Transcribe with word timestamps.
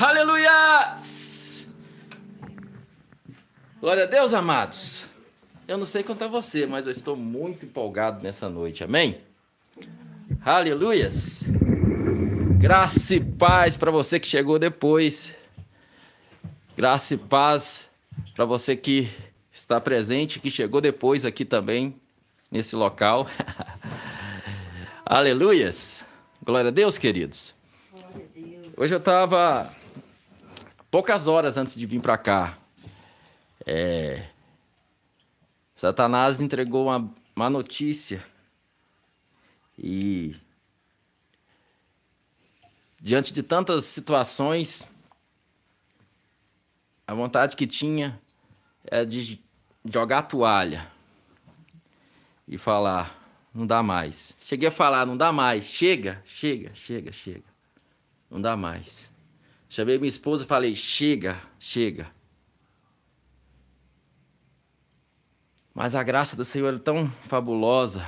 Aleluia! 0.00 0.96
Glória 3.80 4.04
a 4.04 4.06
Deus, 4.06 4.34
amados. 4.34 5.06
Eu 5.68 5.78
não 5.78 5.84
sei 5.84 6.02
quanto 6.02 6.24
a 6.24 6.28
você, 6.28 6.66
mas 6.66 6.86
eu 6.86 6.92
estou 6.92 7.14
muito 7.14 7.66
empolgado 7.66 8.22
nessa 8.22 8.48
noite, 8.48 8.82
amém? 8.82 9.20
Aleluias! 10.44 11.44
Graça 12.58 13.14
e 13.14 13.20
paz 13.20 13.76
para 13.76 13.90
você 13.90 14.18
que 14.18 14.26
chegou 14.26 14.58
depois. 14.58 15.36
Graça 16.76 17.14
e 17.14 17.16
paz 17.16 17.88
para 18.34 18.44
você 18.44 18.76
que 18.76 19.08
está 19.52 19.80
presente, 19.80 20.40
que 20.40 20.50
chegou 20.50 20.80
depois 20.80 21.24
aqui 21.24 21.44
também, 21.44 21.94
nesse 22.52 22.76
local. 22.76 23.26
Aleluias! 25.06 26.04
Glória 26.44 26.68
a 26.68 26.72
Deus, 26.72 26.98
queridos. 26.98 27.54
Hoje 28.76 28.94
eu 28.94 28.98
estava 28.98 29.74
poucas 30.90 31.26
horas 31.26 31.56
antes 31.56 31.74
de 31.74 31.86
vir 31.86 32.02
para 32.02 32.18
cá. 32.18 32.58
É, 33.64 34.28
Satanás 35.74 36.42
entregou 36.42 36.88
uma, 36.88 37.10
uma 37.34 37.48
notícia 37.48 38.22
e 39.78 40.36
diante 43.00 43.32
de 43.32 43.42
tantas 43.42 43.86
situações, 43.86 44.92
a 47.06 47.14
vontade 47.14 47.56
que 47.56 47.66
tinha 47.66 48.20
é 48.84 49.04
de 49.06 49.42
jogar 49.84 50.18
a 50.18 50.22
toalha 50.22 50.91
e 52.46 52.58
falar: 52.58 53.18
não 53.54 53.66
dá 53.66 53.82
mais. 53.82 54.36
Cheguei 54.44 54.68
a 54.68 54.72
falar: 54.72 55.06
não 55.06 55.16
dá 55.16 55.32
mais, 55.32 55.64
chega, 55.64 56.22
chega, 56.24 56.74
chega, 56.74 57.12
chega, 57.12 57.44
não 58.30 58.40
dá 58.40 58.56
mais. 58.56 59.10
Chamei 59.68 59.98
minha 59.98 60.08
esposa 60.08 60.44
e 60.44 60.46
falei: 60.46 60.74
chega, 60.74 61.40
chega. 61.58 62.10
Mas 65.74 65.94
a 65.94 66.02
graça 66.02 66.36
do 66.36 66.44
Senhor 66.44 66.74
é 66.74 66.78
tão 66.78 67.10
fabulosa 67.28 68.06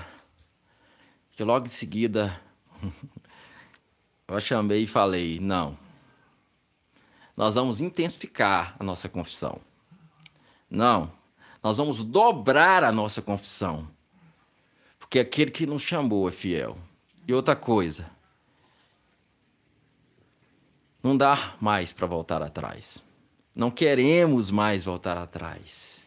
que 1.31 1.43
logo 1.43 1.67
em 1.67 1.71
seguida 1.71 2.39
eu 4.29 4.41
chamei 4.41 4.83
e 4.83 4.87
falei: 4.87 5.41
não, 5.41 5.77
nós 7.37 7.55
vamos 7.55 7.81
intensificar 7.81 8.77
a 8.79 8.85
nossa 8.85 9.09
confissão. 9.09 9.61
Não, 10.71 11.11
nós 11.63 11.79
vamos 11.79 12.03
dobrar 12.03 12.85
a 12.85 12.93
nossa 12.93 13.23
confissão. 13.23 13.94
Porque 15.15 15.21
aquele 15.21 15.53
que 15.53 15.65
nos 15.65 15.81
chamou 15.81 16.29
é 16.29 16.33
fiel. 16.33 16.77
E 17.25 17.33
outra 17.33 17.55
coisa, 17.55 18.11
não 21.01 21.17
dá 21.17 21.55
mais 21.61 21.93
para 21.93 22.05
voltar 22.05 22.43
atrás. 22.43 22.99
Não 23.55 23.71
queremos 23.71 24.51
mais 24.51 24.83
voltar 24.83 25.17
atrás. 25.17 26.01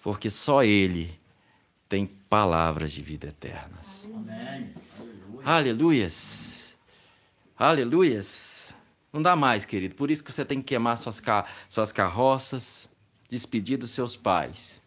Porque 0.00 0.30
só 0.30 0.62
Ele 0.62 1.18
tem 1.88 2.06
palavras 2.06 2.92
de 2.92 3.02
vida 3.02 3.26
eternas. 3.26 4.08
Amém. 4.14 4.70
Aleluias. 5.44 6.72
Aleluias. 7.58 8.76
Não 9.12 9.20
dá 9.20 9.34
mais, 9.34 9.64
querido. 9.64 9.96
Por 9.96 10.08
isso 10.08 10.22
que 10.22 10.32
você 10.32 10.44
tem 10.44 10.60
que 10.60 10.68
queimar 10.68 10.98
suas, 10.98 11.18
car 11.18 11.50
suas 11.68 11.90
carroças, 11.90 12.88
despedir 13.28 13.76
dos 13.76 13.90
seus 13.90 14.16
pais 14.16 14.85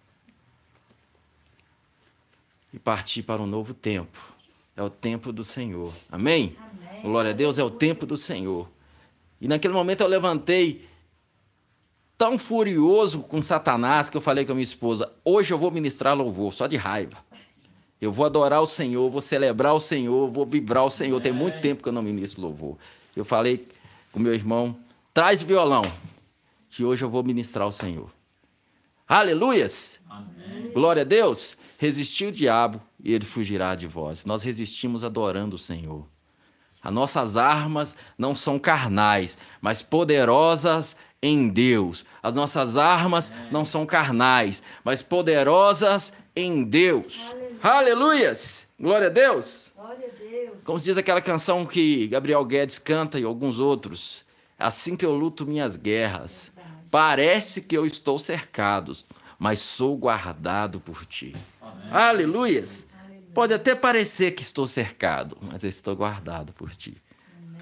e 2.73 2.79
partir 2.79 3.23
para 3.23 3.41
um 3.41 3.47
novo 3.47 3.73
tempo. 3.73 4.19
É 4.75 4.83
o 4.83 4.89
tempo 4.89 5.33
do 5.33 5.43
Senhor. 5.43 5.93
Amém? 6.11 6.55
Amém? 6.57 7.01
Glória 7.01 7.31
a 7.31 7.33
Deus, 7.33 7.59
é 7.59 7.63
o 7.63 7.69
tempo 7.69 8.05
do 8.05 8.15
Senhor. 8.15 8.69
E 9.41 9.47
naquele 9.47 9.73
momento 9.73 10.01
eu 10.01 10.07
levantei 10.07 10.87
tão 12.17 12.37
furioso 12.37 13.21
com 13.21 13.41
Satanás 13.41 14.09
que 14.09 14.17
eu 14.17 14.21
falei 14.21 14.45
com 14.45 14.51
a 14.51 14.55
minha 14.55 14.63
esposa: 14.63 15.11
hoje 15.23 15.53
eu 15.53 15.57
vou 15.57 15.71
ministrar 15.71 16.15
louvor, 16.15 16.53
só 16.53 16.67
de 16.67 16.75
raiva. 16.75 17.17
Eu 18.01 18.11
vou 18.11 18.25
adorar 18.25 18.61
o 18.61 18.65
Senhor, 18.65 19.09
vou 19.09 19.21
celebrar 19.21 19.73
o 19.73 19.79
Senhor, 19.79 20.29
vou 20.29 20.45
vibrar 20.45 20.85
o 20.85 20.89
Senhor. 20.89 21.19
Tem 21.21 21.33
muito 21.33 21.59
tempo 21.59 21.83
que 21.83 21.89
eu 21.89 21.93
não 21.93 22.01
ministro 22.01 22.41
louvor. 22.41 22.77
Eu 23.15 23.25
falei 23.25 23.67
com 24.11 24.19
meu 24.19 24.33
irmão: 24.33 24.77
traz 25.13 25.41
violão, 25.41 25.83
que 26.69 26.83
hoje 26.83 27.03
eu 27.03 27.09
vou 27.09 27.23
ministrar 27.23 27.67
o 27.67 27.71
Senhor. 27.71 28.09
Aleluias! 29.09 29.99
Amém. 30.07 30.71
Glória 30.71 31.01
a 31.01 31.03
Deus! 31.03 31.57
Resistiu 31.79 32.29
o 32.29 32.31
diabo 32.31 32.79
e 33.03 33.11
ele 33.11 33.25
fugirá 33.25 33.73
de 33.73 33.87
vós. 33.87 34.23
Nós 34.23 34.43
resistimos 34.43 35.03
adorando 35.03 35.55
o 35.55 35.59
Senhor. 35.59 36.05
As 36.79 36.93
nossas 36.93 37.35
armas 37.35 37.97
não 38.15 38.35
são 38.35 38.59
carnais, 38.59 39.35
mas 39.59 39.81
poderosas 39.81 40.95
em 41.23 41.47
Deus. 41.49 42.05
As 42.21 42.35
nossas 42.35 42.77
armas 42.77 43.31
Amém. 43.31 43.51
não 43.51 43.65
são 43.65 43.83
carnais, 43.83 44.61
mas 44.83 45.01
poderosas 45.01 46.13
em 46.35 46.63
Deus. 46.63 47.19
Aleluia. 47.19 47.59
Aleluias! 47.63 48.67
Glória 48.79 49.07
a 49.07 49.09
Deus! 49.09 49.71
Glória 49.75 50.07
a 50.07 50.19
Deus! 50.19 50.59
Como 50.63 50.79
diz 50.79 50.97
aquela 50.97 51.19
canção 51.19 51.65
que 51.65 52.07
Gabriel 52.09 52.45
Guedes 52.45 52.77
canta 52.77 53.19
e 53.19 53.23
alguns 53.23 53.59
outros. 53.59 54.23
Assim 54.57 54.95
que 54.95 55.05
eu 55.05 55.15
luto 55.15 55.47
minhas 55.47 55.75
guerras, 55.75 56.51
parece 56.91 57.61
que 57.61 57.77
eu 57.77 57.85
estou 57.85 58.19
cercado, 58.19 58.95
mas 59.37 59.59
sou 59.59 59.97
guardado 59.97 60.79
por 60.79 61.05
ti. 61.05 61.35
Amém. 61.61 61.89
Aleluias! 61.91 62.87
Pode 63.33 63.53
até 63.53 63.75
parecer 63.75 64.31
que 64.31 64.41
estou 64.41 64.67
cercado, 64.67 65.37
mas 65.41 65.63
eu 65.63 65.69
estou 65.69 65.95
guardado 65.95 66.51
por 66.53 66.71
ti. 66.71 66.97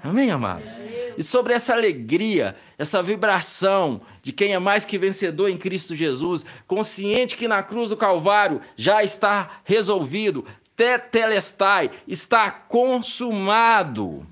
Amém, 0.02 0.30
amados? 0.30 0.82
E 1.16 1.22
sobre 1.22 1.52
essa 1.52 1.72
alegria, 1.72 2.56
essa 2.78 3.02
vibração 3.02 4.00
de 4.22 4.32
quem 4.32 4.54
é 4.54 4.58
mais 4.58 4.84
que 4.84 4.98
vencedor 4.98 5.48
em 5.48 5.56
Cristo 5.56 5.94
Jesus, 5.94 6.44
consciente 6.66 7.36
que 7.36 7.48
na 7.48 7.62
cruz 7.62 7.88
do 7.88 7.96
Calvário 7.96 8.60
já 8.76 9.02
está 9.02 9.60
resolvido, 9.64 10.44
tetelestai, 10.76 11.90
está 12.06 12.50
consumado. 12.50 14.24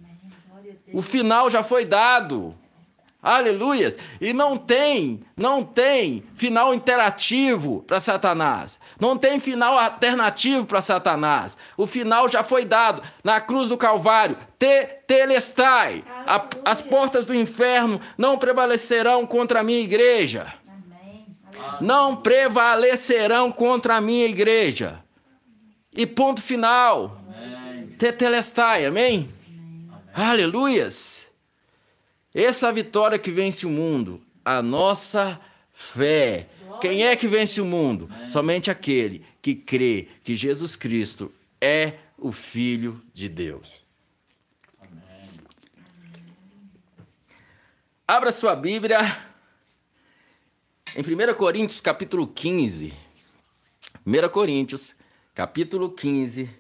O 0.93 1.03
final 1.03 1.51
já 1.51 1.63
foi 1.63 1.85
dado. 1.85 2.55
Aleluia! 3.23 3.97
E 4.21 4.33
não 4.33 4.57
tem, 4.57 5.21
não 5.37 5.65
tem 5.65 6.23
final 6.35 6.73
interativo 6.73 7.83
para 7.83 7.99
Satanás. 7.99 8.79
Não 9.01 9.17
tem 9.17 9.41
final 9.41 9.79
alternativo 9.79 10.65
para 10.65 10.81
Satanás. 10.81 11.57
O 11.77 11.87
final 11.87 12.29
já 12.29 12.45
foi 12.45 12.65
dado 12.65 13.03
na 13.25 13.41
cruz 13.41 13.69
do 13.69 13.77
Calvário. 13.77 14.37
Te 14.59 14.85
telestai. 15.07 16.05
A, 16.27 16.47
as 16.65 16.81
portas 16.81 17.27
do 17.27 17.35
inferno 17.35 18.01
não 18.17 18.39
prevalecerão 18.39 19.27
contra 19.27 19.61
a 19.61 19.65
minha 19.65 19.81
igreja. 19.81 20.53
Não 21.81 22.17
prevalecerão 22.17 23.51
contra 23.51 23.97
a 23.97 24.01
minha 24.01 24.27
igreja. 24.27 25.03
E 25.93 26.07
ponto 26.07 26.43
final. 26.43 27.19
Amém. 27.27 27.89
Tetelestai, 27.99 28.85
amém? 28.85 29.35
amém. 29.49 29.91
Aleluias. 30.15 31.16
Essa 32.37 32.71
vitória 32.71 33.19
que 33.19 33.31
vence 33.31 33.65
o 33.65 33.71
mundo, 33.71 34.21
a 34.45 34.61
nossa 34.61 35.41
fé. 35.73 36.47
Quem 36.83 37.07
é 37.07 37.17
que 37.17 37.27
vence 37.27 37.63
o 37.63 37.65
mundo? 37.65 38.11
Somente 38.29 38.71
aquele 38.71 39.25
que 39.41 39.55
crê 39.55 40.07
que 40.23 40.35
Jesus 40.35 40.77
Cristo 40.77 41.33
é 41.59 41.95
o 42.19 42.31
Filho 42.31 43.03
de 43.15 43.31
Deus. 43.31 43.83
Abra 48.07 48.31
sua 48.31 48.55
Bíblia 48.55 48.99
em 50.95 51.01
1 51.01 51.35
Coríntios, 51.37 51.81
capítulo 51.81 52.27
15. 52.27 52.93
1 54.05 54.29
Coríntios, 54.29 54.95
capítulo 55.35 55.91
15, 55.91 56.51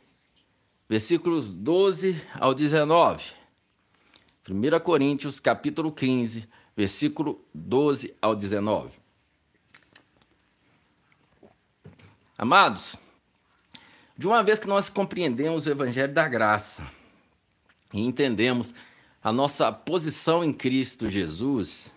versículos 0.88 1.52
12 1.52 2.18
ao 2.40 2.54
19. 2.54 3.35
1 4.48 4.80
Coríntios, 4.80 5.40
capítulo 5.40 5.90
15, 5.90 6.48
versículo 6.76 7.44
12 7.52 8.14
ao 8.22 8.36
19. 8.36 8.92
Amados, 12.38 12.96
de 14.16 14.26
uma 14.26 14.44
vez 14.44 14.60
que 14.60 14.68
nós 14.68 14.88
compreendemos 14.88 15.66
o 15.66 15.70
Evangelho 15.70 16.12
da 16.12 16.28
Graça 16.28 16.88
e 17.92 18.00
entendemos 18.00 18.72
a 19.20 19.32
nossa 19.32 19.72
posição 19.72 20.44
em 20.44 20.52
Cristo 20.52 21.10
Jesus, 21.10 21.92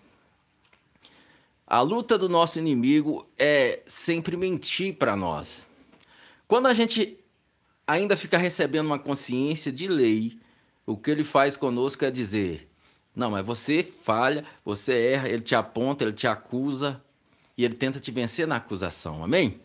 a 1.67 1.81
luta 1.81 2.17
do 2.17 2.27
nosso 2.27 2.57
inimigo 2.57 3.29
é 3.37 3.83
sempre 3.85 4.35
mentir 4.35 4.95
para 4.95 5.15
nós. 5.15 5.67
Quando 6.47 6.65
a 6.65 6.73
gente 6.73 7.19
ainda 7.85 8.17
fica 8.17 8.39
recebendo 8.39 8.87
uma 8.87 8.97
consciência 8.97 9.71
de 9.71 9.87
lei, 9.87 10.39
o 10.89 10.97
que 10.97 11.11
ele 11.11 11.23
faz 11.23 11.55
conosco 11.55 12.03
é 12.03 12.09
dizer: 12.09 12.67
não, 13.15 13.31
mas 13.31 13.45
você 13.45 13.83
falha, 13.83 14.43
você 14.65 14.93
erra, 14.93 15.29
ele 15.29 15.43
te 15.43 15.53
aponta, 15.53 16.03
ele 16.03 16.13
te 16.13 16.27
acusa 16.27 17.01
e 17.55 17.63
ele 17.63 17.75
tenta 17.75 17.99
te 17.99 18.11
vencer 18.11 18.47
na 18.47 18.55
acusação, 18.55 19.23
amém? 19.23 19.59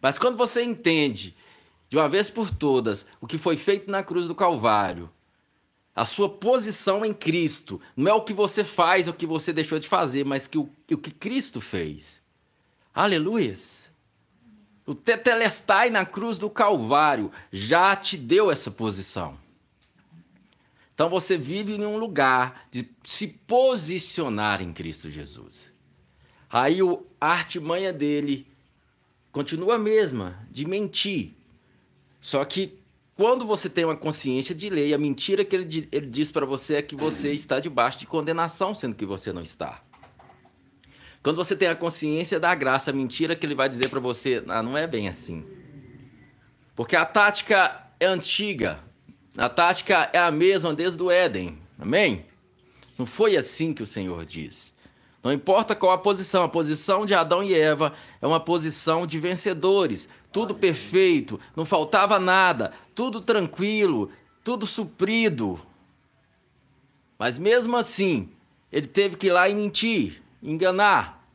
Mas 0.00 0.18
quando 0.18 0.36
você 0.36 0.62
entende, 0.62 1.34
de 1.88 1.96
uma 1.96 2.08
vez 2.08 2.28
por 2.28 2.50
todas, 2.50 3.06
o 3.20 3.26
que 3.26 3.38
foi 3.38 3.56
feito 3.56 3.90
na 3.90 4.02
cruz 4.02 4.28
do 4.28 4.34
Calvário, 4.34 5.10
a 5.94 6.04
sua 6.04 6.28
posição 6.28 7.02
em 7.02 7.14
Cristo, 7.14 7.80
não 7.96 8.10
é 8.10 8.14
o 8.14 8.20
que 8.20 8.34
você 8.34 8.62
faz, 8.62 9.08
é 9.08 9.10
o 9.10 9.14
que 9.14 9.26
você 9.26 9.54
deixou 9.54 9.78
de 9.78 9.88
fazer, 9.88 10.26
mas 10.26 10.46
que 10.46 10.58
o, 10.58 10.68
o 10.90 10.98
que 10.98 11.10
Cristo 11.10 11.62
fez. 11.62 12.20
Aleluias! 12.94 13.88
O 14.84 14.94
Tetelestai 14.94 15.88
na 15.88 16.04
cruz 16.04 16.36
do 16.36 16.50
Calvário 16.50 17.32
já 17.50 17.96
te 17.96 18.18
deu 18.18 18.50
essa 18.50 18.70
posição. 18.70 19.45
Então 20.96 21.10
você 21.10 21.36
vive 21.36 21.74
em 21.74 21.84
um 21.84 21.98
lugar 21.98 22.66
de 22.70 22.88
se 23.04 23.26
posicionar 23.26 24.62
em 24.62 24.72
Cristo 24.72 25.10
Jesus. 25.10 25.70
Aí 26.48 26.82
o, 26.82 27.04
a 27.20 27.32
artimanha 27.32 27.92
dele 27.92 28.46
continua 29.30 29.74
a 29.74 29.78
mesma, 29.78 30.38
de 30.50 30.66
mentir. 30.66 31.34
Só 32.18 32.42
que 32.46 32.78
quando 33.14 33.44
você 33.44 33.68
tem 33.68 33.84
uma 33.84 33.94
consciência 33.94 34.54
de 34.54 34.70
lei, 34.70 34.94
a 34.94 34.98
mentira 34.98 35.44
que 35.44 35.54
ele, 35.54 35.86
ele 35.92 36.06
diz 36.06 36.32
para 36.32 36.46
você 36.46 36.76
é 36.76 36.82
que 36.82 36.96
você 36.96 37.30
está 37.36 37.60
debaixo 37.60 37.98
de 37.98 38.06
condenação, 38.06 38.72
sendo 38.72 38.96
que 38.96 39.04
você 39.04 39.34
não 39.34 39.42
está. 39.42 39.82
Quando 41.22 41.36
você 41.36 41.54
tem 41.54 41.68
a 41.68 41.76
consciência 41.76 42.40
da 42.40 42.54
graça, 42.54 42.90
a 42.90 42.94
mentira 42.94 43.36
que 43.36 43.44
ele 43.44 43.54
vai 43.54 43.68
dizer 43.68 43.90
para 43.90 44.00
você, 44.00 44.42
ah, 44.48 44.62
não 44.62 44.78
é 44.78 44.86
bem 44.86 45.08
assim. 45.08 45.44
Porque 46.74 46.96
a 46.96 47.04
tática 47.04 47.86
é 48.00 48.06
antiga. 48.06 48.85
A 49.36 49.48
tática 49.48 50.08
é 50.12 50.18
a 50.18 50.30
mesma 50.30 50.72
desde 50.72 51.02
o 51.02 51.10
Éden. 51.10 51.58
Amém? 51.78 52.24
Não 52.96 53.04
foi 53.04 53.36
assim 53.36 53.74
que 53.74 53.82
o 53.82 53.86
Senhor 53.86 54.24
diz. 54.24 54.72
Não 55.22 55.32
importa 55.32 55.74
qual 55.74 55.92
a 55.92 55.98
posição, 55.98 56.44
a 56.44 56.48
posição 56.48 57.04
de 57.04 57.12
Adão 57.12 57.42
e 57.42 57.52
Eva 57.52 57.92
é 58.22 58.26
uma 58.26 58.40
posição 58.40 59.06
de 59.06 59.18
vencedores. 59.18 60.08
Tudo 60.32 60.54
perfeito, 60.54 61.38
não 61.54 61.66
faltava 61.66 62.18
nada, 62.18 62.72
tudo 62.94 63.20
tranquilo, 63.20 64.10
tudo 64.42 64.66
suprido. 64.66 65.60
Mas 67.18 67.38
mesmo 67.38 67.76
assim, 67.76 68.30
ele 68.72 68.86
teve 68.86 69.16
que 69.16 69.26
ir 69.26 69.32
lá 69.32 69.48
e 69.48 69.54
mentir, 69.54 70.22
enganar. 70.42 71.28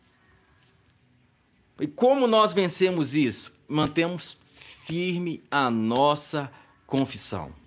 E 1.80 1.86
como 1.86 2.27
nós 2.27 2.53
vencemos 2.53 3.13
isso? 3.13 3.53
Mantemos 3.68 4.38
firme 4.86 5.44
a 5.51 5.69
nossa 5.69 6.51
confissão. 6.88 7.60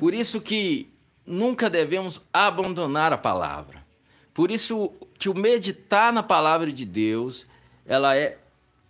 Por 0.00 0.14
isso 0.14 0.40
que 0.40 0.90
nunca 1.26 1.68
devemos 1.68 2.22
abandonar 2.32 3.12
a 3.12 3.18
palavra. 3.18 3.84
Por 4.32 4.50
isso 4.50 4.90
que 5.18 5.28
o 5.28 5.34
meditar 5.34 6.10
na 6.10 6.22
palavra 6.22 6.72
de 6.72 6.86
Deus, 6.86 7.46
ela 7.84 8.16
é 8.16 8.38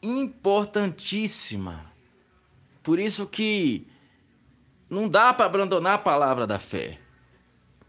importantíssima. 0.00 1.84
Por 2.80 3.00
isso 3.00 3.26
que 3.26 3.88
não 4.88 5.08
dá 5.08 5.34
para 5.34 5.46
abandonar 5.46 5.94
a 5.94 5.98
palavra 5.98 6.46
da 6.46 6.60
fé. 6.60 7.00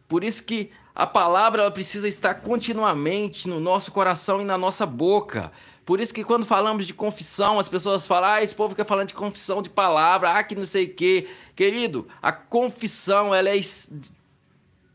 Por 0.08 0.24
isso 0.24 0.44
que 0.44 0.72
a 0.96 1.06
palavra 1.06 1.62
ela 1.62 1.70
precisa 1.70 2.08
estar 2.08 2.34
continuamente 2.34 3.48
no 3.48 3.60
nosso 3.60 3.92
coração 3.92 4.42
e 4.42 4.46
na 4.46 4.58
nossa 4.58 4.88
boca. 4.88 5.52
Por 5.86 6.00
isso 6.00 6.14
que 6.14 6.24
quando 6.24 6.46
falamos 6.46 6.86
de 6.86 6.94
confissão, 6.94 7.58
as 7.58 7.68
pessoas 7.68 8.06
falam, 8.06 8.30
ah, 8.30 8.44
esse 8.44 8.54
povo 8.54 8.70
fica 8.70 8.86
falando 8.86 9.08
de 9.08 9.14
confissão 9.14 9.62
de 9.62 9.70
palavra, 9.70 10.32
ah, 10.32 10.44
que 10.44 10.56
não 10.56 10.66
sei 10.66 10.86
o 10.86 10.94
quê. 10.94 11.28
Querido, 11.56 12.08
a 12.22 12.32
confissão 12.32 13.34
ela 13.34 13.50
é 13.50 13.60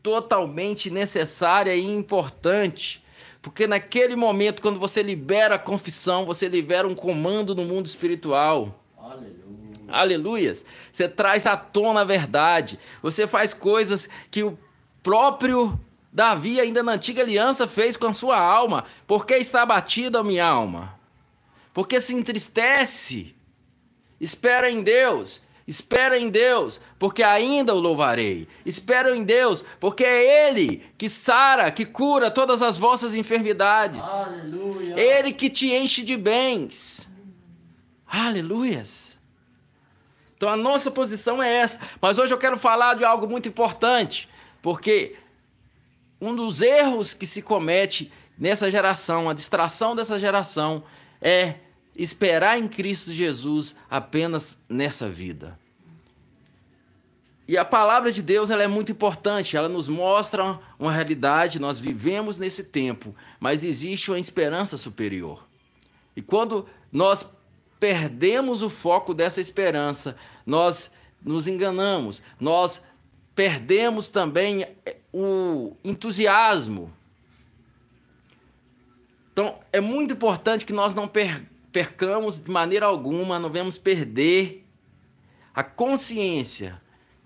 totalmente 0.01 0.89
necessária 0.89 1.75
e 1.75 1.85
importante. 1.85 3.03
Porque 3.41 3.67
naquele 3.67 4.15
momento, 4.15 4.61
quando 4.61 4.79
você 4.79 5.03
libera 5.03 5.55
a 5.55 5.59
confissão, 5.59 6.25
você 6.25 6.47
libera 6.47 6.87
um 6.87 6.95
comando 6.95 7.53
no 7.53 7.63
mundo 7.63 7.85
espiritual. 7.85 8.83
Aleluia. 8.97 9.37
Aleluias. 9.87 10.65
Você 10.91 11.07
traz 11.07 11.45
à 11.45 11.55
tona 11.55 12.01
a 12.01 12.05
verdade. 12.05 12.79
Você 13.01 13.27
faz 13.27 13.53
coisas 13.53 14.09
que 14.31 14.43
o 14.43 14.57
próprio 15.03 15.79
Davi, 16.11 16.59
ainda 16.59 16.81
na 16.81 16.93
antiga 16.93 17.21
aliança, 17.21 17.67
fez 17.67 17.95
com 17.97 18.07
a 18.07 18.13
sua 18.13 18.39
alma. 18.39 18.85
Por 19.05 19.25
que 19.25 19.35
está 19.35 19.61
abatida 19.61 20.19
a 20.19 20.23
minha 20.23 20.45
alma? 20.45 20.97
Porque 21.73 22.01
se 22.01 22.15
entristece. 22.15 23.35
Espera 24.19 24.69
em 24.71 24.81
Deus. 24.81 25.41
Espera 25.67 26.17
em 26.17 26.29
Deus, 26.29 26.79
porque 26.97 27.21
ainda 27.21 27.75
o 27.75 27.79
louvarei. 27.79 28.47
Espera 28.65 29.13
em 29.13 29.25
Deus, 29.25 29.65
porque 29.81 30.05
é 30.05 30.47
Ele 30.47 30.81
que 30.97 31.09
sara, 31.09 31.69
que 31.69 31.85
cura 31.85 32.31
todas 32.31 32.61
as 32.61 32.77
vossas 32.77 33.15
enfermidades. 33.15 34.01
Aleluia. 34.01 34.97
Ele 34.97 35.33
que 35.33 35.49
te 35.49 35.73
enche 35.73 36.03
de 36.03 36.15
bens. 36.15 37.09
Aleluias. 38.07 39.17
Então 40.37 40.47
a 40.47 40.55
nossa 40.55 40.89
posição 40.89 41.43
é 41.43 41.53
essa. 41.53 41.81
Mas 41.99 42.17
hoje 42.17 42.33
eu 42.33 42.37
quero 42.37 42.57
falar 42.57 42.93
de 42.93 43.03
algo 43.03 43.27
muito 43.27 43.49
importante, 43.49 44.29
porque 44.61 45.17
um 46.19 46.35
dos 46.35 46.61
erros 46.61 47.13
que 47.13 47.25
se 47.25 47.41
comete 47.41 48.11
nessa 48.37 48.69
geração, 48.69 49.29
a 49.29 49.33
distração 49.33 49.95
dessa 49.95 50.19
geração, 50.19 50.83
é 51.21 51.55
esperar 51.95 52.59
em 52.59 52.67
Cristo 52.67 53.11
Jesus 53.11 53.75
apenas 53.89 54.57
nessa 54.69 55.09
vida. 55.09 55.57
E 57.47 57.57
a 57.57 57.63
palavra 57.63 58.11
de 58.11 58.21
Deus 58.21 58.49
ela 58.49 58.61
é 58.61 58.67
muito 58.67 58.91
importante, 58.91 59.55
ela 59.55 59.69
nos 59.69 59.87
mostra 59.87 60.59
uma 60.77 60.91
realidade, 60.91 61.61
nós 61.61 61.79
vivemos 61.79 62.37
nesse 62.37 62.63
tempo, 62.63 63.15
mas 63.39 63.63
existe 63.63 64.11
uma 64.11 64.19
esperança 64.19 64.77
superior. 64.77 65.47
E 66.15 66.21
quando 66.21 66.67
nós 66.91 67.31
perdemos 67.79 68.61
o 68.63 68.69
foco 68.69 69.13
dessa 69.13 69.39
esperança, 69.39 70.17
nós 70.45 70.91
nos 71.23 71.47
enganamos, 71.47 72.21
nós 72.39 72.83
perdemos 73.33 74.09
também 74.09 74.67
o 75.19 75.75
entusiasmo. 75.83 76.93
Então, 79.33 79.55
é 79.71 79.79
muito 79.79 80.13
importante 80.13 80.65
que 80.65 80.73
nós 80.73 80.93
não 80.93 81.09
percamos 81.71 82.39
de 82.39 82.51
maneira 82.51 82.85
alguma, 82.85 83.39
não 83.39 83.49
vamos 83.51 83.77
perder 83.77 84.63
a 85.53 85.63
consciência 85.63 86.79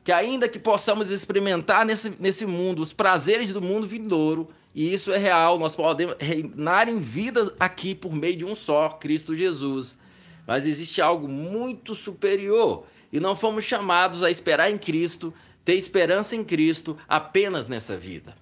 que, 0.04 0.12
ainda 0.12 0.48
que 0.48 0.58
possamos 0.58 1.12
experimentar 1.12 1.86
nesse, 1.86 2.14
nesse 2.18 2.46
mundo 2.46 2.82
os 2.82 2.94
prazeres 2.94 3.52
do 3.52 3.62
mundo 3.62 3.86
vindouro, 3.86 4.50
e 4.74 4.94
isso 4.94 5.12
é 5.12 5.18
real, 5.18 5.60
nós 5.60 5.76
podemos 5.76 6.16
reinar 6.18 6.88
em 6.88 6.98
vida 6.98 7.54
aqui 7.60 7.94
por 7.94 8.14
meio 8.14 8.38
de 8.38 8.46
um 8.46 8.56
só, 8.56 8.88
Cristo 8.90 9.36
Jesus. 9.36 10.00
Mas 10.48 10.66
existe 10.66 11.02
algo 11.02 11.28
muito 11.28 11.94
superior, 11.94 12.86
e 13.12 13.20
não 13.20 13.36
fomos 13.36 13.66
chamados 13.66 14.24
a 14.24 14.32
esperar 14.32 14.72
em 14.72 14.78
Cristo 14.78 15.34
ter 15.64 15.76
esperança 15.76 16.36
em 16.36 16.44
Cristo 16.44 16.98
apenas 17.08 17.68
nessa 17.68 17.98
vida. 17.98 18.36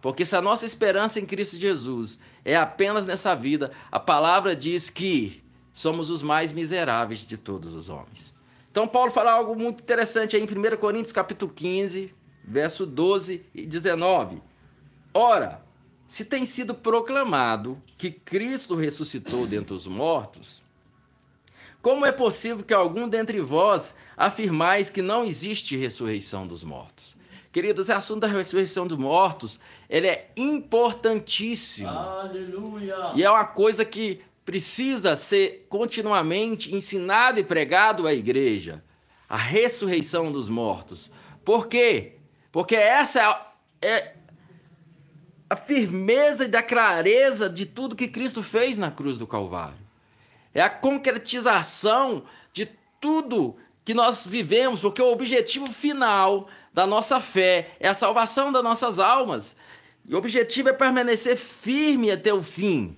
Porque 0.00 0.24
se 0.24 0.36
a 0.36 0.42
nossa 0.42 0.64
esperança 0.64 1.18
em 1.18 1.26
Cristo 1.26 1.56
Jesus 1.56 2.18
é 2.44 2.56
apenas 2.56 3.06
nessa 3.06 3.34
vida, 3.34 3.72
a 3.90 3.98
palavra 3.98 4.54
diz 4.54 4.88
que 4.88 5.42
somos 5.72 6.10
os 6.10 6.22
mais 6.22 6.52
miseráveis 6.52 7.26
de 7.26 7.36
todos 7.36 7.74
os 7.74 7.88
homens. 7.88 8.32
Então 8.70 8.86
Paulo 8.86 9.10
fala 9.10 9.32
algo 9.32 9.56
muito 9.56 9.82
interessante 9.82 10.36
aí 10.36 10.42
em 10.42 10.44
1 10.46 10.76
Coríntios 10.76 11.12
capítulo 11.12 11.52
15, 11.52 12.14
verso 12.44 12.86
12 12.86 13.44
e 13.54 13.66
19. 13.66 14.40
Ora, 15.12 15.62
se 16.06 16.24
tem 16.24 16.44
sido 16.44 16.74
proclamado 16.74 17.82
que 17.98 18.10
Cristo 18.10 18.76
ressuscitou 18.76 19.46
dentre 19.46 19.74
os 19.74 19.86
mortos, 19.86 20.62
como 21.86 22.04
é 22.04 22.10
possível 22.10 22.64
que 22.64 22.74
algum 22.74 23.08
dentre 23.08 23.40
vós 23.40 23.94
afirmais 24.16 24.90
que 24.90 25.00
não 25.00 25.24
existe 25.24 25.76
ressurreição 25.76 26.44
dos 26.44 26.64
mortos? 26.64 27.16
Queridos, 27.52 27.88
o 27.88 27.92
assunto 27.92 28.22
da 28.22 28.26
ressurreição 28.26 28.88
dos 28.88 28.98
mortos, 28.98 29.60
ele 29.88 30.08
é 30.08 30.28
importantíssimo. 30.36 31.88
Aleluia. 31.88 33.12
E 33.14 33.22
é 33.22 33.30
uma 33.30 33.44
coisa 33.44 33.84
que 33.84 34.20
precisa 34.44 35.14
ser 35.14 35.64
continuamente 35.68 36.74
ensinado 36.74 37.38
e 37.38 37.44
pregado 37.44 38.08
à 38.08 38.12
igreja. 38.12 38.82
A 39.28 39.36
ressurreição 39.36 40.32
dos 40.32 40.48
mortos. 40.48 41.08
Por 41.44 41.68
quê? 41.68 42.14
Porque 42.50 42.74
essa 42.74 43.46
é, 43.80 43.88
é 43.88 44.14
a 45.48 45.54
firmeza 45.54 46.46
e 46.46 46.48
da 46.48 46.64
clareza 46.64 47.48
de 47.48 47.64
tudo 47.64 47.94
que 47.94 48.08
Cristo 48.08 48.42
fez 48.42 48.76
na 48.76 48.90
cruz 48.90 49.18
do 49.18 49.26
Calvário 49.28 49.85
é 50.56 50.62
a 50.62 50.70
concretização 50.70 52.24
de 52.50 52.64
tudo 52.98 53.56
que 53.84 53.92
nós 53.92 54.26
vivemos, 54.26 54.80
porque 54.80 55.02
o 55.02 55.12
objetivo 55.12 55.66
final 55.66 56.48
da 56.72 56.86
nossa 56.86 57.20
fé 57.20 57.76
é 57.78 57.86
a 57.86 57.92
salvação 57.92 58.50
das 58.50 58.64
nossas 58.64 58.98
almas. 58.98 59.54
E 60.08 60.14
o 60.14 60.18
objetivo 60.18 60.70
é 60.70 60.72
permanecer 60.72 61.36
firme 61.36 62.10
até 62.10 62.32
o 62.32 62.42
fim. 62.42 62.96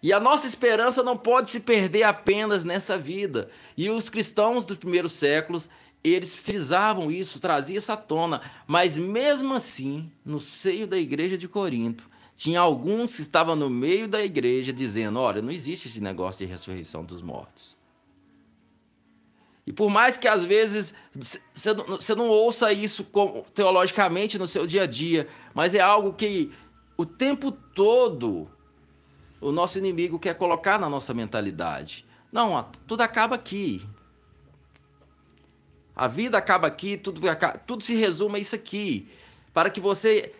E 0.00 0.12
a 0.12 0.20
nossa 0.20 0.46
esperança 0.46 1.02
não 1.02 1.16
pode 1.16 1.50
se 1.50 1.58
perder 1.58 2.04
apenas 2.04 2.62
nessa 2.62 2.96
vida. 2.96 3.50
E 3.76 3.90
os 3.90 4.08
cristãos 4.08 4.64
dos 4.64 4.78
primeiros 4.78 5.14
séculos, 5.14 5.68
eles 6.04 6.36
frisavam 6.36 7.10
isso, 7.10 7.40
traziam 7.40 7.78
essa 7.78 7.96
tona. 7.96 8.40
Mas 8.68 8.96
mesmo 8.96 9.52
assim, 9.52 10.12
no 10.24 10.38
seio 10.38 10.86
da 10.86 10.96
igreja 10.96 11.36
de 11.36 11.48
Corinto, 11.48 12.08
tinha 12.36 12.60
alguns 12.60 13.16
que 13.16 13.22
estavam 13.22 13.56
no 13.56 13.70
meio 13.70 14.06
da 14.06 14.22
igreja 14.22 14.70
dizendo: 14.70 15.18
olha, 15.18 15.40
não 15.40 15.50
existe 15.50 15.88
esse 15.88 16.00
negócio 16.00 16.44
de 16.44 16.52
ressurreição 16.52 17.02
dos 17.02 17.22
mortos. 17.22 17.78
E 19.66 19.72
por 19.72 19.90
mais 19.90 20.16
que 20.16 20.28
às 20.28 20.44
vezes 20.44 20.94
você 21.12 22.14
não 22.14 22.28
ouça 22.28 22.72
isso 22.72 23.08
teologicamente 23.52 24.38
no 24.38 24.46
seu 24.46 24.66
dia 24.66 24.82
a 24.82 24.86
dia, 24.86 25.26
mas 25.54 25.74
é 25.74 25.80
algo 25.80 26.12
que 26.12 26.52
o 26.96 27.04
tempo 27.04 27.50
todo 27.50 28.48
o 29.40 29.50
nosso 29.50 29.78
inimigo 29.78 30.18
quer 30.18 30.34
colocar 30.34 30.78
na 30.78 30.88
nossa 30.88 31.12
mentalidade. 31.12 32.04
Não, 32.30 32.68
tudo 32.86 33.00
acaba 33.00 33.34
aqui. 33.34 33.82
A 35.96 36.06
vida 36.06 36.36
acaba 36.36 36.66
aqui, 36.66 36.96
tudo, 36.96 37.20
tudo 37.66 37.82
se 37.82 37.94
resume 37.96 38.36
a 38.36 38.38
isso 38.38 38.54
aqui. 38.54 39.08
Para 39.52 39.70
que 39.70 39.80
você 39.80 40.32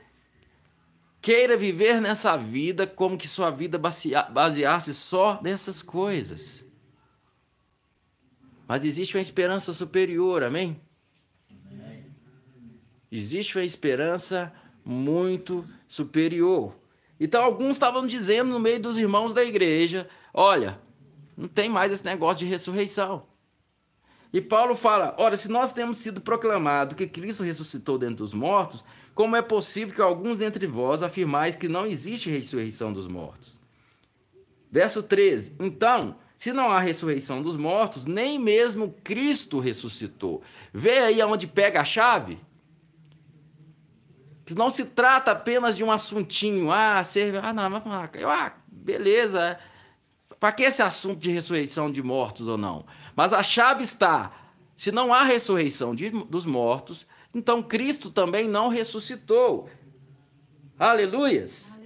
queira 1.26 1.56
viver 1.56 2.00
nessa 2.00 2.36
vida 2.36 2.86
como 2.86 3.18
que 3.18 3.26
sua 3.26 3.50
vida 3.50 3.76
baseasse 3.76 4.94
só 4.94 5.40
nessas 5.42 5.82
coisas. 5.82 6.62
Mas 8.68 8.84
existe 8.84 9.16
uma 9.16 9.20
esperança 9.20 9.72
superior, 9.72 10.44
amém? 10.44 10.80
Existe 13.10 13.58
uma 13.58 13.64
esperança 13.64 14.54
muito 14.84 15.68
superior. 15.88 16.76
Então 17.18 17.42
alguns 17.42 17.72
estavam 17.72 18.06
dizendo 18.06 18.52
no 18.52 18.60
meio 18.60 18.78
dos 18.78 18.96
irmãos 18.96 19.34
da 19.34 19.42
igreja: 19.42 20.08
olha, 20.32 20.80
não 21.36 21.48
tem 21.48 21.68
mais 21.68 21.90
esse 21.90 22.04
negócio 22.04 22.46
de 22.46 22.52
ressurreição. 22.52 23.26
E 24.32 24.40
Paulo 24.40 24.74
fala: 24.74 25.14
ora, 25.18 25.36
se 25.36 25.48
nós 25.48 25.72
temos 25.72 25.98
sido 25.98 26.20
proclamado 26.20 26.94
que 26.94 27.06
Cristo 27.06 27.42
ressuscitou 27.42 27.98
dentre 27.98 28.22
os 28.22 28.34
mortos, 28.34 28.84
como 29.14 29.36
é 29.36 29.42
possível 29.42 29.94
que 29.94 30.02
alguns 30.02 30.38
dentre 30.38 30.66
vós 30.66 31.02
afirmais 31.02 31.56
que 31.56 31.68
não 31.68 31.86
existe 31.86 32.30
ressurreição 32.30 32.92
dos 32.92 33.06
mortos? 33.06 33.60
Verso 34.70 35.02
13: 35.02 35.54
Então, 35.58 36.16
se 36.36 36.52
não 36.52 36.70
há 36.70 36.78
ressurreição 36.78 37.40
dos 37.40 37.56
mortos, 37.56 38.04
nem 38.04 38.38
mesmo 38.38 38.94
Cristo 39.02 39.58
ressuscitou. 39.58 40.42
Vê 40.72 40.98
aí 40.98 41.20
aonde 41.20 41.46
pega 41.46 41.80
a 41.80 41.84
chave? 41.84 42.38
Não 44.54 44.70
se 44.70 44.84
trata 44.84 45.32
apenas 45.32 45.76
de 45.76 45.82
um 45.82 45.90
assuntinho. 45.90 46.70
Ah, 46.70 47.02
ser, 47.02 47.42
ah, 47.42 47.52
não, 47.52 47.82
ah, 48.28 48.52
beleza. 48.68 49.58
Para 50.38 50.52
que 50.52 50.62
esse 50.62 50.82
assunto 50.82 51.18
de 51.18 51.30
ressurreição 51.30 51.90
de 51.90 52.02
mortos 52.02 52.46
ou 52.46 52.58
não? 52.58 52.84
Mas 53.16 53.32
a 53.32 53.42
chave 53.42 53.82
está: 53.82 54.30
se 54.76 54.92
não 54.92 55.12
há 55.12 55.22
ressurreição 55.24 55.94
de, 55.94 56.10
dos 56.10 56.44
mortos, 56.44 57.06
então 57.34 57.62
Cristo 57.62 58.10
também 58.10 58.46
não 58.46 58.68
ressuscitou. 58.68 59.70
Aleluias. 60.78 61.76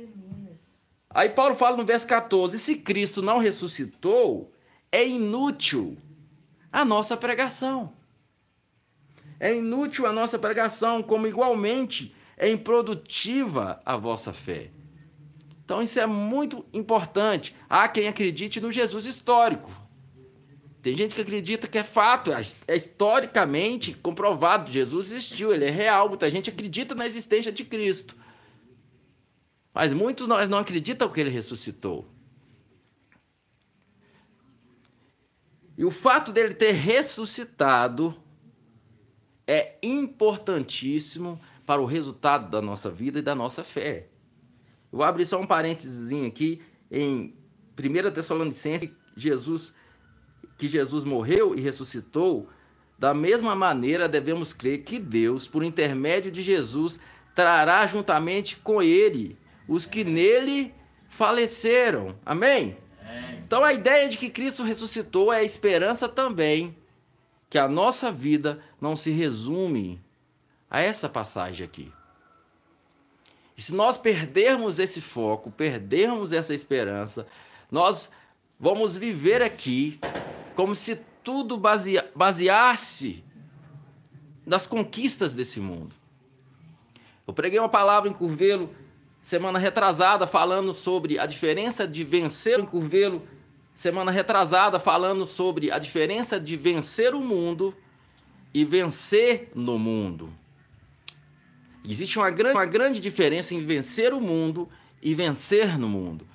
Aí 1.08 1.28
Paulo 1.28 1.54
fala 1.54 1.76
no 1.76 1.84
verso 1.84 2.06
14: 2.08 2.58
se 2.58 2.76
Cristo 2.76 3.22
não 3.22 3.38
ressuscitou, 3.38 4.52
é 4.90 5.06
inútil 5.06 5.96
a 6.72 6.84
nossa 6.84 7.16
pregação. 7.16 7.92
É 9.38 9.54
inútil 9.54 10.06
a 10.06 10.12
nossa 10.12 10.38
pregação, 10.38 11.02
como 11.02 11.26
igualmente 11.26 12.14
é 12.36 12.48
improdutiva 12.50 13.80
a 13.86 13.96
vossa 13.96 14.32
fé. 14.32 14.70
Então 15.64 15.80
isso 15.80 15.98
é 16.00 16.06
muito 16.06 16.64
importante. 16.72 17.54
Há 17.68 17.88
quem 17.88 18.08
acredite 18.08 18.60
no 18.60 18.72
Jesus 18.72 19.06
histórico. 19.06 19.70
Tem 20.82 20.94
gente 20.96 21.14
que 21.14 21.20
acredita 21.20 21.66
que 21.66 21.76
é 21.76 21.84
fato, 21.84 22.32
é, 22.32 22.40
é 22.66 22.76
historicamente 22.76 23.92
comprovado. 23.92 24.70
Jesus 24.70 25.12
existiu, 25.12 25.52
ele 25.52 25.66
é 25.66 25.70
real. 25.70 26.08
Muita 26.08 26.30
gente 26.30 26.48
acredita 26.48 26.94
na 26.94 27.06
existência 27.06 27.52
de 27.52 27.64
Cristo. 27.64 28.16
Mas 29.74 29.92
muitos 29.92 30.26
nós 30.26 30.48
não 30.48 30.58
acreditam 30.58 31.08
que 31.08 31.20
ele 31.20 31.30
ressuscitou. 31.30 32.08
E 35.76 35.84
o 35.84 35.90
fato 35.90 36.32
dele 36.32 36.54
ter 36.54 36.72
ressuscitado 36.72 38.14
é 39.46 39.76
importantíssimo 39.82 41.40
para 41.66 41.80
o 41.80 41.86
resultado 41.86 42.50
da 42.50 42.60
nossa 42.60 42.90
vida 42.90 43.18
e 43.18 43.22
da 43.22 43.34
nossa 43.34 43.64
fé. 43.64 44.08
Eu 44.92 44.98
vou 44.98 45.04
abrir 45.04 45.24
só 45.24 45.40
um 45.40 45.46
parênteses 45.46 46.12
aqui 46.26 46.60
em 46.90 47.34
1 47.78 48.10
Tessalonicenses, 48.12 48.90
Jesus, 49.16 49.72
que 50.60 50.68
Jesus 50.68 51.04
morreu 51.04 51.54
e 51.54 51.60
ressuscitou. 51.60 52.46
Da 52.98 53.14
mesma 53.14 53.54
maneira, 53.54 54.06
devemos 54.06 54.52
crer 54.52 54.82
que 54.82 54.98
Deus, 54.98 55.48
por 55.48 55.64
intermédio 55.64 56.30
de 56.30 56.42
Jesus, 56.42 57.00
trará 57.34 57.86
juntamente 57.86 58.56
com 58.56 58.82
ele 58.82 59.38
os 59.66 59.86
que 59.86 60.04
nele 60.04 60.74
faleceram. 61.08 62.14
Amém? 62.26 62.76
Então 63.38 63.64
a 63.64 63.72
ideia 63.72 64.06
de 64.08 64.18
que 64.18 64.28
Cristo 64.28 64.62
ressuscitou 64.62 65.32
é 65.32 65.38
a 65.38 65.42
esperança 65.42 66.06
também 66.08 66.76
que 67.48 67.58
a 67.58 67.66
nossa 67.66 68.12
vida 68.12 68.60
não 68.80 68.94
se 68.94 69.10
resume 69.10 69.98
a 70.70 70.82
essa 70.82 71.08
passagem 71.08 71.64
aqui. 71.64 71.90
E 73.56 73.62
se 73.62 73.74
nós 73.74 73.96
perdermos 73.96 74.78
esse 74.78 75.00
foco, 75.00 75.50
perdermos 75.50 76.32
essa 76.32 76.54
esperança, 76.54 77.26
nós 77.70 78.10
vamos 78.58 78.96
viver 78.96 79.42
aqui 79.42 79.98
como 80.60 80.76
se 80.76 81.00
tudo 81.24 81.56
basea 81.56 82.10
baseasse 82.14 83.24
nas 84.44 84.66
conquistas 84.66 85.32
desse 85.32 85.58
mundo. 85.58 85.90
Eu 87.26 87.32
preguei 87.32 87.58
uma 87.58 87.66
palavra 87.66 88.10
em 88.10 88.12
Curvelo 88.12 88.68
semana 89.22 89.58
retrasada 89.58 90.26
falando 90.26 90.74
sobre 90.74 91.18
a 91.18 91.24
diferença 91.24 91.88
de 91.88 92.04
vencer 92.04 92.60
em 92.60 92.66
Curvelo, 92.66 93.26
semana 93.74 94.10
retrasada 94.10 94.78
falando 94.78 95.26
sobre 95.26 95.72
a 95.72 95.78
diferença 95.78 96.38
de 96.38 96.58
vencer 96.58 97.14
o 97.14 97.22
mundo 97.22 97.74
e 98.52 98.62
vencer 98.62 99.50
no 99.54 99.78
mundo. 99.78 100.28
Existe 101.82 102.18
uma 102.18 102.30
grande, 102.30 102.58
uma 102.58 102.66
grande 102.66 103.00
diferença 103.00 103.54
em 103.54 103.64
vencer 103.64 104.12
o 104.12 104.20
mundo 104.20 104.68
e 105.00 105.14
vencer 105.14 105.78
no 105.78 105.88
mundo. 105.88 106.26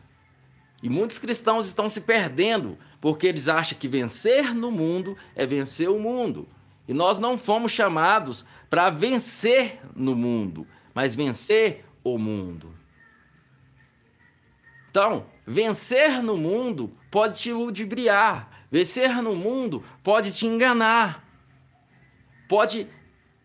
E 0.82 0.90
muitos 0.90 1.20
cristãos 1.20 1.68
estão 1.68 1.88
se 1.88 2.02
perdendo 2.02 2.76
porque 3.06 3.28
eles 3.28 3.48
acham 3.48 3.78
que 3.78 3.88
vencer 3.88 4.56
no 4.56 4.72
mundo 4.72 5.16
é 5.36 5.46
vencer 5.46 5.88
o 5.88 6.00
mundo. 6.00 6.48
E 6.88 6.94
nós 6.94 7.20
não 7.20 7.38
fomos 7.38 7.72
chamados 7.72 8.44
para 8.68 8.90
vencer 8.90 9.80
no 9.96 10.16
mundo, 10.16 10.66
mas 10.92 11.14
vencer 11.14 11.86
o 12.04 12.18
mundo. 12.18 12.76
Então, 14.90 15.28
vencer 15.46 16.24
no 16.24 16.36
mundo 16.36 16.92
pode 17.12 17.38
te 17.38 17.54
ludibriar, 17.54 18.50
vencer 18.72 19.22
no 19.22 19.36
mundo 19.36 19.84
pode 20.02 20.34
te 20.34 20.48
enganar, 20.48 21.24
pode 22.50 22.88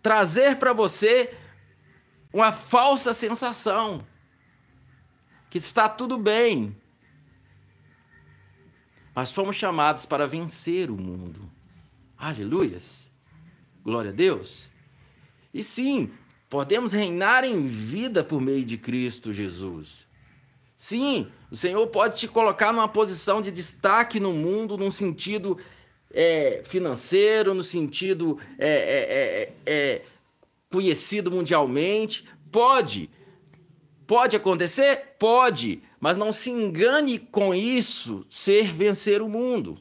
trazer 0.03 0.57
para 0.57 0.73
você 0.73 1.37
uma 2.33 2.51
falsa 2.51 3.13
sensação 3.13 4.07
que 5.51 5.59
está 5.59 5.87
tudo 5.87 6.17
bem. 6.17 6.75
Mas 9.21 9.33
fomos 9.33 9.55
chamados 9.55 10.07
para 10.07 10.27
vencer 10.27 10.91
o 10.91 10.97
mundo. 10.97 11.43
Aleluias! 12.17 13.13
Glória 13.85 14.11
a 14.11 14.15
Deus! 14.15 14.71
E 15.53 15.63
sim, 15.63 16.11
podemos 16.49 16.95
reinar 16.95 17.45
em 17.45 17.69
vida 17.69 18.25
por 18.25 18.41
meio 18.41 18.65
de 18.65 18.79
Cristo 18.79 19.31
Jesus. 19.31 20.07
Sim, 20.75 21.31
o 21.51 21.55
Senhor 21.55 21.87
pode 21.89 22.19
te 22.19 22.27
colocar 22.27 22.73
numa 22.73 22.89
posição 22.89 23.43
de 23.43 23.51
destaque 23.51 24.19
no 24.19 24.33
mundo, 24.33 24.79
num 24.79 24.91
sentido 24.91 25.59
é, 26.11 26.63
financeiro, 26.65 27.53
no 27.53 27.63
sentido 27.63 28.39
é, 28.59 28.71
é, 28.71 29.53
é, 29.53 29.53
é 29.67 30.03
conhecido 30.73 31.31
mundialmente. 31.31 32.25
Pode. 32.51 33.11
Pode 34.07 34.35
acontecer? 34.35 35.17
Pode. 35.19 35.83
Mas 36.01 36.17
não 36.17 36.33
se 36.33 36.51
engane 36.51 37.19
com 37.19 37.55
isso 37.55 38.27
ser 38.31 38.73
vencer 38.73 39.21
o 39.21 39.29
mundo. 39.29 39.79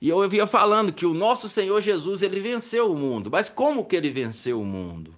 E 0.00 0.08
eu 0.08 0.22
havia 0.22 0.46
falando 0.46 0.92
que 0.92 1.04
o 1.04 1.12
nosso 1.12 1.48
Senhor 1.48 1.80
Jesus, 1.82 2.22
ele 2.22 2.40
venceu 2.40 2.90
o 2.90 2.96
mundo. 2.96 3.30
Mas 3.30 3.48
como 3.48 3.84
que 3.84 3.94
ele 3.94 4.10
venceu 4.10 4.60
o 4.60 4.64
mundo? 4.64 5.14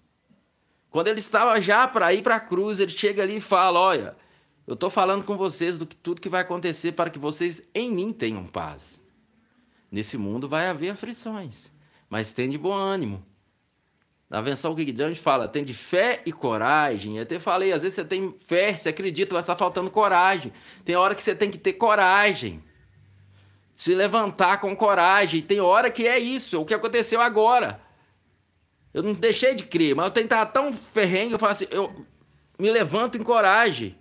Quando 0.91 1.07
ele 1.07 1.21
estava 1.21 1.61
já 1.61 1.87
para 1.87 2.13
ir 2.13 2.23
para 2.23 2.37
a 2.37 2.41
cruz, 2.41 2.81
ele 2.81 2.91
chega 2.91 3.23
ali 3.23 3.37
e 3.37 3.41
fala: 3.41 3.79
Olha, 3.79 4.17
eu 4.67 4.75
estou 4.75 4.91
falando 4.91 5.25
com 5.25 5.37
vocês 5.37 5.79
do 5.79 5.87
que 5.87 5.95
tudo 5.95 6.21
que 6.21 6.29
vai 6.29 6.41
acontecer 6.41 6.93
para 6.93 7.11
que 7.11 7.19
vocês 7.19 7.63
em 7.73 7.91
mim 7.91 8.13
tenham 8.13 8.45
paz. 8.47 9.01
Nesse 9.91 10.19
mundo 10.19 10.49
vai 10.49 10.69
haver 10.69 10.91
aflições, 10.91 11.71
mas 12.09 12.33
tem 12.33 12.49
de 12.49 12.59
bom 12.59 12.73
ânimo. 12.73 13.25
Na 14.31 14.41
versão 14.41 14.77
que 14.77 14.83
a 14.83 15.09
gente 15.09 15.21
fala, 15.21 15.49
tem 15.49 15.65
de 15.65 15.75
fé 15.75 16.23
e 16.25 16.31
coragem. 16.31 17.17
Eu 17.17 17.25
até 17.25 17.41
falei, 17.41 17.73
às 17.73 17.83
vezes 17.83 17.97
você 17.97 18.05
tem 18.05 18.33
fé, 18.39 18.77
você 18.77 18.91
acredita, 18.91 19.35
mas 19.35 19.43
está 19.43 19.57
faltando 19.57 19.91
coragem. 19.91 20.53
Tem 20.85 20.95
hora 20.95 21.17
que 21.17 21.23
você 21.23 21.35
tem 21.35 21.51
que 21.51 21.59
ter 21.59 21.73
coragem. 21.73 22.63
Se 23.75 23.93
levantar 23.93 24.61
com 24.61 24.75
coragem. 24.77 25.43
Tem 25.43 25.61
hora 25.61 25.91
que 25.91 26.07
é 26.07 26.17
isso, 26.17 26.55
é 26.55 26.59
o 26.61 26.65
que 26.65 26.73
aconteceu 26.73 27.21
agora. 27.21 27.81
Eu 28.95 29.03
não 29.03 29.13
deixei 29.15 29.53
de 29.53 29.65
crer, 29.65 29.97
mas 29.97 30.07
eu 30.07 30.13
tenho 30.13 30.29
que 30.29 30.35
estar 30.35 30.47
tão 30.47 30.73
ferrenho, 30.73 31.33
eu 31.33 31.39
falo 31.39 31.53
assim, 31.53 31.67
eu 31.73 32.07
me 32.57 32.71
levanto 32.71 33.19
em 33.19 33.23
coragem. 33.25 33.99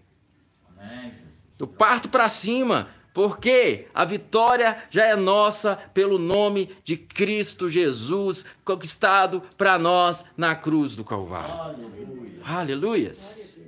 Eu 1.57 1.67
parto 1.67 2.07
para 2.07 2.29
cima, 2.29 2.89
porque 3.19 3.85
a 3.93 4.05
vitória 4.05 4.81
já 4.89 5.03
é 5.03 5.13
nossa 5.13 5.75
pelo 5.93 6.17
nome 6.17 6.73
de 6.85 6.95
Cristo 6.95 7.67
Jesus, 7.67 8.45
conquistado 8.63 9.41
para 9.57 9.77
nós 9.77 10.23
na 10.37 10.55
cruz 10.55 10.95
do 10.95 11.03
Calvário. 11.03 11.53
Aleluia. 11.53 12.41
Aleluias. 12.45 13.59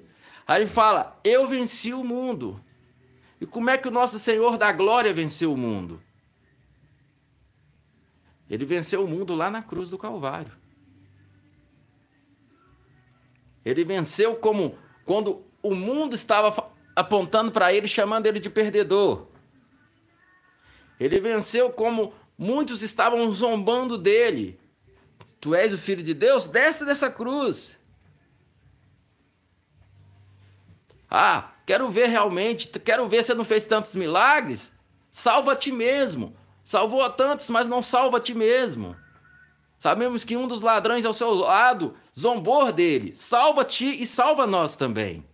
Aí 0.47 0.61
ele 0.61 0.69
fala: 0.69 1.19
Eu 1.21 1.45
venci 1.47 1.93
o 1.93 2.01
mundo. 2.01 2.63
E 3.41 3.45
como 3.45 3.69
é 3.69 3.77
que 3.77 3.89
o 3.89 3.91
nosso 3.91 4.17
Senhor 4.19 4.57
da 4.57 4.71
glória 4.71 5.13
venceu 5.13 5.51
o 5.51 5.57
mundo? 5.57 6.01
Ele 8.49 8.63
venceu 8.63 9.03
o 9.03 9.07
mundo 9.07 9.35
lá 9.35 9.51
na 9.51 9.61
cruz 9.61 9.89
do 9.89 9.97
Calvário. 9.97 10.53
Ele 13.65 13.83
venceu 13.83 14.33
como 14.37 14.77
quando 15.03 15.43
o 15.61 15.75
mundo 15.75 16.15
estava 16.15 16.71
apontando 16.95 17.51
para 17.51 17.73
ele, 17.73 17.85
chamando 17.85 18.27
ele 18.27 18.39
de 18.39 18.49
perdedor. 18.49 19.29
Ele 21.01 21.19
venceu 21.19 21.71
como 21.71 22.13
muitos 22.37 22.83
estavam 22.83 23.31
zombando 23.31 23.97
dele. 23.97 24.59
Tu 25.39 25.55
és 25.55 25.73
o 25.73 25.77
filho 25.77 26.03
de 26.03 26.13
Deus? 26.13 26.45
Desce 26.45 26.85
dessa 26.85 27.09
cruz. 27.09 27.75
Ah, 31.09 31.53
quero 31.65 31.89
ver 31.89 32.05
realmente, 32.05 32.67
quero 32.79 33.09
ver 33.09 33.23
se 33.23 33.33
não 33.33 33.43
fez 33.43 33.65
tantos 33.65 33.95
milagres. 33.95 34.71
Salva 35.11 35.53
a 35.53 35.55
ti 35.55 35.71
mesmo. 35.71 36.37
Salvou 36.63 37.01
a 37.01 37.09
tantos, 37.09 37.49
mas 37.49 37.67
não 37.67 37.81
salva 37.81 38.17
a 38.17 38.21
ti 38.21 38.35
mesmo. 38.35 38.95
Sabemos 39.79 40.23
que 40.23 40.37
um 40.37 40.47
dos 40.47 40.61
ladrões 40.61 41.03
ao 41.03 41.13
seu 41.13 41.33
lado 41.33 41.97
zombou 42.17 42.71
dele. 42.71 43.17
Salva-te 43.17 43.87
e 43.87 44.05
salva 44.05 44.45
nós 44.45 44.75
também. 44.75 45.25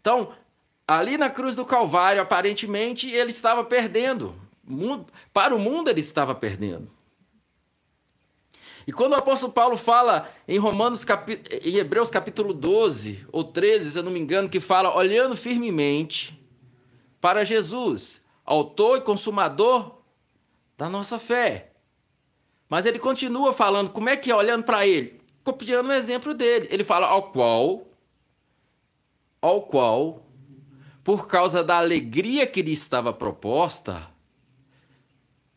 Então, 0.00 0.32
ali 0.90 1.16
na 1.16 1.30
cruz 1.30 1.54
do 1.54 1.64
Calvário, 1.64 2.20
aparentemente, 2.20 3.08
ele 3.08 3.30
estava 3.30 3.62
perdendo. 3.62 4.34
Para 5.32 5.54
o 5.54 5.58
mundo, 5.58 5.88
ele 5.88 6.00
estava 6.00 6.34
perdendo. 6.34 6.90
E 8.84 8.92
quando 8.92 9.12
o 9.12 9.16
apóstolo 9.16 9.52
Paulo 9.52 9.76
fala 9.76 10.28
em 10.48 10.58
Romanos, 10.58 11.06
em 11.62 11.76
Hebreus 11.76 12.10
capítulo 12.10 12.52
12 12.52 13.24
ou 13.30 13.44
13, 13.44 13.92
se 13.92 13.98
eu 13.98 14.02
não 14.02 14.10
me 14.10 14.18
engano, 14.18 14.48
que 14.48 14.58
fala 14.58 14.96
olhando 14.96 15.36
firmemente 15.36 16.36
para 17.20 17.44
Jesus, 17.44 18.20
autor 18.44 18.98
e 18.98 19.02
consumador 19.02 19.94
da 20.76 20.88
nossa 20.88 21.20
fé. 21.20 21.70
Mas 22.68 22.84
ele 22.84 22.98
continua 22.98 23.52
falando, 23.52 23.90
como 23.90 24.08
é 24.08 24.16
que 24.16 24.28
é 24.28 24.34
olhando 24.34 24.64
para 24.64 24.84
ele? 24.84 25.20
Copiando 25.44 25.90
o 25.90 25.92
exemplo 25.92 26.34
dele. 26.34 26.66
Ele 26.68 26.82
fala, 26.82 27.06
ao 27.06 27.30
qual, 27.30 27.86
ao 29.40 29.62
qual, 29.62 30.26
por 31.10 31.26
causa 31.26 31.64
da 31.64 31.76
alegria 31.76 32.46
que 32.46 32.62
lhe 32.62 32.70
estava 32.70 33.12
proposta, 33.12 34.08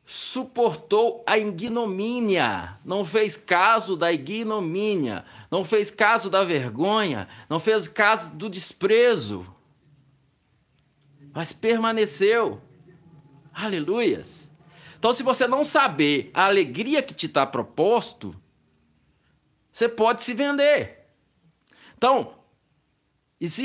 suportou 0.03 1.23
a 1.27 1.37
ignomínia, 1.37 2.79
não 2.83 3.05
fez 3.05 3.37
caso 3.37 3.95
da 3.95 4.11
ignomínia, 4.11 5.23
não 5.51 5.63
fez 5.63 5.91
caso 5.91 6.27
da 6.27 6.43
vergonha, 6.43 7.27
não 7.47 7.59
fez 7.59 7.87
caso 7.87 8.35
do 8.35 8.49
desprezo, 8.49 9.45
mas 11.31 11.53
permaneceu. 11.53 12.59
Aleluias. 13.53 14.49
Então, 14.97 15.13
se 15.13 15.21
você 15.21 15.45
não 15.47 15.63
saber 15.63 16.31
a 16.33 16.45
alegria 16.45 17.03
que 17.03 17.13
te 17.13 17.27
está 17.27 17.45
proposto, 17.45 18.35
você 19.71 19.87
pode 19.87 20.23
se 20.23 20.33
vender. 20.33 21.07
Então, 21.95 22.33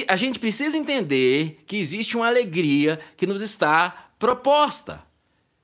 a 0.09 0.17
gente 0.17 0.39
precisa 0.39 0.77
entender 0.77 1.59
que 1.67 1.77
existe 1.77 2.17
uma 2.17 2.27
alegria 2.27 2.99
que 3.17 3.27
nos 3.27 3.41
está 3.41 4.11
proposta. 4.19 5.03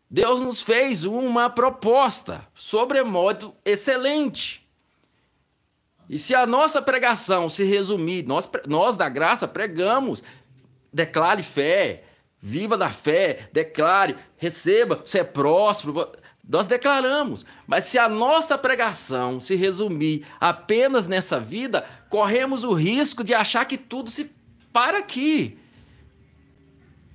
Deus 0.09 0.41
nos 0.41 0.63
fez 0.63 1.05
uma 1.05 1.51
proposta 1.51 2.47
sobremodo 2.55 3.53
excelente. 3.65 4.65
E 6.09 6.19
se 6.19 6.35
a 6.35 6.47
nossa 6.47 6.81
pregação 6.81 7.49
se 7.49 7.65
resumir, 7.65 8.25
nós, 8.27 8.49
nós 8.67 8.97
da 8.97 9.09
graça 9.09 9.49
pregamos, 9.49 10.23
declare 10.93 11.43
fé, 11.43 12.05
viva 12.41 12.77
da 12.77 12.91
fé, 12.91 13.49
declare, 13.53 14.17
receba, 14.37 15.03
você 15.05 15.21
é 15.21 15.25
próspero. 15.25 16.13
Nós 16.47 16.67
declaramos, 16.67 17.47
mas 17.67 17.87
se 17.87 17.99
a 17.99 18.07
nossa 18.07 18.59
pregação 18.59 19.41
se 19.41 19.57
resumir 19.57 20.27
apenas 20.39 21.07
nessa 21.07 21.41
vida, 21.41 21.87
corremos 22.15 22.63
o 22.63 22.73
risco 22.73 23.25
de 23.25 23.35
achar 23.35 23.65
que 23.65 23.77
tudo 23.77 24.09
se 24.09 24.31
para 24.73 24.99
aqui. 24.99 25.59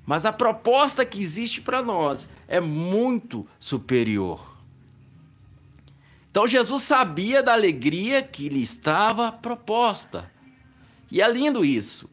Mas 0.06 0.26
a 0.26 0.34
proposta 0.34 1.06
que 1.06 1.22
existe 1.22 1.62
para 1.62 1.82
nós 1.82 2.28
é 2.50 2.60
muito 2.60 3.48
superior. 3.58 4.58
Então 6.30 6.46
Jesus 6.46 6.84
sabia 6.84 7.42
da 7.42 7.54
alegria 7.54 8.22
que 8.22 8.50
lhe 8.50 8.62
estava 8.62 9.32
proposta. 9.32 10.30
E 11.10 11.22
é 11.22 11.32
lindo 11.32 11.64
isso. 11.64 12.10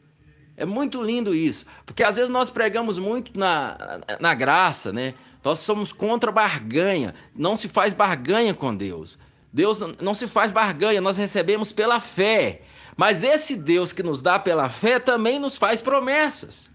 É 0.57 0.64
muito 0.64 1.03
lindo 1.03 1.35
isso, 1.35 1.66
porque 1.85 2.05
às 2.05 2.14
vezes 2.14 2.31
nós 2.31 2.51
pregamos 2.51 3.01
muito 3.01 3.37
na, 3.37 3.99
na 4.20 4.33
graça, 4.33 4.92
né? 4.92 5.14
Nós 5.42 5.59
somos 5.59 5.92
contra 5.92 6.31
barganha, 6.31 7.16
não 7.35 7.57
se 7.57 7.68
faz 7.68 7.92
barganha 7.92 8.55
com 8.55 8.72
Deus. 8.72 9.18
Deus 9.53 9.81
não 10.01 10.14
se 10.14 10.29
faz 10.29 10.53
barganha, 10.53 11.01
nós 11.01 11.16
recebemos 11.16 11.72
pela 11.72 11.99
fé. 11.99 12.62
Mas 12.96 13.22
esse 13.22 13.54
Deus 13.56 13.92
que 13.92 14.02
nos 14.02 14.22
dá 14.22 14.38
pela 14.38 14.70
fé 14.70 14.98
também 14.98 15.38
nos 15.38 15.59
faz 15.59 15.82
promessas. 15.82 16.70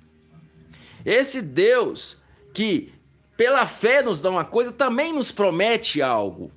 Esse 1.03 1.41
Deus 1.41 2.17
que 2.53 2.93
pela 3.36 3.65
fé 3.65 4.03
nos 4.03 4.21
dá 4.21 4.29
uma 4.29 4.45
coisa 4.45 4.71
também 4.71 5.12
nos 5.12 5.31
promete 5.31 6.01
algo. 6.01 6.51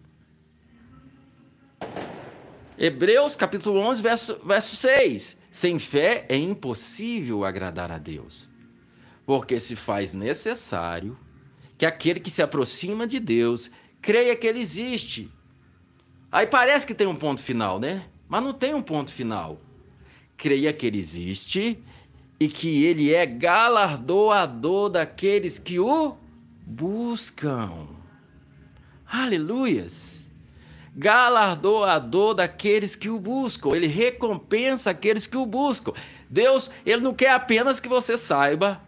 Hebreus 2.76 3.34
capítulo 3.34 3.80
11, 3.80 4.02
verso, 4.02 4.40
verso 4.44 4.76
6. 4.76 5.36
Sem 5.50 5.78
fé 5.78 6.26
é 6.28 6.36
impossível 6.36 7.44
agradar 7.44 7.90
a 7.92 7.96
Deus, 7.96 8.48
porque 9.24 9.60
se 9.60 9.76
faz 9.76 10.12
necessário 10.12 11.16
que 11.78 11.86
aquele 11.86 12.18
que 12.20 12.30
se 12.30 12.42
aproxima 12.42 13.06
de 13.06 13.20
Deus 13.20 13.70
creia 14.02 14.36
que 14.36 14.46
ele 14.46 14.60
existe. 14.60 15.30
Aí 16.30 16.46
parece 16.46 16.86
que 16.86 16.94
tem 16.94 17.06
um 17.06 17.14
ponto 17.14 17.40
final, 17.40 17.78
né? 17.78 18.06
Mas 18.28 18.42
não 18.42 18.52
tem 18.52 18.74
um 18.74 18.82
ponto 18.82 19.12
final. 19.12 19.60
Creia 20.36 20.72
que 20.72 20.86
ele 20.86 20.98
existe 20.98 21.78
e 22.40 22.48
que 22.48 22.84
ele 22.84 23.14
é 23.14 23.24
galardoador 23.24 24.90
daqueles 24.90 25.58
que 25.58 25.78
o 25.78 26.16
buscam. 26.66 27.86
Aleluias! 29.06 30.24
galardoador 30.96 32.34
daqueles 32.34 32.94
que 32.94 33.08
o 33.08 33.18
buscam. 33.18 33.70
Ele 33.74 33.86
recompensa 33.86 34.90
aqueles 34.90 35.26
que 35.26 35.36
o 35.36 35.44
buscam. 35.44 35.92
Deus, 36.30 36.70
ele 36.86 37.02
não 37.02 37.12
quer 37.12 37.30
apenas 37.30 37.80
que 37.80 37.88
você 37.88 38.16
saiba 38.16 38.80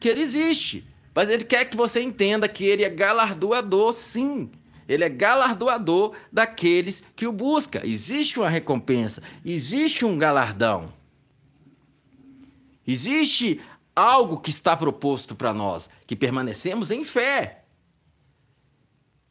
que 0.00 0.08
ele 0.08 0.22
existe, 0.22 0.86
mas 1.14 1.28
ele 1.28 1.44
quer 1.44 1.64
que 1.66 1.76
você 1.76 2.00
entenda 2.00 2.48
que 2.48 2.64
ele 2.64 2.84
é 2.84 2.90
galardoador, 2.90 3.92
sim. 3.92 4.50
Ele 4.88 5.04
é 5.04 5.08
galardoador 5.08 6.14
daqueles 6.32 7.02
que 7.16 7.26
o 7.26 7.32
buscam. 7.32 7.80
Existe 7.84 8.38
uma 8.38 8.48
recompensa, 8.48 9.22
existe 9.44 10.04
um 10.04 10.18
galardão. 10.18 10.92
Existe 12.86 13.60
algo 13.94 14.38
que 14.38 14.50
está 14.50 14.76
proposto 14.76 15.34
para 15.34 15.54
nós, 15.54 15.88
que 16.06 16.16
permanecemos 16.16 16.90
em 16.90 17.04
fé. 17.04 17.64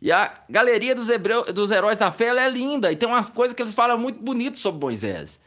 E 0.02 0.12
a 0.12 0.34
galeria 0.50 0.94
dos, 0.94 1.08
hebreu, 1.08 1.46
dos 1.54 1.72
heróis 1.72 1.98
da 1.98 2.12
fé 2.12 2.28
é 2.28 2.50
linda. 2.50 2.92
E 2.92 2.96
tem 2.96 3.08
umas 3.08 3.30
coisas 3.30 3.56
que 3.56 3.62
eles 3.62 3.74
falam 3.74 3.98
muito 3.98 4.22
bonito 4.22 4.58
sobre 4.58 4.82
Moisés. 4.82 5.40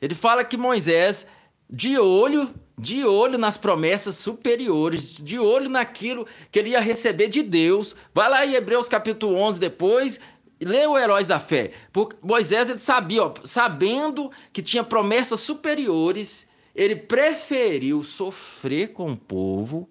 Ele 0.00 0.14
fala 0.14 0.44
que 0.44 0.56
Moisés, 0.56 1.26
de 1.68 1.98
olho, 1.98 2.48
de 2.78 3.04
olho 3.04 3.36
nas 3.36 3.56
promessas 3.56 4.14
superiores, 4.16 5.16
de 5.16 5.38
olho 5.38 5.68
naquilo 5.68 6.26
que 6.50 6.58
ele 6.58 6.70
ia 6.70 6.80
receber 6.80 7.28
de 7.28 7.42
Deus. 7.42 7.96
Vai 8.14 8.30
lá 8.30 8.46
em 8.46 8.54
Hebreus 8.54 8.88
capítulo 8.88 9.34
11 9.34 9.58
depois, 9.58 10.20
lê 10.60 10.86
o 10.86 10.96
Heróis 10.96 11.26
da 11.26 11.40
Fé. 11.40 11.72
Porque 11.92 12.16
Moisés 12.22 12.70
ele 12.70 12.78
sabia, 12.78 13.24
ó, 13.24 13.34
sabendo 13.42 14.30
que 14.52 14.62
tinha 14.62 14.84
promessas 14.84 15.40
superiores, 15.40 16.48
ele 16.74 16.94
preferiu 16.94 18.04
sofrer 18.04 18.92
com 18.92 19.12
o 19.12 19.16
povo 19.16 19.90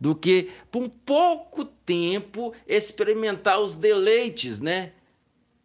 do 0.00 0.14
que 0.14 0.50
por 0.70 0.82
um 0.82 0.88
pouco 0.88 1.64
tempo 1.64 2.54
experimentar 2.66 3.60
os 3.60 3.76
deleites, 3.76 4.60
né? 4.60 4.92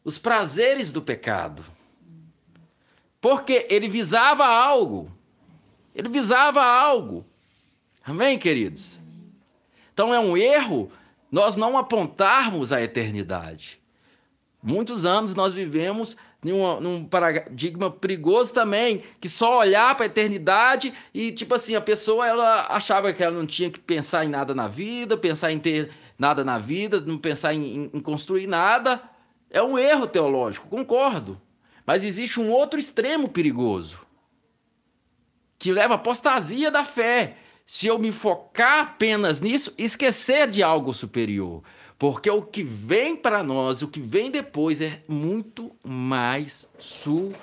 Os 0.04 0.18
prazeres 0.18 0.92
do 0.92 1.02
pecado. 1.02 1.64
Porque 3.22 3.66
ele 3.70 3.88
visava 3.88 4.46
algo. 4.46 5.12
Ele 5.96 6.10
visava 6.10 6.64
algo. 6.64 7.26
Amém, 8.04 8.38
queridos? 8.38 9.00
Então 9.94 10.14
é 10.14 10.20
um 10.20 10.38
erro 10.38 10.92
nós 11.32 11.56
não 11.56 11.78
apontarmos 11.78 12.72
a 12.72 12.82
eternidade. 12.82 13.80
Muitos 14.62 15.06
anos 15.06 15.36
nós 15.36 15.54
vivemos 15.54 16.18
num, 16.44 17.06
paradigma 17.06 17.92
perigoso 17.92 18.54
também, 18.54 19.04
que 19.20 19.30
só 19.30 19.60
olhar 19.60 19.96
para 19.96 20.06
a 20.06 20.08
eternidade 20.08 20.94
e, 21.14 21.32
tipo 21.32 21.54
assim, 21.54 21.76
a 21.76 21.82
pessoa 21.82 22.28
ela 22.28 22.68
achava 22.70 23.14
que 23.14 23.24
ela 23.24 23.36
não 23.36 23.46
tinha 23.46 23.70
que 23.70 23.80
pensar 23.80 24.26
em 24.26 24.30
nada 24.30 24.56
na 24.56 24.68
vida, 24.68 25.18
pensar 25.18 25.52
em 25.52 25.60
ter 25.60 25.92
nada 26.18 26.44
na 26.44 26.58
vida, 26.58 27.00
não 27.00 27.18
pensar 27.18 27.54
em, 27.54 27.90
em 27.94 28.00
construir 28.00 28.48
nada. 28.48 29.02
É 29.50 29.62
um 29.62 29.78
erro 29.78 30.08
teológico, 30.08 30.68
concordo. 30.68 31.40
Mas 31.86 32.06
existe 32.06 32.40
um 32.40 32.52
outro 32.52 32.80
extremo 32.80 33.30
perigoso 33.30 34.09
que 35.60 35.72
leva 35.74 35.96
à 35.96 35.98
apostasia 35.98 36.72
da 36.72 36.86
fé. 36.86 37.36
Se 37.66 37.86
eu 37.86 38.00
me 38.00 38.12
focar 38.12 38.80
apenas 38.80 39.42
nisso, 39.42 39.74
esquecer 39.78 40.50
de 40.50 40.64
algo 40.64 40.94
superior. 40.94 41.62
Porque 42.00 42.30
o 42.30 42.42
que 42.42 42.64
vem 42.64 43.16
para 43.16 43.44
nós, 43.44 43.82
o 43.82 43.90
que 43.90 44.00
vem 44.00 44.32
depois 44.32 44.80
é 44.80 45.04
muito 45.08 45.76
mais 45.86 46.68
superior. 46.80 47.36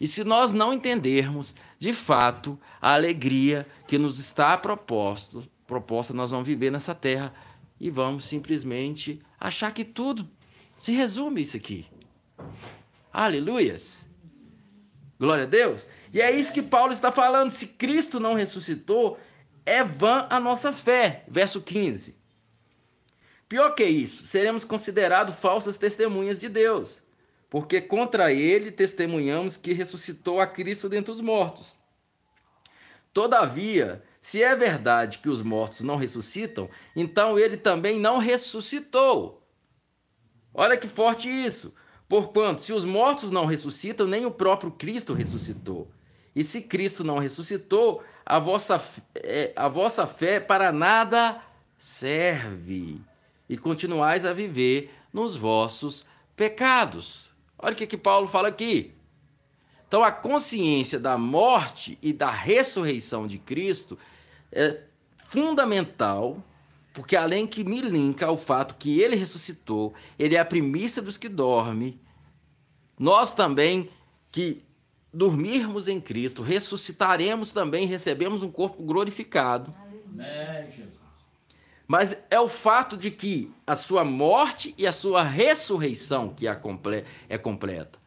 E 0.00 0.08
se 0.08 0.24
nós 0.24 0.52
não 0.52 0.72
entendermos, 0.72 1.54
de 1.78 1.92
fato, 1.92 2.58
a 2.80 2.94
alegria 2.94 3.66
que 3.86 3.98
nos 3.98 4.18
está 4.18 4.56
proposto, 4.56 5.44
proposta, 5.66 6.14
nós 6.14 6.30
vamos 6.30 6.48
viver 6.48 6.72
nessa 6.72 6.94
terra 6.94 7.34
e 7.78 7.90
vamos 7.90 8.24
simplesmente 8.24 9.20
achar 9.38 9.72
que 9.72 9.84
tudo 9.84 10.28
se 10.78 10.92
resume 10.92 11.42
isso 11.42 11.56
aqui. 11.56 11.86
Aleluias! 13.12 14.05
Glória 15.18 15.44
a 15.44 15.46
Deus! 15.46 15.88
E 16.12 16.20
é 16.20 16.30
isso 16.30 16.52
que 16.52 16.62
Paulo 16.62 16.92
está 16.92 17.10
falando. 17.10 17.50
Se 17.50 17.68
Cristo 17.68 18.20
não 18.20 18.34
ressuscitou, 18.34 19.18
é 19.64 19.82
vã 19.82 20.26
a 20.28 20.38
nossa 20.38 20.72
fé. 20.72 21.24
Verso 21.28 21.60
15. 21.60 22.16
Pior 23.48 23.70
que 23.74 23.84
isso, 23.84 24.26
seremos 24.26 24.64
considerados 24.64 25.36
falsas 25.36 25.78
testemunhas 25.78 26.40
de 26.40 26.48
Deus, 26.48 27.00
porque 27.48 27.80
contra 27.80 28.32
ele 28.32 28.72
testemunhamos 28.72 29.56
que 29.56 29.72
ressuscitou 29.72 30.40
a 30.40 30.46
Cristo 30.46 30.88
dentre 30.88 31.12
os 31.12 31.20
mortos. 31.20 31.78
Todavia, 33.12 34.02
se 34.20 34.42
é 34.42 34.54
verdade 34.56 35.20
que 35.20 35.28
os 35.28 35.42
mortos 35.42 35.80
não 35.80 35.96
ressuscitam, 35.96 36.68
então 36.94 37.38
ele 37.38 37.56
também 37.56 38.00
não 38.00 38.18
ressuscitou. 38.18 39.46
Olha 40.52 40.76
que 40.76 40.88
forte 40.88 41.28
isso. 41.28 41.72
Porquanto, 42.08 42.62
se 42.62 42.72
os 42.72 42.84
mortos 42.84 43.30
não 43.30 43.46
ressuscitam, 43.46 44.06
nem 44.06 44.24
o 44.24 44.30
próprio 44.30 44.70
Cristo 44.70 45.12
ressuscitou. 45.12 45.88
E 46.34 46.44
se 46.44 46.62
Cristo 46.62 47.02
não 47.02 47.18
ressuscitou, 47.18 48.02
a 48.24 48.38
vossa, 48.38 48.82
é, 49.14 49.52
a 49.56 49.68
vossa 49.68 50.06
fé 50.06 50.38
para 50.38 50.70
nada 50.70 51.42
serve. 51.78 53.00
E 53.48 53.56
continuais 53.56 54.24
a 54.24 54.32
viver 54.32 54.92
nos 55.12 55.36
vossos 55.36 56.04
pecados. 56.36 57.30
Olha 57.58 57.72
o 57.72 57.76
que, 57.76 57.86
que 57.86 57.96
Paulo 57.96 58.28
fala 58.28 58.48
aqui. 58.48 58.92
Então, 59.88 60.04
a 60.04 60.12
consciência 60.12 60.98
da 60.98 61.16
morte 61.16 61.96
e 62.02 62.12
da 62.12 62.28
ressurreição 62.28 63.26
de 63.26 63.38
Cristo 63.38 63.96
é 64.52 64.80
fundamental, 65.24 66.42
porque 66.96 67.14
além 67.14 67.46
que 67.46 67.62
me 67.62 67.82
linka 67.82 68.24
ao 68.24 68.38
fato 68.38 68.76
que 68.76 69.02
ele 69.02 69.16
ressuscitou, 69.16 69.92
ele 70.18 70.34
é 70.34 70.38
a 70.38 70.44
primícia 70.46 71.02
dos 71.02 71.18
que 71.18 71.28
dormem, 71.28 72.00
nós 72.98 73.34
também 73.34 73.90
que 74.32 74.62
dormirmos 75.12 75.88
em 75.88 76.00
Cristo, 76.00 76.42
ressuscitaremos 76.42 77.52
também, 77.52 77.86
recebemos 77.86 78.42
um 78.42 78.50
corpo 78.50 78.82
glorificado. 78.82 79.74
Mas 81.86 82.16
é 82.30 82.40
o 82.40 82.48
fato 82.48 82.96
de 82.96 83.10
que 83.10 83.52
a 83.66 83.76
sua 83.76 84.02
morte 84.02 84.74
e 84.78 84.86
a 84.86 84.92
sua 84.92 85.22
ressurreição 85.22 86.30
que 86.30 86.48
é 86.48 87.36
completa. 87.36 87.98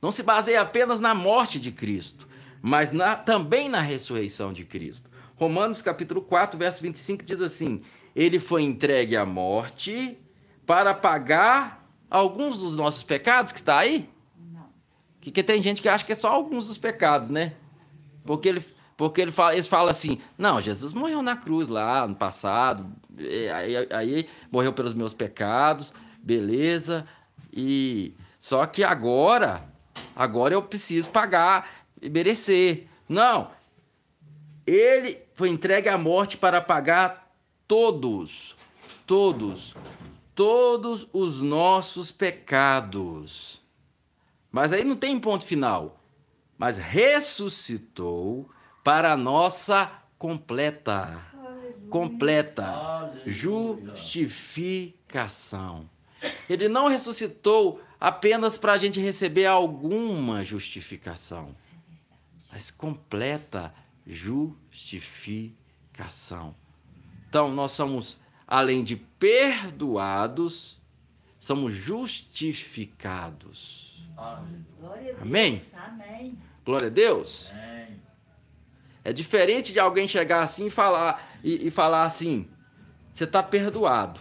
Não 0.00 0.10
se 0.10 0.22
baseia 0.22 0.62
apenas 0.62 1.00
na 1.00 1.14
morte 1.14 1.60
de 1.60 1.70
Cristo, 1.70 2.26
mas 2.62 2.92
na, 2.92 3.14
também 3.14 3.68
na 3.68 3.80
ressurreição 3.80 4.54
de 4.54 4.64
Cristo. 4.64 5.10
Romanos 5.36 5.82
capítulo 5.82 6.22
4, 6.22 6.58
verso 6.58 6.82
25 6.82 7.24
diz 7.24 7.42
assim: 7.42 7.82
Ele 8.18 8.40
foi 8.40 8.64
entregue 8.64 9.16
à 9.16 9.24
morte 9.24 10.18
para 10.66 10.92
pagar 10.92 11.88
alguns 12.10 12.58
dos 12.58 12.76
nossos 12.76 13.04
pecados, 13.04 13.52
que 13.52 13.60
está 13.60 13.78
aí? 13.78 14.10
Que, 15.20 15.40
tem 15.40 15.62
gente 15.62 15.80
que 15.80 15.88
acha 15.88 16.04
que 16.04 16.10
é 16.10 16.16
só 16.16 16.32
alguns 16.32 16.66
dos 16.66 16.76
pecados, 16.76 17.28
né? 17.28 17.52
Porque 18.24 18.48
ele, 18.48 18.64
porque 18.96 19.20
ele 19.20 19.30
fala, 19.30 19.52
eles 19.52 19.68
falam 19.68 19.88
assim: 19.88 20.18
não, 20.36 20.60
Jesus 20.60 20.92
morreu 20.92 21.22
na 21.22 21.36
cruz 21.36 21.68
lá 21.68 22.08
no 22.08 22.16
passado, 22.16 22.90
aí, 23.54 23.76
aí 23.88 24.28
morreu 24.50 24.72
pelos 24.72 24.94
meus 24.94 25.14
pecados, 25.14 25.92
beleza. 26.20 27.06
E 27.52 28.16
só 28.36 28.66
que 28.66 28.82
agora, 28.82 29.62
agora 30.16 30.54
eu 30.54 30.62
preciso 30.62 31.08
pagar 31.10 31.70
e 32.02 32.10
merecer. 32.10 32.88
Não. 33.08 33.52
Ele 34.66 35.22
foi 35.34 35.50
entregue 35.50 35.88
à 35.88 35.96
morte 35.96 36.36
para 36.36 36.60
pagar 36.60 37.27
todos, 37.68 38.56
todos, 39.06 39.76
todos 40.34 41.06
os 41.12 41.40
nossos 41.42 42.10
pecados. 42.10 43.60
Mas 44.50 44.72
aí 44.72 44.82
não 44.82 44.96
tem 44.96 45.20
ponto 45.20 45.44
final. 45.44 46.02
Mas 46.56 46.78
ressuscitou 46.78 48.48
para 48.82 49.12
a 49.12 49.16
nossa 49.16 49.92
completa, 50.18 51.22
completa 51.90 53.12
justificação. 53.26 55.88
Ele 56.48 56.68
não 56.68 56.88
ressuscitou 56.88 57.80
apenas 58.00 58.58
para 58.58 58.72
a 58.72 58.78
gente 58.78 58.98
receber 58.98 59.46
alguma 59.46 60.42
justificação, 60.42 61.54
mas 62.50 62.72
completa 62.72 63.72
justificação. 64.04 66.56
Então, 67.28 67.50
nós 67.50 67.72
somos, 67.72 68.18
além 68.46 68.82
de 68.82 68.96
perdoados, 68.96 70.80
somos 71.38 71.72
justificados. 71.72 74.02
Amém? 75.20 75.62
Amém. 75.74 76.38
Glória 76.64 76.86
a 76.88 76.90
Deus. 76.90 77.50
Amém. 77.52 78.00
É 79.04 79.12
diferente 79.12 79.72
de 79.72 79.80
alguém 79.80 80.08
chegar 80.08 80.42
assim 80.42 80.66
e 80.66 80.70
falar, 80.70 81.38
e, 81.42 81.68
e 81.68 81.70
falar 81.70 82.04
assim: 82.04 82.48
você 83.14 83.24
está 83.24 83.42
perdoado. 83.42 84.20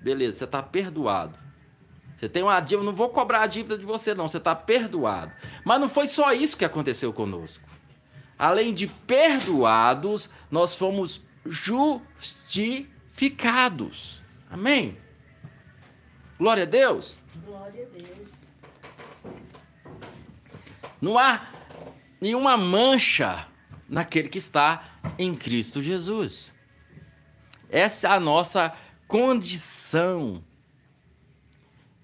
Beleza, 0.00 0.38
você 0.38 0.44
está 0.44 0.62
perdoado. 0.62 1.38
Você 2.16 2.28
tem 2.28 2.42
uma 2.42 2.60
dívida, 2.60 2.84
não 2.84 2.92
vou 2.92 3.08
cobrar 3.08 3.42
a 3.42 3.46
dívida 3.46 3.76
de 3.76 3.84
você, 3.84 4.14
não. 4.14 4.28
Você 4.28 4.38
está 4.38 4.54
perdoado. 4.54 5.32
Mas 5.64 5.80
não 5.80 5.88
foi 5.88 6.06
só 6.06 6.32
isso 6.32 6.56
que 6.56 6.64
aconteceu 6.64 7.12
conosco. 7.12 7.68
Além 8.42 8.74
de 8.74 8.88
perdoados, 8.88 10.28
nós 10.50 10.74
fomos 10.74 11.20
justificados. 11.46 14.20
Amém? 14.50 14.98
Glória 16.36 16.64
a 16.64 16.66
Deus. 16.66 17.16
Glória 17.46 17.86
a 17.86 17.88
Deus. 17.96 18.26
Não 21.00 21.16
há 21.16 21.48
nenhuma 22.20 22.56
mancha 22.56 23.46
naquele 23.88 24.28
que 24.28 24.38
está 24.38 24.98
em 25.16 25.36
Cristo 25.36 25.80
Jesus. 25.80 26.52
Essa 27.70 28.08
é 28.08 28.10
a 28.10 28.18
nossa 28.18 28.74
condição. 29.06 30.42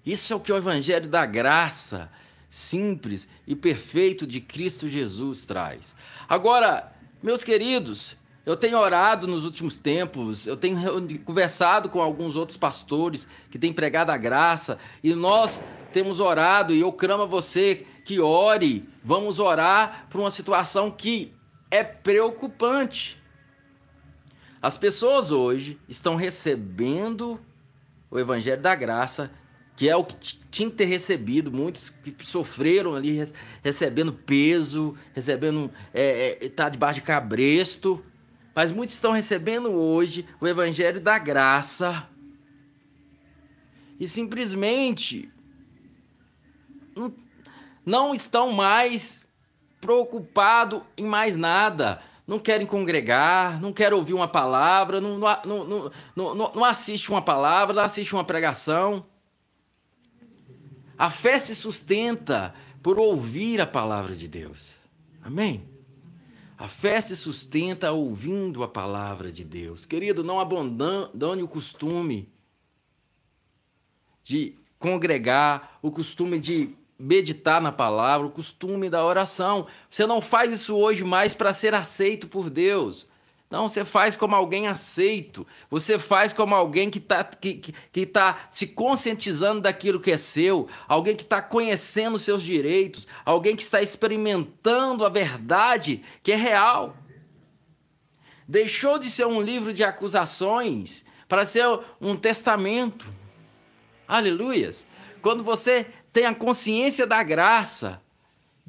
Isso 0.05 0.31
é 0.31 0.37
o 0.37 0.39
que 0.39 0.53
o 0.53 0.57
Evangelho 0.57 1.09
da 1.09 1.25
Graça 1.25 2.09
simples 2.49 3.27
e 3.45 3.55
perfeito 3.55 4.25
de 4.25 4.41
Cristo 4.41 4.87
Jesus 4.87 5.45
traz. 5.45 5.95
Agora, 6.27 6.91
meus 7.21 7.43
queridos, 7.43 8.17
eu 8.45 8.57
tenho 8.57 8.79
orado 8.79 9.27
nos 9.27 9.45
últimos 9.45 9.77
tempos, 9.77 10.47
eu 10.47 10.57
tenho 10.57 11.19
conversado 11.19 11.89
com 11.89 12.01
alguns 12.01 12.35
outros 12.35 12.57
pastores 12.57 13.27
que 13.51 13.59
têm 13.59 13.71
pregado 13.71 14.11
a 14.11 14.17
graça, 14.17 14.79
e 15.03 15.13
nós 15.13 15.61
temos 15.93 16.19
orado, 16.19 16.73
e 16.73 16.79
eu 16.79 16.91
clamo 16.91 17.23
a 17.23 17.27
você 17.27 17.85
que 18.03 18.19
ore, 18.19 18.89
vamos 19.03 19.37
orar 19.39 20.07
por 20.09 20.19
uma 20.19 20.31
situação 20.31 20.89
que 20.89 21.31
é 21.69 21.83
preocupante. 21.83 23.21
As 24.61 24.75
pessoas 24.75 25.29
hoje 25.29 25.79
estão 25.87 26.15
recebendo 26.15 27.39
o 28.09 28.17
Evangelho 28.17 28.61
da 28.61 28.73
Graça, 28.73 29.31
que 29.79 29.87
é 29.87 29.95
o 29.95 30.03
que 30.03 30.37
tinha 30.51 30.69
que 30.69 30.75
ter 30.75 30.83
recebido, 30.83 31.49
muitos 31.49 31.89
que 31.89 32.13
sofreram 32.25 32.95
ali 32.95 33.25
recebendo 33.63 34.11
peso, 34.11 34.93
recebendo, 35.13 35.71
é, 35.93 36.37
é, 36.41 36.49
tá 36.49 36.67
debaixo 36.67 36.99
de 36.99 37.05
cabresto, 37.05 38.03
mas 38.53 38.73
muitos 38.73 38.95
estão 38.95 39.13
recebendo 39.13 39.71
hoje 39.71 40.27
o 40.41 40.45
Evangelho 40.45 40.99
da 40.99 41.17
Graça 41.17 42.05
e 43.97 44.05
simplesmente 44.05 45.29
não, 47.85 48.13
estão 48.13 48.51
mais 48.51 49.23
preocupados 49.79 50.81
em 50.97 51.05
mais 51.05 51.37
nada. 51.37 52.01
não 52.27 52.37
querem 52.37 52.67
congregar, 52.67 53.61
não 53.61 53.71
querem 53.71 53.97
ouvir 53.97 54.13
uma 54.13 54.27
palavra, 54.27 54.99
não, 54.99 55.17
não, 55.17 55.41
não, 55.45 55.91
não, 56.17 56.35
não, 56.35 56.51
não 56.53 56.65
assiste 56.65 57.09
uma 57.09 57.21
palavra, 57.21 57.73
não 57.73 57.83
assiste 57.83 58.13
uma 58.13 58.25
pregação. 58.25 59.05
A 60.99 61.09
fé 61.09 61.39
se 61.39 61.55
sustenta 61.55 62.53
por 62.83 62.99
ouvir 62.99 63.61
a 63.61 63.65
palavra 63.65 64.13
de 64.13 64.27
Deus. 64.27 64.75
Amém? 65.23 65.63
A 66.57 66.67
fé 66.67 66.99
se 66.99 67.15
sustenta 67.15 67.93
ouvindo 67.93 68.63
a 68.63 68.67
palavra 68.67 69.31
de 69.31 69.45
Deus. 69.45 69.85
Querido, 69.85 70.25
não 70.25 70.41
abandone 70.41 71.41
o 71.41 71.47
costume 71.47 72.29
de 74.21 74.55
congregar, 74.77 75.79
o 75.81 75.89
costume 75.89 76.37
de 76.37 76.75
meditar 76.99 77.61
na 77.61 77.71
palavra, 77.71 78.27
o 78.27 78.31
costume 78.31 78.89
da 78.89 79.05
oração. 79.05 79.67
Você 79.89 80.05
não 80.05 80.21
faz 80.21 80.51
isso 80.51 80.75
hoje 80.75 81.05
mais 81.05 81.33
para 81.33 81.53
ser 81.53 81.73
aceito 81.73 82.27
por 82.27 82.49
Deus. 82.49 83.08
Não, 83.49 83.67
você 83.67 83.83
faz 83.83 84.15
como 84.15 84.35
alguém 84.35 84.67
aceito. 84.67 85.45
Você 85.71 85.97
faz 85.97 86.31
como 86.31 86.53
alguém 86.53 86.89
que 86.89 86.99
está 86.99 87.23
que, 87.23 87.55
que, 87.55 87.73
que 87.91 88.05
tá 88.05 88.47
se 88.51 88.67
conscientizando 88.67 89.61
daquilo 89.61 89.99
que 89.99 90.11
é 90.11 90.17
seu. 90.17 90.67
Alguém 90.87 91.15
que 91.15 91.23
está 91.23 91.41
conhecendo 91.41 92.19
seus 92.19 92.43
direitos. 92.43 93.07
Alguém 93.25 93.55
que 93.55 93.63
está 93.63 93.81
experimentando 93.81 95.03
a 95.03 95.09
verdade 95.09 96.03
que 96.21 96.31
é 96.31 96.35
real. 96.35 96.95
Deixou 98.47 98.99
de 98.99 99.09
ser 99.09 99.25
um 99.25 99.41
livro 99.41 99.73
de 99.73 99.83
acusações 99.83 101.03
para 101.27 101.45
ser 101.45 101.65
um 101.99 102.15
testamento. 102.15 103.11
Aleluias. 104.07 104.85
Quando 105.21 105.43
você 105.43 105.87
tem 106.13 106.25
a 106.25 106.35
consciência 106.35 107.05
da 107.07 107.23
graça, 107.23 108.01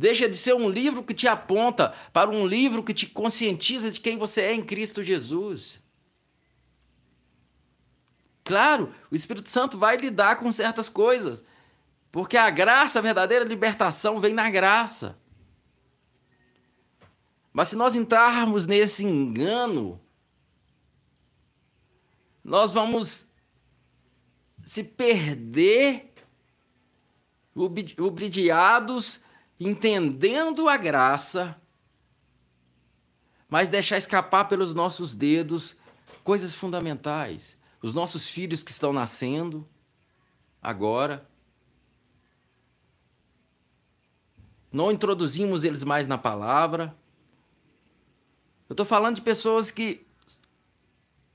Deixa 0.01 0.27
de 0.27 0.35
ser 0.35 0.55
um 0.55 0.67
livro 0.67 1.03
que 1.03 1.13
te 1.13 1.29
aponta 1.29 1.93
para 2.11 2.31
um 2.31 2.47
livro 2.47 2.83
que 2.83 2.95
te 2.95 3.07
conscientiza 3.07 3.91
de 3.91 4.01
quem 4.01 4.17
você 4.17 4.41
é 4.41 4.55
em 4.55 4.63
Cristo 4.63 5.03
Jesus. 5.03 5.79
Claro, 8.43 8.95
o 9.11 9.15
Espírito 9.15 9.51
Santo 9.51 9.77
vai 9.77 9.99
lidar 9.99 10.37
com 10.37 10.51
certas 10.51 10.89
coisas, 10.89 11.45
porque 12.11 12.39
a 12.39 12.49
graça, 12.49 12.99
a 12.99 13.03
verdadeira 13.03 13.45
libertação 13.45 14.19
vem 14.19 14.33
na 14.33 14.49
graça. 14.49 15.19
Mas 17.53 17.69
se 17.69 17.77
nós 17.77 17.95
entrarmos 17.95 18.65
nesse 18.65 19.05
engano, 19.05 20.01
nós 22.43 22.73
vamos 22.73 23.29
se 24.65 24.83
perder 24.83 26.15
obediados 27.55 29.21
entendendo 29.61 30.71
a 30.71 30.79
graça, 30.79 31.55
mas 33.47 33.69
deixar 33.69 33.99
escapar 33.99 34.47
pelos 34.49 34.73
nossos 34.73 35.15
dedos 35.15 35.77
coisas 36.25 36.55
fundamentais. 36.55 37.57
Os 37.83 37.93
nossos 37.93 38.27
filhos 38.27 38.63
que 38.63 38.71
estão 38.71 38.93
nascendo 38.93 39.67
agora. 40.63 41.29
Não 44.73 44.91
introduzimos 44.91 45.65
eles 45.65 45.85
mais 45.85 46.07
na 46.07 46.17
palavra. 46.17 46.95
Eu 48.69 48.73
estou 48.75 48.87
falando 48.87 49.17
de 49.17 49.23
pessoas 49.23 49.71
que 49.71 50.07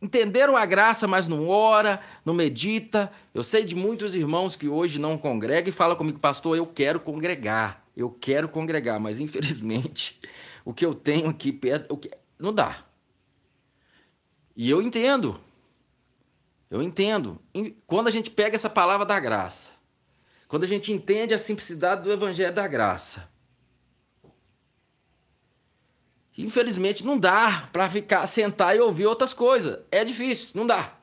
entenderam 0.02 0.56
a 0.56 0.66
graça, 0.66 1.08
mas 1.08 1.28
não 1.28 1.50
ora, 1.50 2.02
não 2.24 2.34
medita. 2.34 3.12
Eu 3.34 3.44
sei 3.44 3.66
de 3.66 3.76
muitos 3.76 4.16
irmãos 4.16 4.56
que 4.56 4.70
hoje 4.70 5.00
não 5.00 5.18
congregam 5.18 5.70
e 5.70 5.74
falam 5.74 5.98
comigo, 5.98 6.20
pastor, 6.20 6.56
eu 6.56 6.66
quero 6.66 7.00
congregar 7.00 7.85
eu 7.96 8.12
quero 8.12 8.50
congregar, 8.50 9.00
mas 9.00 9.20
infelizmente 9.20 10.20
o 10.66 10.74
que 10.74 10.86
eu 10.86 10.94
tenho 10.94 11.30
aqui 11.30 11.52
perto 11.52 12.00
não 12.38 12.54
dá. 12.54 12.86
E 14.56 14.70
eu 14.70 14.82
entendo. 14.82 15.40
Eu 16.70 16.82
entendo. 16.82 17.40
Quando 17.86 18.08
a 18.08 18.12
gente 18.12 18.30
pega 18.30 18.56
essa 18.56 18.70
palavra 18.70 19.06
da 19.06 19.20
graça, 19.20 19.72
quando 20.48 20.64
a 20.64 20.68
gente 20.68 20.92
entende 20.92 21.34
a 21.34 21.40
simplicidade 21.40 22.04
do 22.04 22.12
evangelho 22.12 22.54
da 22.54 22.68
graça, 22.68 23.30
infelizmente 26.38 27.06
não 27.06 27.18
dá 27.18 27.70
para 27.72 27.90
ficar 27.90 28.26
sentar 28.28 28.76
e 28.76 28.80
ouvir 28.80 29.06
outras 29.06 29.34
coisas. 29.34 29.80
É 29.92 30.04
difícil, 30.04 30.52
não 30.56 30.68
dá. 30.68 30.98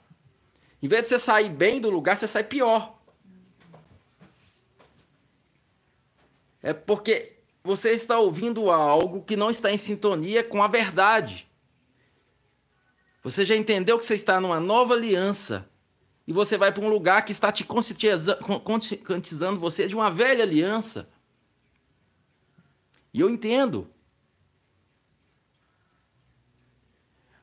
Em 0.83 0.89
vez 0.89 1.03
de 1.03 1.09
você 1.09 1.19
sair 1.19 1.49
bem 1.49 1.81
do 1.81 1.91
lugar, 1.91 2.17
você 2.17 2.27
sai 2.27 2.45
pior. 2.45 3.02
É 6.63 6.73
porque 6.73 7.37
você 7.65 7.91
está 7.91 8.19
ouvindo 8.19 8.71
algo 8.71 9.23
que 9.23 9.37
não 9.37 9.51
está 9.51 9.73
em 9.73 9.77
sintonia 9.77 10.45
com 10.45 10.63
a 10.63 10.69
verdade. 10.69 11.49
Você 13.23 13.45
já 13.45 13.57
entendeu 13.57 13.99
que 13.99 14.05
você 14.05 14.15
está 14.15 14.41
numa 14.41 14.59
nova 14.59 14.95
aliança 14.95 15.69
e 16.27 16.33
você 16.33 16.57
vai 16.57 16.73
para 16.73 16.85
um 16.85 16.89
lugar 16.89 17.25
que 17.25 17.33
está 17.33 17.51
te 17.51 17.65
conscientizando 17.65 19.61
você 19.61 19.87
de 19.87 19.95
uma 19.95 20.11
velha 20.11 20.43
aliança. 20.43 21.07
E 23.13 23.21
eu 23.21 23.29
entendo. 23.29 23.91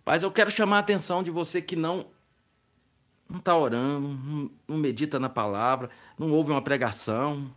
Mas 0.05 0.23
eu 0.23 0.31
quero 0.31 0.49
chamar 0.49 0.77
a 0.77 0.79
atenção 0.79 1.21
de 1.21 1.29
você 1.29 1.61
que 1.61 1.75
não 1.75 2.07
não 3.29 3.37
está 3.37 3.55
orando, 3.55 4.07
não, 4.07 4.51
não 4.67 4.77
medita 4.77 5.19
na 5.19 5.29
palavra, 5.29 5.91
não 6.17 6.31
ouve 6.31 6.49
uma 6.49 6.63
pregação, 6.63 7.53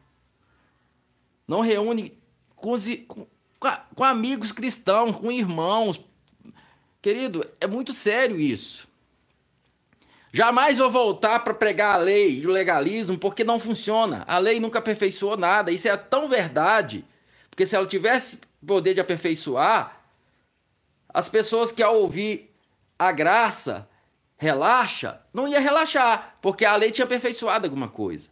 não 1.47 1.61
reúne 1.61 2.17
com, 2.55 2.73
os, 2.73 2.87
com, 3.07 3.27
com 3.95 4.05
amigos 4.05 4.53
cristãos, 4.53 5.17
com 5.17 5.31
irmãos. 5.31 6.01
Querido, 7.01 7.49
é 7.61 7.67
muito 7.67 7.93
sério 7.93 8.41
isso. 8.41 8.87
Jamais 10.33 10.79
vou 10.79 10.91
voltar 10.91 11.41
para 11.41 11.53
pregar 11.53 11.97
a 11.97 12.03
lei 12.03 12.41
e 12.41 12.47
o 12.47 12.51
legalismo, 12.51 13.19
porque 13.19 13.45
não 13.45 13.59
funciona. 13.59 14.25
A 14.27 14.39
lei 14.39 14.59
nunca 14.59 14.79
aperfeiçoou 14.79 15.37
nada. 15.37 15.71
Isso 15.71 15.89
é 15.89 15.97
tão 15.97 16.29
verdade. 16.29 17.05
Porque 17.51 17.67
se 17.67 17.77
ela 17.77 17.87
tivesse 17.87 18.41
poder 18.67 18.95
de 18.95 19.01
aperfeiçoar, 19.01 20.01
as 21.13 21.29
pessoas 21.29 21.71
que 21.71 21.83
ao 21.83 21.97
ouvir 21.97 22.51
a 22.99 23.13
graça 23.13 23.87
relaxa, 24.39 25.21
não 25.33 25.47
ia 25.47 25.61
relaxar, 25.61 26.37
porque 26.41 26.65
a 26.65 26.75
lei 26.75 26.91
tinha 26.91 27.05
aperfeiçoado 27.05 27.67
alguma 27.67 27.89
coisa. 27.89 28.29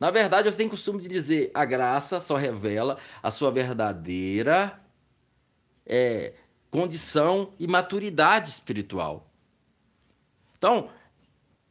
Na 0.00 0.10
verdade, 0.10 0.48
eu 0.48 0.56
tenho 0.56 0.70
costume 0.70 1.02
de 1.02 1.08
dizer: 1.08 1.50
a 1.52 1.66
graça 1.66 2.18
só 2.20 2.36
revela 2.36 2.98
a 3.22 3.30
sua 3.30 3.50
verdadeira 3.50 4.80
é, 5.84 6.32
condição 6.70 7.52
e 7.58 7.66
maturidade 7.66 8.48
espiritual. 8.48 9.30
Então, 10.56 10.88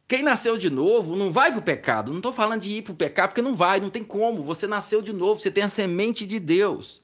quem 0.06 0.22
nasceu 0.22 0.56
de 0.56 0.70
novo 0.70 1.16
não 1.16 1.32
vai 1.32 1.50
para 1.50 1.58
o 1.58 1.62
pecado. 1.62 2.12
Não 2.12 2.18
estou 2.18 2.32
falando 2.32 2.60
de 2.62 2.70
ir 2.70 2.82
para 2.82 2.92
o 2.92 2.96
pecado, 2.96 3.30
porque 3.30 3.42
não 3.42 3.56
vai, 3.56 3.80
não 3.80 3.90
tem 3.90 4.04
como. 4.04 4.44
Você 4.44 4.68
nasceu 4.68 5.02
de 5.02 5.12
novo, 5.12 5.40
você 5.40 5.50
tem 5.50 5.64
a 5.64 5.68
semente 5.68 6.24
de 6.24 6.38
Deus. 6.38 7.02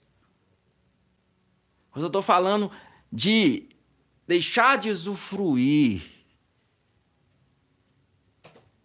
Mas 1.93 2.03
eu 2.03 2.09
estou 2.09 2.23
falando 2.23 2.71
de 3.11 3.69
deixar 4.29 4.79
de 4.79 4.91
usufruir 4.91 6.03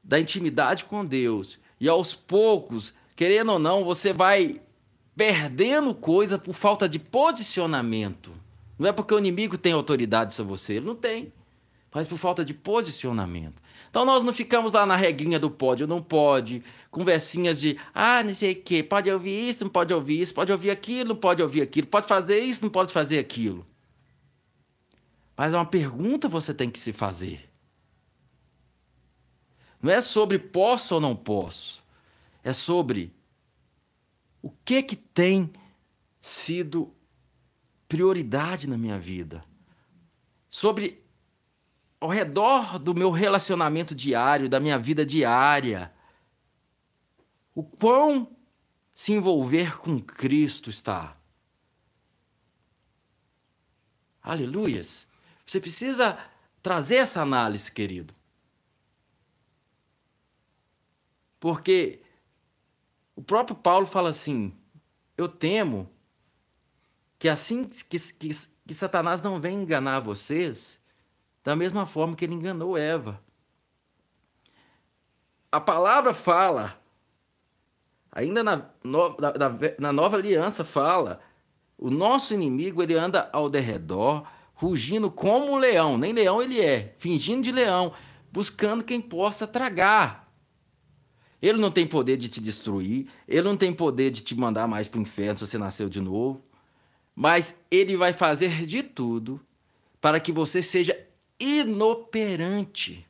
da 0.04 0.20
intimidade 0.20 0.86
com 0.86 1.06
Deus 1.06 1.61
e 1.82 1.90
aos 1.90 2.14
poucos, 2.14 2.94
querendo 3.16 3.54
ou 3.54 3.60
não, 3.60 3.84
você 3.84 4.14
vai 4.14 4.62
perdendo 5.16 5.96
coisa 5.96 6.38
por 6.38 6.54
falta 6.54 6.88
de 6.88 7.00
posicionamento. 7.00 8.32
Não 8.78 8.88
é 8.88 8.92
porque 8.92 9.16
o 9.16 9.18
inimigo 9.18 9.58
tem 9.58 9.74
autoridade 9.74 10.36
sobre 10.36 10.52
você, 10.52 10.76
ele 10.76 10.86
não 10.86 10.96
tem, 10.96 11.34
mas 11.92 12.08
por 12.08 12.20
falta 12.20 12.46
de 12.46 12.54
posicionamento. 12.54 13.60
Então 13.90 14.06
nós 14.06 14.22
não 14.22 14.32
ficamos 14.32 14.74
lá 14.74 14.86
na 14.86 14.96
regrinha 14.96 15.40
do 15.40 15.50
pode 15.50 15.82
ou 15.82 15.90
não 15.90 16.02
pode, 16.04 16.64
conversinhas 16.92 17.60
de 17.60 17.78
ah, 17.96 18.24
não 18.24 18.34
sei 18.34 18.54
o 18.54 18.62
quê, 18.62 18.84
pode 18.84 19.12
ouvir 19.12 19.50
isso, 19.50 19.64
não 19.64 19.72
pode 19.72 19.92
ouvir 19.92 20.22
isso, 20.22 20.36
pode 20.36 20.52
ouvir 20.52 20.70
aquilo, 20.70 21.10
não 21.10 21.16
pode 21.16 21.42
ouvir 21.42 21.64
aquilo, 21.64 21.88
pode 21.88 22.08
fazer 22.08 22.40
isso, 22.40 22.64
não 22.64 22.70
pode 22.70 22.94
fazer 22.94 23.18
aquilo. 23.18 23.66
Mas 25.36 25.56
é 25.56 25.58
uma 25.58 25.66
pergunta 25.66 26.28
que 26.28 26.34
você 26.34 26.54
tem 26.54 26.70
que 26.70 26.80
se 26.80 26.94
fazer. 26.94 27.51
Não 29.82 29.92
é 29.92 30.02
sobre 30.02 30.38
posso 30.38 30.96
ou 30.96 31.02
não 31.02 31.16
posso. 31.16 31.84
É 32.44 32.54
sobre 32.54 33.14
o 34.42 34.50
que 34.64 34.84
que 34.84 34.96
tem 34.96 35.52
sido 36.20 36.94
prioridade 37.88 38.68
na 38.68 38.78
minha 38.78 39.00
vida. 39.00 39.44
Sobre 40.50 41.04
ao 42.00 42.10
redor 42.10 42.80
do 42.80 42.96
meu 42.96 43.12
relacionamento 43.12 43.94
diário, 43.94 44.50
da 44.50 44.60
minha 44.60 44.78
vida 44.78 45.06
diária. 45.06 45.94
O 47.54 47.64
quão 47.64 48.36
se 48.94 49.14
envolver 49.14 49.78
com 49.78 50.00
Cristo 50.00 50.70
está. 50.70 51.14
Aleluias. 54.22 55.08
Você 55.46 55.60
precisa 55.60 56.18
trazer 56.62 56.98
essa 56.98 57.22
análise, 57.22 57.72
querido. 57.72 58.14
Porque 61.42 62.00
o 63.16 63.22
próprio 63.22 63.58
Paulo 63.58 63.88
fala 63.88 64.12
assim: 64.12 64.56
eu 65.18 65.28
temo 65.28 65.90
que 67.18 67.28
assim 67.28 67.66
que, 67.66 68.00
que, 68.00 68.30
que 68.66 68.74
Satanás 68.74 69.22
não 69.24 69.42
vem 69.42 69.64
enganar 69.64 70.00
vocês 70.00 70.80
da 71.44 71.56
mesma 71.56 71.88
forma 71.88 72.16
que 72.16 72.24
ele 72.24 72.36
enganou 72.36 72.78
Eva. 72.78 73.20
A 75.52 75.60
palavra 75.60 76.14
fala, 76.14 76.80
ainda 78.12 78.44
na, 78.44 78.70
no, 78.84 79.18
na, 79.18 79.34
na 79.80 79.92
nova 79.92 80.18
aliança 80.18 80.64
fala, 80.64 81.20
o 81.76 81.90
nosso 81.90 82.36
inimigo 82.36 82.84
ele 82.84 82.94
anda 82.94 83.30
ao 83.34 83.50
derredor, 83.50 84.28
rugindo 84.54 85.10
como 85.10 85.54
um 85.54 85.58
leão, 85.58 85.98
nem 85.98 86.14
leão 86.14 86.40
ele 86.40 86.62
é, 86.62 86.94
fingindo 87.00 87.42
de 87.42 87.52
leão, 87.52 87.94
buscando 88.32 88.84
quem 88.84 89.02
possa 89.02 89.48
tragar. 89.48 90.21
Ele 91.42 91.58
não 91.58 91.72
tem 91.72 91.88
poder 91.88 92.18
de 92.18 92.30
te 92.30 92.40
destruir, 92.40 93.08
ele 93.28 93.42
não 93.42 93.58
tem 93.58 93.74
poder 93.74 94.12
de 94.12 94.22
te 94.22 94.36
mandar 94.36 94.68
mais 94.68 94.88
para 94.88 95.00
o 95.00 95.02
inferno 95.02 95.40
se 95.40 95.48
você 95.48 95.58
nasceu 95.58 95.90
de 95.90 96.00
novo, 96.00 96.42
mas 97.16 97.58
ele 97.70 97.98
vai 97.98 98.14
fazer 98.14 98.66
de 98.66 98.84
tudo 98.84 99.42
para 100.00 100.20
que 100.20 100.32
você 100.32 100.62
seja 100.62 100.98
inoperante. 101.40 103.08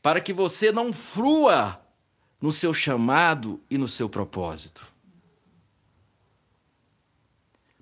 Para 0.00 0.20
que 0.20 0.32
você 0.32 0.72
não 0.72 0.92
frua 0.92 1.80
no 2.40 2.50
seu 2.50 2.72
chamado 2.74 3.60
e 3.70 3.78
no 3.78 3.86
seu 3.86 4.08
propósito. 4.08 4.90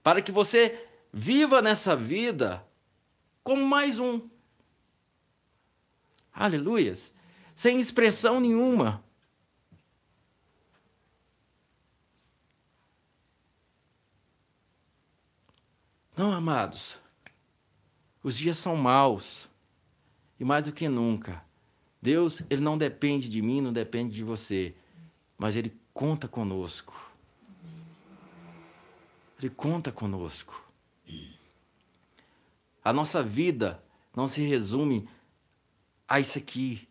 Para 0.02 0.20
que 0.20 0.32
você 0.32 0.86
viva 1.12 1.62
nessa 1.62 1.96
vida 1.96 2.66
como 3.42 3.64
mais 3.64 3.98
um. 3.98 4.28
Aleluias. 6.32 7.12
Sem 7.60 7.78
expressão 7.78 8.40
nenhuma. 8.40 9.04
Não, 16.16 16.32
amados. 16.32 16.98
Os 18.22 18.38
dias 18.38 18.56
são 18.56 18.74
maus. 18.76 19.46
E 20.38 20.42
mais 20.42 20.64
do 20.64 20.72
que 20.72 20.88
nunca, 20.88 21.44
Deus, 22.00 22.40
ele 22.48 22.62
não 22.62 22.78
depende 22.78 23.28
de 23.28 23.42
mim, 23.42 23.60
não 23.60 23.74
depende 23.74 24.14
de 24.14 24.24
você, 24.24 24.74
mas 25.36 25.54
ele 25.54 25.78
conta 25.92 26.26
conosco. 26.26 27.12
Ele 29.38 29.50
conta 29.50 29.92
conosco. 29.92 30.66
A 32.82 32.90
nossa 32.90 33.22
vida 33.22 33.84
não 34.16 34.26
se 34.26 34.40
resume 34.40 35.06
a 36.08 36.18
isso 36.18 36.38
aqui. 36.38 36.88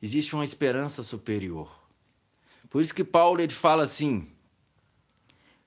Existe 0.00 0.34
uma 0.34 0.44
esperança 0.44 1.02
superior. 1.02 1.70
Por 2.70 2.82
isso 2.82 2.94
que 2.94 3.04
Paulo 3.04 3.40
ele 3.40 3.52
fala 3.52 3.82
assim: 3.82 4.28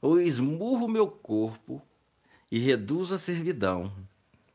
Eu 0.02 0.20
esmurro 0.20 0.88
meu 0.88 1.08
corpo 1.08 1.82
e 2.50 2.60
reduzo 2.60 3.16
a 3.16 3.18
servidão, 3.18 3.92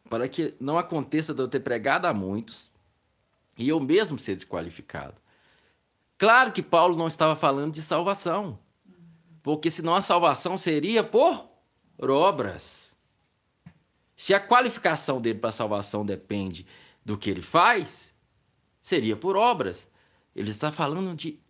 para 0.08 0.28
que 0.28 0.54
não 0.60 0.78
aconteça 0.78 1.34
de 1.34 1.42
eu 1.42 1.48
ter 1.48 1.60
pregado 1.60 2.06
a 2.06 2.14
muitos 2.14 2.70
e 3.58 3.68
eu 3.68 3.80
mesmo 3.80 4.18
ser 4.18 4.36
desqualificado. 4.36 5.14
Claro 6.18 6.52
que 6.52 6.62
Paulo 6.62 6.96
não 6.96 7.06
estava 7.06 7.36
falando 7.36 7.74
de 7.74 7.82
salvação, 7.82 8.58
porque 9.42 9.70
senão 9.70 9.94
a 9.94 10.00
salvação 10.00 10.56
seria 10.56 11.04
por 11.04 11.46
obras. 11.98 12.90
Se 14.14 14.32
a 14.32 14.40
qualificação 14.40 15.20
dele 15.20 15.38
para 15.38 15.50
a 15.50 15.52
salvação 15.52 16.04
depende 16.04 16.66
do 17.04 17.18
que 17.18 17.28
ele 17.28 17.42
faz, 17.42 18.14
seria 18.86 19.16
por 19.16 19.34
obras. 19.36 19.88
Ele 20.32 20.48
está 20.48 20.70
falando 20.70 21.16
de 21.16 21.40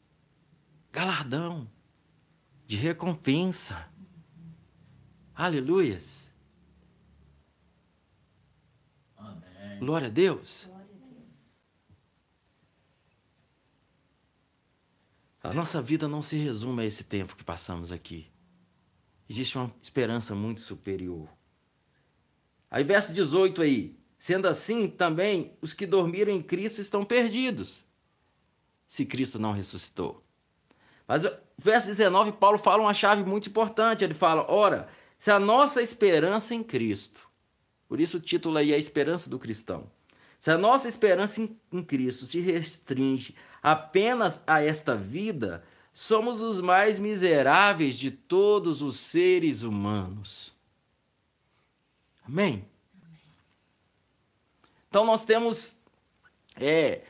galardão, 0.90 1.70
de 2.66 2.76
recompensa. 2.76 3.92
Aleluias. 5.34 6.30
Amém. 9.18 9.78
Glória 9.80 10.08
a 10.08 10.10
Deus. 10.10 10.66
A 15.42 15.52
nossa 15.52 15.82
vida 15.82 16.08
não 16.08 16.22
se 16.22 16.38
resume 16.38 16.84
a 16.84 16.86
esse 16.86 17.04
tempo 17.04 17.36
que 17.36 17.44
passamos 17.44 17.92
aqui. 17.92 18.26
Existe 19.28 19.58
uma 19.58 19.70
esperança 19.82 20.34
muito 20.34 20.62
superior. 20.62 21.28
Aí, 22.70 22.82
verso 22.82 23.12
18 23.12 23.60
aí. 23.60 24.05
Sendo 24.26 24.48
assim, 24.48 24.88
também 24.88 25.52
os 25.62 25.72
que 25.72 25.86
dormiram 25.86 26.32
em 26.32 26.42
Cristo 26.42 26.80
estão 26.80 27.04
perdidos, 27.04 27.84
se 28.84 29.06
Cristo 29.06 29.38
não 29.38 29.52
ressuscitou. 29.52 30.20
Mas 31.06 31.22
verso 31.56 31.86
19, 31.86 32.32
Paulo 32.32 32.58
fala 32.58 32.82
uma 32.82 32.92
chave 32.92 33.22
muito 33.22 33.48
importante. 33.48 34.02
Ele 34.02 34.14
fala: 34.14 34.44
ora, 34.50 34.88
se 35.16 35.30
a 35.30 35.38
nossa 35.38 35.80
esperança 35.80 36.56
em 36.56 36.64
Cristo, 36.64 37.22
por 37.86 38.00
isso 38.00 38.16
o 38.16 38.20
título 38.20 38.58
aí 38.58 38.72
é 38.72 38.74
a 38.74 38.78
esperança 38.78 39.30
do 39.30 39.38
cristão. 39.38 39.88
Se 40.40 40.50
a 40.50 40.58
nossa 40.58 40.88
esperança 40.88 41.40
em 41.40 41.84
Cristo 41.84 42.26
se 42.26 42.40
restringe 42.40 43.32
apenas 43.62 44.42
a 44.44 44.60
esta 44.60 44.96
vida, 44.96 45.62
somos 45.92 46.42
os 46.42 46.60
mais 46.60 46.98
miseráveis 46.98 47.94
de 47.94 48.10
todos 48.10 48.82
os 48.82 48.98
seres 48.98 49.62
humanos. 49.62 50.52
Amém? 52.26 52.68
Então 54.96 55.04
nós 55.04 55.26
temos 55.26 55.76
é, 56.58 57.02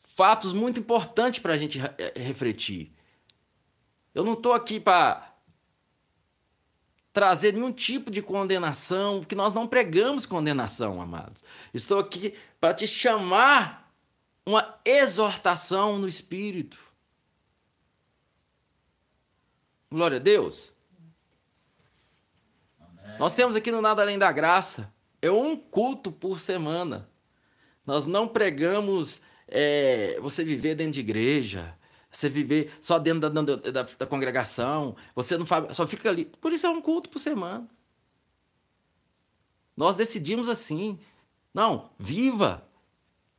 fatos 0.00 0.54
muito 0.54 0.80
importantes 0.80 1.38
para 1.38 1.52
a 1.52 1.58
gente 1.58 1.78
é, 1.78 2.14
refletir. 2.18 2.90
Eu 4.14 4.24
não 4.24 4.32
estou 4.32 4.54
aqui 4.54 4.80
para 4.80 5.34
trazer 7.12 7.52
nenhum 7.52 7.70
tipo 7.70 8.10
de 8.10 8.22
condenação, 8.22 9.20
porque 9.20 9.34
nós 9.34 9.52
não 9.52 9.68
pregamos 9.68 10.24
condenação, 10.24 10.98
amados. 10.98 11.44
Estou 11.74 11.98
aqui 11.98 12.34
para 12.58 12.72
te 12.72 12.86
chamar 12.86 13.92
uma 14.46 14.80
exortação 14.82 15.98
no 15.98 16.08
Espírito. 16.08 16.78
Glória 19.90 20.16
a 20.16 20.20
Deus. 20.20 20.72
Amém. 22.80 23.18
Nós 23.18 23.34
temos 23.34 23.54
aqui 23.54 23.70
no 23.70 23.82
Nada 23.82 24.00
Além 24.00 24.18
da 24.18 24.32
Graça, 24.32 24.90
é 25.22 25.30
um 25.30 25.56
culto 25.56 26.10
por 26.10 26.40
semana. 26.40 27.08
Nós 27.86 28.04
não 28.06 28.26
pregamos 28.26 29.22
é, 29.46 30.18
você 30.20 30.44
viver 30.44 30.74
dentro 30.74 30.94
de 30.94 31.00
igreja, 31.00 31.78
você 32.10 32.28
viver 32.28 32.72
só 32.80 32.98
dentro 32.98 33.30
da, 33.30 33.42
da, 33.54 33.82
da, 33.82 34.06
congregação, 34.06 34.96
você 35.14 35.38
não 35.38 35.46
faz, 35.46 35.76
só 35.76 35.86
fica 35.86 36.08
ali. 36.08 36.24
Por 36.24 36.52
isso 36.52 36.66
é 36.66 36.70
um 36.70 36.82
culto 36.82 37.08
por 37.08 37.20
semana. 37.20 37.66
Nós 39.76 39.96
decidimos 39.96 40.48
assim. 40.48 40.98
Não, 41.54 41.90
viva. 41.98 42.66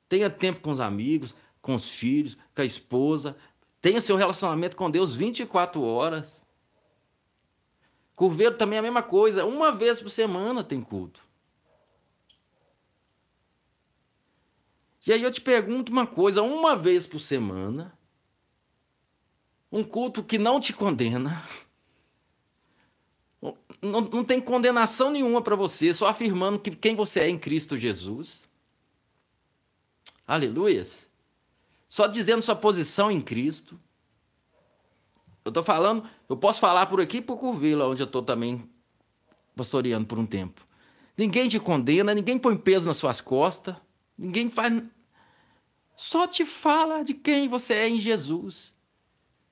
Tenha 0.08 0.30
tempo 0.30 0.62
com 0.62 0.72
os 0.72 0.80
amigos, 0.80 1.36
com 1.62 1.74
os 1.74 1.91
filhos, 1.91 2.38
com 2.56 2.62
a 2.62 2.65
esposa. 2.65 3.36
Tenha 3.82 4.00
seu 4.00 4.15
relacionamento 4.15 4.76
com 4.76 4.89
Deus 4.89 5.15
24 5.15 5.82
horas. 5.82 6.43
Curveiro 8.15 8.56
também 8.56 8.78
é 8.78 8.80
a 8.80 8.84
mesma 8.84 9.04
coisa. 9.04 9.46
Uma 9.46 9.72
vez 9.72 10.02
por 10.02 10.10
semana 10.10 10.63
tem 10.63 10.82
culto. 10.82 11.33
E 15.06 15.12
aí 15.12 15.22
eu 15.22 15.32
te 15.32 15.42
pergunto 15.42 15.92
uma 15.92 16.08
coisa: 16.08 16.42
uma 16.42 16.76
vez 16.76 17.06
por 17.06 17.20
semana, 17.20 17.98
um 19.72 19.84
culto 19.84 20.24
que 20.24 20.38
não 20.38 20.60
te 20.60 20.74
condena. 20.74 21.44
Não, 23.82 24.00
não 24.00 24.24
tem 24.24 24.39
condenação 24.39 25.10
nenhuma 25.12 25.42
para 25.42 25.58
você, 25.58 25.94
só 25.94 26.08
afirmando 26.08 26.58
que 26.58 26.72
quem 26.72 26.96
você 26.96 27.20
é 27.20 27.28
em 27.28 27.38
Cristo 27.38 27.78
Jesus. 27.78 28.46
Aleluias. 30.26 31.10
Só 31.89 32.08
dizendo 32.08 32.42
sua 32.42 32.56
posição 32.56 33.12
em 33.12 33.20
Cristo. 33.20 33.78
Eu 35.44 35.50
estou 35.50 35.62
falando, 35.62 36.10
eu 36.30 36.38
posso 36.38 36.62
falar 36.62 36.86
por 36.86 37.02
aqui 37.02 37.22
por 37.22 37.38
Curvila, 37.38 37.88
onde 37.88 38.02
eu 38.02 38.06
estou 38.06 38.24
também 38.24 38.68
pastoreando 39.56 40.08
por 40.08 40.18
um 40.18 40.26
tempo. 40.26 40.62
Ninguém 41.18 41.50
te 41.50 41.60
condena, 41.60 42.16
ninguém 42.16 42.39
põe 42.39 42.56
peso 42.56 42.86
nas 42.86 42.98
suas 42.98 43.20
costas, 43.20 43.76
ninguém 44.18 44.50
faz. 44.50 44.82
Só 45.95 46.27
te 46.27 46.45
fala 46.45 47.03
de 47.03 47.13
quem 47.13 47.47
você 47.47 47.73
é 47.73 47.88
em 47.88 47.99
Jesus. 47.99 48.73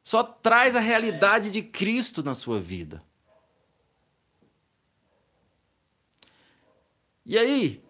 Só 0.04 0.24
traz 0.24 0.76
a 0.76 0.80
realidade 0.80 1.52
de 1.52 1.62
Cristo 1.62 2.24
na 2.24 2.34
sua 2.34 2.60
vida. 2.60 3.04
E 7.26 7.38
aí, 7.38 7.84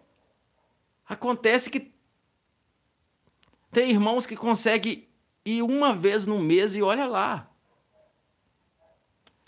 acontece 1.07 1.69
que 1.69 1.91
tem 3.71 3.89
irmãos 3.89 4.26
que 4.26 4.36
conseguem 4.36 5.07
ir 5.45 5.63
uma 5.63 5.93
vez 5.93 6.28
no 6.28 6.38
mês 6.38 6.76
e 6.76 6.82
olha 6.82 7.05
lá. 7.07 7.49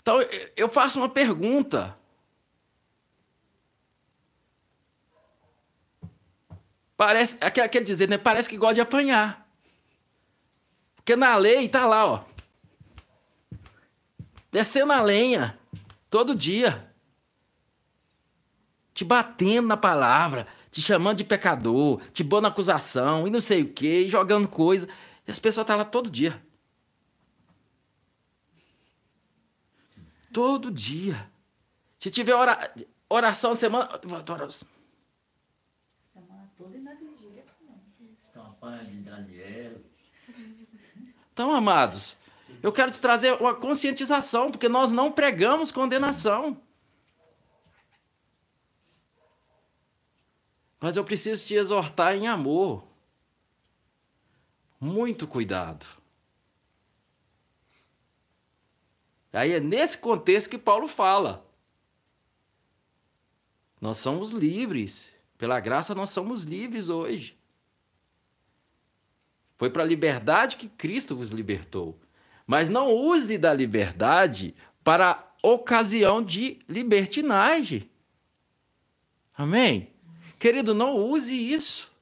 Então, 0.00 0.16
eu 0.56 0.68
faço 0.68 0.98
uma 0.98 1.08
pergunta. 1.08 1.96
Parece, 6.96 7.36
quer 7.50 7.82
dizer, 7.82 8.08
né? 8.08 8.18
Parece 8.18 8.48
que 8.48 8.56
gosta 8.56 8.74
de 8.74 8.80
apanhar. 8.80 9.48
Porque 10.96 11.16
na 11.16 11.36
lei 11.36 11.68
tá 11.68 11.86
lá, 11.86 12.06
ó 12.06 12.34
descendo 14.54 14.92
a 14.92 15.02
lenha 15.02 15.58
todo 16.08 16.32
dia. 16.32 16.88
te 18.94 19.04
batendo 19.04 19.66
na 19.66 19.76
palavra, 19.76 20.46
te 20.70 20.80
chamando 20.80 21.18
de 21.18 21.24
pecador, 21.24 22.00
te 22.12 22.22
pondo 22.22 22.46
acusação 22.46 23.26
e 23.26 23.30
não 23.30 23.40
sei 23.40 23.62
o 23.62 23.72
quê, 23.72 24.08
jogando 24.08 24.46
coisa. 24.46 24.88
E 25.26 25.32
as 25.32 25.40
pessoas 25.40 25.66
tá 25.66 25.74
lá 25.74 25.84
todo 25.84 26.08
dia. 26.08 26.40
Todo 30.32 30.70
dia. 30.70 31.28
Se 31.98 32.08
tiver 32.08 32.34
ora, 32.34 32.72
oração 33.08 33.56
semana. 33.56 33.88
Oração. 34.30 34.68
Toda 36.56 36.76
e 36.76 36.80
na 36.80 36.94
vigília 36.94 37.44
Campanha 38.32 38.84
de 38.84 39.00
Daniel. 39.00 39.80
Então, 41.32 41.54
amados, 41.54 42.16
eu 42.62 42.72
quero 42.72 42.90
te 42.90 43.00
trazer 43.00 43.32
uma 43.40 43.54
conscientização, 43.54 44.50
porque 44.50 44.68
nós 44.68 44.90
não 44.92 45.12
pregamos 45.12 45.70
condenação. 45.70 46.60
Mas 50.80 50.96
eu 50.96 51.04
preciso 51.04 51.46
te 51.46 51.54
exortar 51.54 52.14
em 52.14 52.26
amor. 52.26 52.86
Muito 54.80 55.26
cuidado. 55.26 55.86
Aí 59.32 59.52
é 59.52 59.60
nesse 59.60 59.96
contexto 59.96 60.50
que 60.50 60.58
Paulo 60.58 60.86
fala. 60.86 61.48
Nós 63.80 63.96
somos 63.96 64.30
livres. 64.30 65.13
Pela 65.36 65.60
graça, 65.60 65.94
nós 65.94 66.10
somos 66.10 66.44
livres 66.44 66.88
hoje. 66.88 67.36
Foi 69.56 69.70
para 69.70 69.82
a 69.82 69.86
liberdade 69.86 70.56
que 70.56 70.68
Cristo 70.68 71.16
vos 71.16 71.30
libertou. 71.30 71.98
Mas 72.46 72.68
não 72.68 72.92
use 72.92 73.38
da 73.38 73.52
liberdade 73.54 74.54
para 74.82 75.32
ocasião 75.42 76.22
de 76.22 76.58
libertinagem. 76.68 77.88
Amém? 79.36 79.92
Querido, 80.38 80.74
não 80.74 80.96
use 80.96 81.34
isso. 81.34 81.92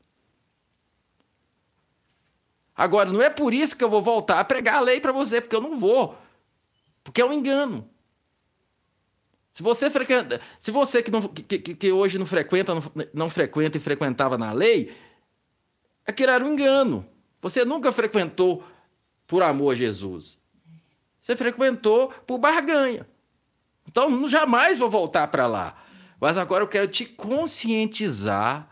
Agora, 2.74 3.10
não 3.12 3.22
é 3.22 3.30
por 3.30 3.54
isso 3.54 3.76
que 3.76 3.84
eu 3.84 3.90
vou 3.90 4.02
voltar 4.02 4.40
a 4.40 4.44
pregar 4.44 4.76
a 4.76 4.80
lei 4.80 5.00
para 5.00 5.12
você, 5.12 5.40
porque 5.40 5.54
eu 5.54 5.60
não 5.60 5.76
vou. 5.76 6.18
Porque 7.04 7.20
é 7.20 7.24
um 7.24 7.32
engano. 7.32 7.88
Se 9.52 9.62
você 9.62 9.90
frequenta, 9.90 10.40
se 10.58 10.70
você 10.70 11.02
que, 11.02 11.10
não, 11.10 11.20
que, 11.28 11.58
que 11.58 11.92
hoje 11.92 12.18
não 12.18 12.24
frequenta, 12.24 12.74
não, 12.74 12.82
não 13.12 13.30
frequenta 13.30 13.76
e 13.76 13.80
frequentava 13.80 14.38
na 14.38 14.50
lei, 14.50 14.96
aquilo 16.06 16.32
era 16.32 16.42
um 16.42 16.52
engano. 16.54 17.06
Você 17.42 17.62
nunca 17.62 17.92
frequentou 17.92 18.64
por 19.26 19.42
amor 19.42 19.72
a 19.72 19.76
Jesus. 19.76 20.38
Você 21.20 21.36
frequentou 21.36 22.08
por 22.26 22.38
barganha. 22.38 23.06
Então, 23.86 24.26
jamais 24.26 24.78
vou 24.78 24.88
voltar 24.88 25.28
para 25.28 25.46
lá. 25.46 25.76
Mas 26.18 26.38
agora 26.38 26.64
eu 26.64 26.68
quero 26.68 26.88
te 26.88 27.04
conscientizar 27.04 28.68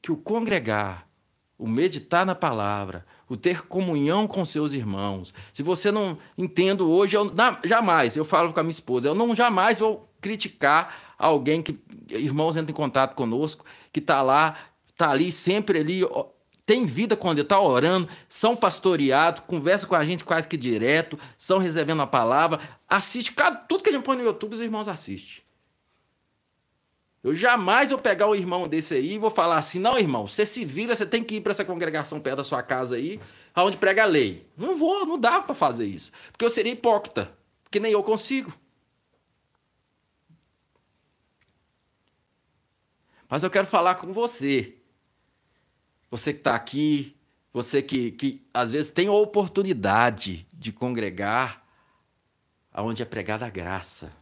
que 0.00 0.10
o 0.10 0.16
congregar, 0.16 1.06
o 1.58 1.66
meditar 1.66 2.24
na 2.24 2.34
palavra, 2.34 3.04
o 3.28 3.36
ter 3.36 3.66
comunhão 3.66 4.26
com 4.26 4.44
seus 4.44 4.72
irmãos. 4.72 5.32
Se 5.52 5.62
você 5.62 5.90
não 5.90 6.18
entendo 6.36 6.90
hoje, 6.90 7.16
eu 7.16 7.24
não, 7.24 7.58
jamais, 7.64 8.16
eu 8.16 8.24
falo 8.24 8.52
com 8.52 8.60
a 8.60 8.62
minha 8.62 8.70
esposa, 8.70 9.08
eu 9.08 9.14
não 9.14 9.34
jamais 9.34 9.80
vou 9.80 10.08
criticar 10.20 11.14
alguém 11.18 11.62
que 11.62 11.78
irmãos 12.10 12.56
entram 12.56 12.72
em 12.72 12.76
contato 12.76 13.14
conosco, 13.14 13.64
que 13.92 14.00
está 14.00 14.22
lá, 14.22 14.56
está 14.88 15.10
ali 15.10 15.30
sempre 15.30 15.80
ali 15.80 16.02
tem 16.66 16.86
vida 16.86 17.14
quando 17.14 17.40
está 17.40 17.60
orando, 17.60 18.08
são 18.28 18.56
pastoreados, 18.56 19.42
conversa 19.46 19.86
com 19.86 19.94
a 19.94 20.04
gente 20.04 20.24
quase 20.24 20.48
que 20.48 20.56
direto, 20.56 21.18
são 21.36 21.58
recebendo 21.58 22.00
a 22.00 22.06
palavra, 22.06 22.58
assiste 22.88 23.32
cada, 23.32 23.56
tudo 23.56 23.82
que 23.82 23.90
a 23.90 23.92
gente 23.92 24.04
põe 24.04 24.16
no 24.16 24.24
YouTube, 24.24 24.54
os 24.54 24.60
irmãos 24.60 24.88
assistem. 24.88 25.43
Eu 27.24 27.34
jamais 27.34 27.90
vou 27.90 27.98
pegar 27.98 28.28
um 28.28 28.34
irmão 28.34 28.68
desse 28.68 28.94
aí 28.94 29.14
e 29.14 29.18
vou 29.18 29.30
falar 29.30 29.56
assim: 29.56 29.78
não, 29.78 29.98
irmão, 29.98 30.26
você 30.26 30.44
se 30.44 30.64
vira, 30.64 30.94
você 30.94 31.06
tem 31.06 31.24
que 31.24 31.36
ir 31.36 31.40
para 31.40 31.52
essa 31.52 31.64
congregação 31.64 32.20
perto 32.20 32.36
da 32.36 32.44
sua 32.44 32.62
casa 32.62 32.96
aí, 32.96 33.18
aonde 33.54 33.78
prega 33.78 34.02
a 34.02 34.06
lei. 34.06 34.46
Não 34.56 34.76
vou, 34.76 35.06
não 35.06 35.18
dá 35.18 35.40
para 35.40 35.54
fazer 35.54 35.86
isso. 35.86 36.12
Porque 36.30 36.44
eu 36.44 36.50
seria 36.50 36.72
hipócrita, 36.72 37.36
porque 37.62 37.80
nem 37.80 37.92
eu 37.92 38.02
consigo. 38.02 38.52
Mas 43.28 43.42
eu 43.42 43.50
quero 43.50 43.66
falar 43.66 43.94
com 43.96 44.12
você 44.12 44.76
você 46.14 46.32
que 46.32 46.38
está 46.38 46.54
aqui, 46.54 47.16
você 47.52 47.82
que, 47.82 48.12
que 48.12 48.46
às 48.54 48.70
vezes 48.70 48.92
tem 48.92 49.08
a 49.08 49.12
oportunidade 49.12 50.46
de 50.52 50.70
congregar 50.70 51.66
aonde 52.72 53.02
é 53.02 53.04
pregada 53.04 53.44
a 53.44 53.50
graça, 53.50 54.12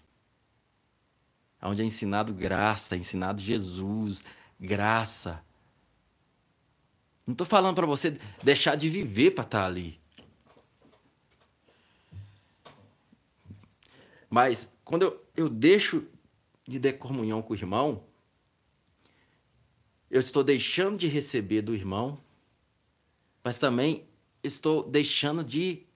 aonde 1.63 1.81
é 1.81 1.85
ensinado 1.85 2.35
graça, 2.35 2.97
é 2.97 2.99
ensinado 2.99 3.41
Jesus, 3.41 4.25
graça. 4.59 5.43
Não 7.25 7.33
estou 7.33 7.47
falando 7.47 7.77
para 7.77 7.87
você 7.87 8.19
deixar 8.43 8.75
de 8.75 8.91
viver 8.91 9.31
para 9.31 9.45
estar 9.45 9.61
tá 9.61 9.67
ali. 9.67 10.01
Mas 14.29 14.73
quando 14.85 15.03
eu, 15.03 15.27
eu 15.37 15.49
deixo 15.49 16.05
de 16.67 16.81
ter 16.81 16.95
comunhão 16.95 17.41
com 17.41 17.53
o 17.53 17.57
irmão, 17.57 18.03
eu 20.11 20.19
estou 20.19 20.43
deixando 20.43 20.99
de 20.99 21.07
receber 21.07 21.63
do 21.63 21.75
irmão, 21.75 22.19
mas 23.45 23.57
também 23.57 24.05
estou 24.43 24.83
deixando 24.83 25.45
de 25.45 25.87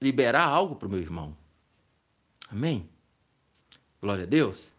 liberar 0.00 0.46
algo 0.46 0.76
para 0.76 0.86
o 0.86 0.90
meu 0.90 1.00
irmão. 1.00 1.36
Amém? 2.48 2.88
Glória 4.00 4.24
a 4.24 4.26
Deus. 4.26 4.70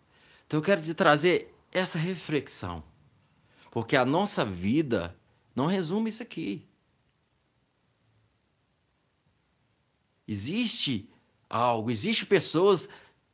Então 0.45 0.59
eu 0.59 0.63
quero 0.63 0.82
te 0.82 0.93
trazer 0.93 1.53
essa 1.72 1.97
reflexão, 1.97 2.84
porque 3.72 3.95
a 3.95 4.05
nossa 4.05 4.45
vida 4.45 5.15
não 5.55 5.65
resume 5.65 6.09
isso 6.09 6.24
aqui. 6.24 6.65
Existe 10.28 11.09
algo, 11.49 11.89
existe 11.89 12.26
pessoas 12.26 12.89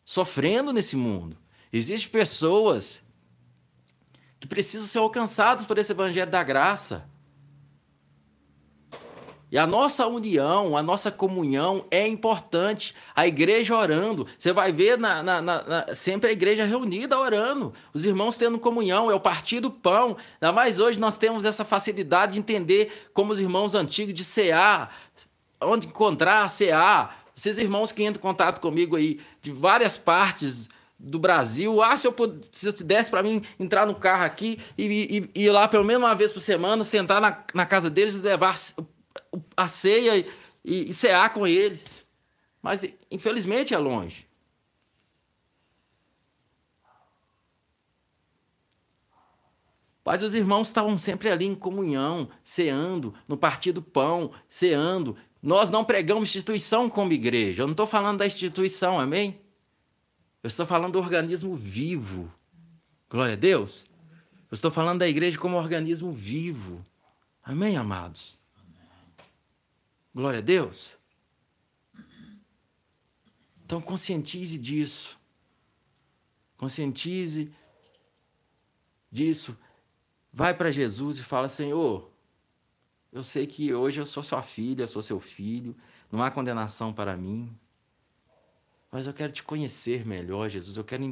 sofrendo 0.05 0.71
nesse 0.71 0.95
mundo. 0.95 1.38
Existem 1.71 2.11
pessoas 2.11 3.01
que 4.39 4.47
precisam 4.47 4.88
ser 4.88 4.99
alcançados 4.99 5.65
por 5.65 5.77
esse 5.77 5.91
evangelho 5.91 6.29
da 6.29 6.43
graça. 6.43 7.09
E 9.53 9.57
a 9.59 9.67
nossa 9.67 10.07
união, 10.07 10.75
a 10.75 10.81
nossa 10.81 11.11
comunhão 11.11 11.85
é 11.91 12.07
importante. 12.07 12.95
A 13.15 13.27
igreja 13.27 13.77
orando. 13.77 14.25
Você 14.35 14.51
vai 14.51 14.71
ver 14.71 14.97
na, 14.97 15.21
na, 15.21 15.41
na, 15.43 15.93
sempre 15.93 16.31
a 16.31 16.33
igreja 16.33 16.65
reunida 16.65 17.19
orando. 17.19 17.71
Os 17.93 18.03
irmãos 18.03 18.35
tendo 18.35 18.57
comunhão, 18.57 19.11
é 19.11 19.13
o 19.13 19.19
partir 19.19 19.59
do 19.59 19.69
pão. 19.69 20.17
Ainda 20.41 20.51
mais 20.51 20.79
hoje 20.79 20.99
nós 20.99 21.17
temos 21.17 21.45
essa 21.45 21.63
facilidade 21.63 22.33
de 22.33 22.39
entender 22.39 22.91
como 23.13 23.31
os 23.31 23.39
irmãos 23.39 23.75
antigos 23.75 24.15
de 24.15 24.25
CA, 24.25 24.89
onde 25.61 25.85
encontrar 25.85 26.49
CA. 26.49 27.11
Esses 27.37 27.59
irmãos 27.59 27.91
que 27.91 28.01
entram 28.01 28.19
em 28.19 28.23
contato 28.23 28.59
comigo 28.59 28.95
aí 28.95 29.19
de 29.39 29.51
várias 29.51 29.95
partes 29.95 30.67
do 30.97 31.19
Brasil. 31.19 31.79
Ah, 31.83 31.95
se 31.95 32.07
eu, 32.07 32.15
se 32.51 32.69
eu 32.69 32.73
desse 32.73 33.11
para 33.11 33.21
mim 33.21 33.43
entrar 33.59 33.85
no 33.85 33.93
carro 33.93 34.23
aqui 34.23 34.57
e, 34.75 35.29
e, 35.35 35.43
ir 35.43 35.51
lá 35.51 35.67
pelo 35.67 35.83
menos 35.83 36.01
uma 36.01 36.15
vez 36.15 36.31
por 36.31 36.39
semana, 36.39 36.83
sentar 36.83 37.21
na, 37.21 37.37
na 37.53 37.67
casa 37.67 37.87
deles 37.87 38.15
e 38.15 38.21
levar 38.21 38.55
a 39.55 39.67
ceia 39.67 40.25
e, 40.63 40.89
e, 40.89 40.93
cear 40.93 41.34
com 41.34 41.45
eles. 41.45 42.05
Mas 42.61 42.86
infelizmente 43.09 43.73
é 43.73 43.77
longe. 43.77 44.27
Mas 50.05 50.21
os 50.21 50.36
irmãos 50.36 50.67
estavam 50.67 50.97
sempre 50.97 51.29
ali 51.29 51.45
em 51.45 51.55
comunhão, 51.55 52.29
ceando, 52.43 53.13
no 53.27 53.38
partir 53.38 53.71
do 53.71 53.81
pão, 53.81 54.31
ceando. 54.49 55.15
Nós 55.41 55.69
não 55.69 55.86
pregamos 55.86 56.29
instituição 56.29 56.89
como 56.89 57.13
igreja. 57.13 57.63
Eu 57.63 57.67
não 57.67 57.73
estou 57.73 57.88
falando 57.88 58.19
da 58.19 58.25
instituição, 58.25 58.99
amém? 58.99 59.39
Eu 60.41 60.47
estou 60.47 60.65
falando 60.65 60.93
do 60.93 60.99
organismo 60.99 61.55
vivo. 61.55 62.29
Glória 63.09 63.34
a 63.34 63.38
Deus. 63.38 63.86
Eu 64.51 64.55
estou 64.55 64.69
falando 64.69 64.99
da 64.99 65.07
igreja 65.07 65.38
como 65.38 65.55
organismo 65.55 66.11
vivo. 66.11 66.84
Amém, 67.41 67.77
amados? 67.77 68.38
Glória 70.14 70.39
a 70.39 70.41
Deus. 70.41 70.97
Então, 73.66 73.82
conscientize 73.82 74.59
disso. 74.59 75.20
Conscientize 76.57 77.51
disso. 79.09 79.57
Vai 80.32 80.53
para 80.53 80.72
Jesus 80.72 81.18
e 81.18 81.24
fala: 81.24 81.49
Senhor, 81.49 82.11
eu 83.11 83.24
sei 83.24 83.47
que 83.47 83.74
hoje 83.74 83.99
eu 83.99 84.05
sou 84.05 84.22
sua 84.22 84.43
filha, 84.43 84.84
eu 84.84 84.88
sou 84.88 85.01
seu 85.01 85.20
filho, 85.20 85.76
não 86.11 86.22
há 86.22 86.30
condenação 86.30 86.93
para 86.93 87.18
mim. 87.18 87.51
Mas 88.91 89.07
eu 89.07 89.14
quero 89.14 89.34
te 89.34 89.41
conhecer 89.41 90.05
melhor, 90.05 90.49
Jesus. 90.49 90.78
Eu 90.78 90.84
quero 90.84 91.11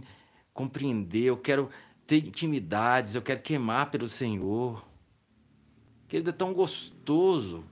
compreender, 0.53 1.23
eu 1.23 1.37
quero 1.37 1.69
ter 2.05 2.17
intimidades, 2.17 3.15
eu 3.15 3.21
quero 3.23 3.41
queimar 3.41 3.89
pelo 3.89 4.07
Senhor. 4.07 4.85
Querido, 6.07 6.29
é 6.29 6.33
tão 6.33 6.53
gostoso 6.53 7.63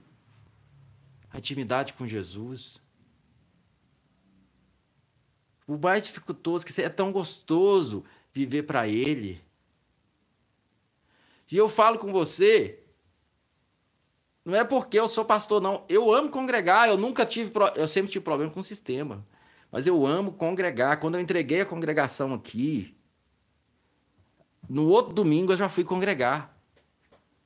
a 1.30 1.38
intimidade 1.38 1.92
com 1.92 2.06
Jesus. 2.06 2.80
o 5.66 5.78
mais 5.78 6.04
dificultoso, 6.04 6.66
que 6.66 6.82
é 6.82 6.88
tão 6.88 7.12
gostoso 7.12 8.04
viver 8.32 8.64
para 8.64 8.88
Ele. 8.88 9.40
E 11.50 11.56
eu 11.56 11.68
falo 11.68 11.98
com 11.98 12.10
você, 12.12 12.82
não 14.44 14.54
é 14.54 14.64
porque 14.64 14.98
eu 14.98 15.06
sou 15.06 15.24
pastor, 15.24 15.60
não. 15.60 15.84
Eu 15.88 16.12
amo 16.12 16.28
congregar, 16.28 16.88
eu 16.88 16.96
nunca 16.96 17.24
tive, 17.24 17.52
eu 17.76 17.86
sempre 17.86 18.10
tive 18.10 18.24
problema 18.24 18.52
com 18.52 18.60
o 18.60 18.64
sistema. 18.64 19.24
Mas 19.70 19.86
eu 19.86 20.04
amo 20.04 20.32
congregar. 20.32 20.98
Quando 20.98 21.14
eu 21.14 21.20
entreguei 21.20 21.60
a 21.60 21.66
congregação 21.66 22.34
aqui, 22.34 22.96
no 24.68 24.88
outro 24.88 25.12
domingo 25.12 25.52
eu 25.52 25.56
já 25.56 25.68
fui 25.68 25.84
congregar. 25.84 26.56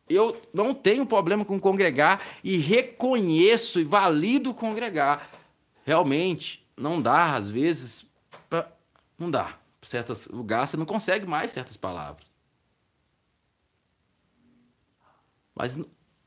Eu 0.08 0.40
não 0.52 0.74
tenho 0.74 1.06
problema 1.06 1.44
com 1.44 1.58
congregar 1.58 2.22
e 2.42 2.56
reconheço 2.56 3.80
e 3.80 3.84
valido 3.84 4.52
congregar. 4.52 5.30
Realmente, 5.84 6.66
não 6.76 7.00
dá, 7.00 7.34
às 7.34 7.50
vezes, 7.50 8.06
pra... 8.48 8.70
não 9.18 9.30
dá. 9.30 9.58
Certos 9.82 10.26
lugares 10.28 10.70
você 10.70 10.76
não 10.76 10.86
consegue 10.86 11.26
mais 11.26 11.52
certas 11.52 11.76
palavras. 11.76 12.26
Mas 15.54 15.78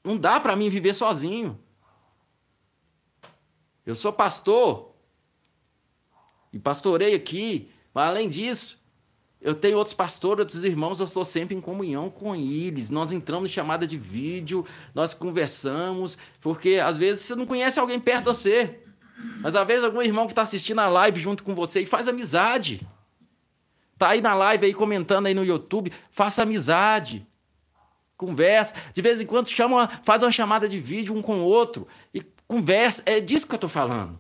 não 0.03 0.17
dá 0.17 0.39
para 0.39 0.55
mim 0.55 0.69
viver 0.69 0.93
sozinho. 0.93 1.59
Eu 3.85 3.95
sou 3.95 4.11
pastor 4.13 4.93
e 6.51 6.59
pastorei 6.59 7.13
aqui, 7.13 7.71
mas 7.93 8.09
além 8.09 8.29
disso, 8.29 8.79
eu 9.39 9.53
tenho 9.53 9.77
outros 9.77 9.93
pastores, 9.93 10.39
outros 10.39 10.63
irmãos, 10.63 10.99
eu 10.99 11.05
estou 11.05 11.23
sempre 11.23 11.55
em 11.55 11.61
comunhão 11.61 12.09
com 12.09 12.35
eles. 12.35 12.89
Nós 12.89 13.11
entramos 13.11 13.49
em 13.49 13.53
chamada 13.53 13.85
de 13.85 13.97
vídeo, 13.97 14.65
nós 14.95 15.13
conversamos, 15.13 16.17
porque 16.41 16.81
às 16.83 16.97
vezes 16.97 17.23
você 17.23 17.35
não 17.35 17.45
conhece 17.45 17.79
alguém 17.79 17.99
perto 17.99 18.19
de 18.19 18.25
você. 18.25 18.79
Mas 19.39 19.55
às 19.55 19.65
vezes 19.65 19.83
algum 19.83 20.01
irmão 20.01 20.25
que 20.25 20.31
está 20.31 20.41
assistindo 20.41 20.79
a 20.79 20.87
live 20.87 21.19
junto 21.19 21.43
com 21.43 21.53
você 21.53 21.81
e 21.81 21.85
faz 21.85 22.07
amizade. 22.07 22.87
Tá 23.97 24.09
aí 24.09 24.21
na 24.21 24.33
live 24.33 24.65
aí 24.65 24.73
comentando 24.73 25.27
aí 25.27 25.33
no 25.33 25.45
YouTube, 25.45 25.91
faça 26.11 26.43
amizade. 26.43 27.25
Conversa, 28.15 28.73
de 28.93 29.01
vez 29.01 29.21
em 29.21 29.25
quando 29.27 29.47
chama, 29.47 29.87
faz 30.03 30.23
uma 30.23 30.31
chamada 30.31 30.67
de 30.67 30.79
vídeo 30.79 31.15
um 31.15 31.21
com 31.21 31.41
o 31.41 31.45
outro 31.45 31.87
e 32.11 32.23
conversa. 32.47 33.03
É 33.05 33.19
disso 33.19 33.45
que 33.45 33.53
eu 33.53 33.57
estou 33.57 33.69
falando. 33.69 34.19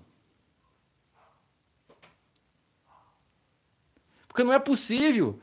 Porque 4.37 4.45
não 4.45 4.53
é 4.53 4.59
possível 4.59 5.41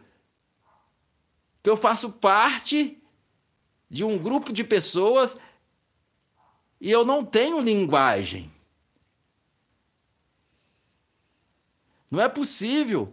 que 1.61 1.69
eu 1.69 1.77
faço 1.77 2.13
parte 2.13 3.03
de 3.91 4.05
um 4.05 4.17
grupo 4.17 4.53
de 4.53 4.63
pessoas 4.63 5.37
e 6.81 6.93
eu 6.93 7.05
não 7.05 7.25
tenho 7.25 7.59
linguagem. 7.59 8.49
Não 12.09 12.21
é 12.21 12.29
possível 12.29 13.13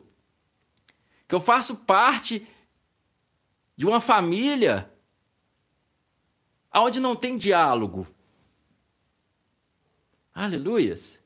que 1.28 1.34
eu 1.34 1.42
faço 1.42 1.76
parte 1.78 2.48
de 3.76 3.88
uma 3.88 4.00
família 4.00 4.94
onde 6.72 7.00
não 7.00 7.16
tem 7.16 7.36
diálogo. 7.36 8.06
Aleluias. 10.32 11.21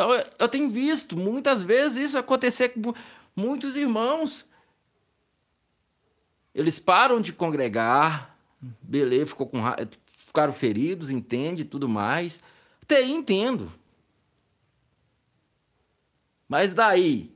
Então, 0.00 0.12
eu 0.38 0.48
tenho 0.48 0.70
visto 0.70 1.14
muitas 1.14 1.62
vezes 1.62 2.08
isso 2.08 2.18
acontecer 2.18 2.70
com 2.70 2.94
muitos 3.36 3.76
irmãos. 3.76 4.46
Eles 6.54 6.78
param 6.78 7.20
de 7.20 7.34
congregar, 7.34 8.34
beleza, 8.80 9.26
ficou 9.26 9.46
com, 9.46 9.58
ficaram 10.06 10.54
feridos, 10.54 11.10
entende, 11.10 11.66
tudo 11.66 11.86
mais. 11.86 12.40
Até 12.80 13.02
entendo. 13.02 13.70
Mas 16.48 16.72
daí, 16.72 17.30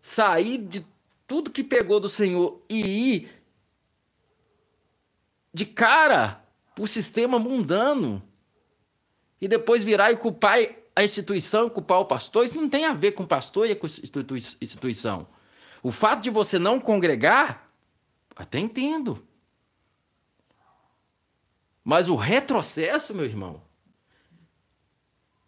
sair 0.00 0.56
de 0.56 0.86
tudo 1.26 1.50
que 1.50 1.62
pegou 1.62 2.00
do 2.00 2.08
Senhor 2.08 2.58
e 2.70 3.16
ir 3.16 3.42
de 5.52 5.66
cara 5.66 6.42
para 6.74 6.84
o 6.84 6.86
sistema 6.86 7.38
mundano 7.38 8.22
e 9.38 9.46
depois 9.46 9.84
virar 9.84 10.10
e 10.10 10.16
culpar 10.16 10.80
a 10.94 11.02
instituição, 11.02 11.70
culpar 11.70 12.00
o 12.00 12.04
pastor, 12.04 12.44
isso 12.44 12.60
não 12.60 12.68
tem 12.68 12.84
a 12.84 12.92
ver 12.92 13.12
com 13.12 13.24
pastor 13.26 13.68
e 13.68 13.74
com 13.74 13.86
instituição. 14.60 15.26
O 15.82 15.90
fato 15.90 16.20
de 16.20 16.30
você 16.30 16.58
não 16.58 16.80
congregar, 16.80 17.70
até 18.36 18.58
entendo. 18.58 19.26
Mas 21.82 22.08
o 22.08 22.14
retrocesso, 22.14 23.14
meu 23.14 23.24
irmão, 23.24 23.60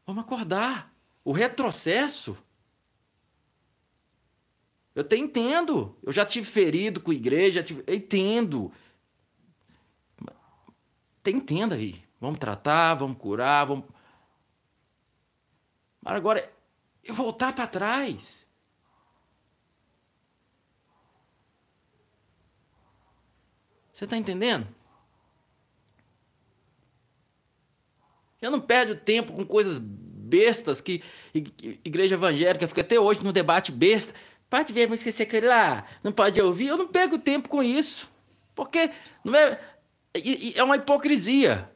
vamos 0.06 0.24
acordar. 0.24 0.92
O 1.24 1.32
retrocesso. 1.32 2.36
Eu 4.94 5.02
até 5.02 5.16
entendo. 5.16 5.96
Eu 6.02 6.12
já 6.12 6.24
tive 6.24 6.46
ferido 6.46 7.00
com 7.00 7.10
a 7.10 7.14
igreja, 7.14 7.62
tive, 7.62 7.84
eu 7.86 7.94
entendo. 7.94 8.72
Até 11.20 11.30
entendo 11.30 11.74
aí. 11.74 12.02
Vamos 12.20 12.38
tratar, 12.38 12.94
vamos 12.94 13.18
curar, 13.18 13.66
vamos 13.66 13.84
mas 16.04 16.16
agora, 16.16 16.52
voltar 17.08 17.54
para 17.54 17.66
trás. 17.66 18.44
Você 23.90 24.04
está 24.04 24.16
entendendo? 24.18 24.68
Eu 28.42 28.50
não 28.50 28.60
perdo 28.60 28.94
tempo 28.94 29.32
com 29.32 29.46
coisas 29.46 29.78
bestas 29.78 30.82
que 30.82 31.02
igreja 31.32 32.16
evangélica 32.16 32.68
fica 32.68 32.82
até 32.82 33.00
hoje 33.00 33.24
no 33.24 33.32
debate 33.32 33.72
besta. 33.72 34.12
Pode 34.50 34.74
ver, 34.74 34.90
mas 34.90 34.98
esquecer 34.98 35.22
aquele 35.22 35.46
lá, 35.46 35.86
não 36.02 36.12
pode 36.12 36.38
ouvir. 36.40 36.66
Eu 36.66 36.76
não 36.76 36.86
perco 36.86 37.18
tempo 37.18 37.48
com 37.48 37.62
isso. 37.62 38.10
Porque 38.54 38.90
não 39.24 39.34
é, 39.34 39.58
é 40.54 40.62
uma 40.62 40.76
hipocrisia. 40.76 41.70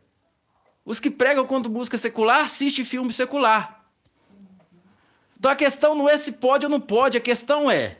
Os 0.85 1.01
que 1.01 1.11
pregam 1.11 1.47
contra 1.47 1.72
música 1.72 1.97
secular 1.97 2.45
assistem 2.45 2.85
filme 2.85 3.12
secular. 3.12 3.78
Então 5.39 5.51
a 5.51 5.57
questão 5.57 5.95
não 5.95 6.09
é 6.09 6.18
se 6.18 6.32
pode 6.32 6.66
ou 6.66 6.70
não 6.70 6.80
pode, 6.80 7.16
a 7.16 7.20
questão 7.20 7.70
é. 7.70 7.99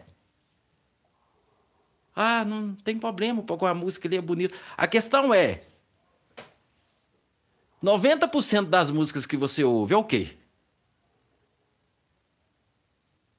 Ah, 2.15 2.45
não 2.45 2.75
tem 2.75 2.99
problema, 2.99 3.43
porque 3.43 3.65
a 3.65 3.75
música 3.75 4.09
ali 4.09 4.17
é 4.17 4.21
bonita. 4.21 4.55
A 4.77 4.89
questão 4.89 5.33
é. 5.33 5.63
90% 7.83 8.69
das 8.69 8.91
músicas 8.91 9.25
que 9.25 9.37
você 9.37 9.63
ouve 9.63 9.95
é 9.95 9.97
o 9.97 10.03
quê? 10.03 10.37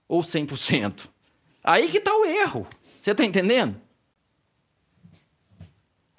Ou 0.08 0.22
100%? 0.22 1.10
Aí 1.62 1.92
que 1.92 1.98
está 1.98 2.16
o 2.16 2.26
erro. 2.26 2.66
Você 3.00 3.12
está 3.12 3.26
entendendo? 3.26 3.80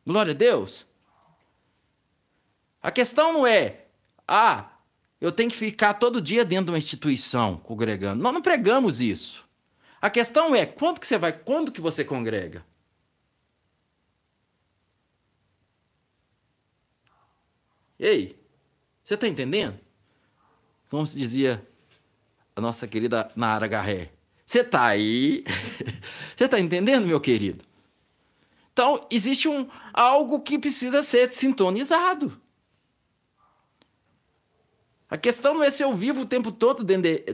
Glória 0.07 0.33
a 0.33 0.37
Deus. 0.37 0.87
A 2.83 2.91
questão 2.91 3.33
não 3.33 3.47
é, 3.47 3.87
ah, 4.29 4.70
eu 5.21 5.31
tenho 5.31 5.51
que 5.51 5.57
ficar 5.57 5.95
todo 5.95 6.21
dia 6.21 6.45
dentro 6.45 6.67
de 6.67 6.71
uma 6.73 6.79
instituição 6.79 7.59
congregando. 7.59 8.23
Nós 8.23 8.33
não 8.33 8.41
pregamos 8.41 9.01
isso. 9.01 9.43
A 10.01 10.09
questão 10.09 10.55
é, 10.55 10.65
quando 10.65 10.99
que 10.99 11.07
você 11.07 11.19
vai, 11.19 11.33
quando 11.33 11.71
que 11.71 11.81
você 11.81 12.03
congrega? 12.03 12.65
Ei, 17.99 18.35
você 19.05 19.13
está 19.13 19.29
entendendo? 19.29 19.79
Como 20.89 21.07
se 21.07 21.19
dizia 21.19 21.63
a 22.57 22.61
nossa 22.61 22.89
querida 22.89 23.29
Nara 23.37 23.67
Garré. 23.67 24.11
Você 24.47 24.61
está 24.61 24.87
aí? 24.87 25.45
você 26.35 26.47
está 26.47 26.59
entendendo, 26.59 27.07
meu 27.07 27.21
querido? 27.21 27.63
Então, 28.73 29.07
existe 29.11 29.49
um, 29.49 29.69
algo 29.93 30.41
que 30.41 30.59
precisa 30.59 31.03
ser 31.03 31.31
sintonizado. 31.31 32.41
A 35.11 35.19
questão 35.19 35.55
não 35.55 35.65
é 35.65 35.71
se 35.71 35.83
eu 35.83 35.93
vivo 35.93 36.21
o 36.21 36.27
tempo 36.27 36.53
todo 36.53 36.85
dentro 36.85 37.03
de, 37.03 37.25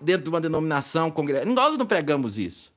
dentro 0.00 0.22
de 0.22 0.28
uma 0.28 0.40
denominação, 0.40 1.10
congresso. 1.10 1.48
Nós 1.48 1.76
não 1.76 1.84
pregamos 1.84 2.38
isso. 2.38 2.72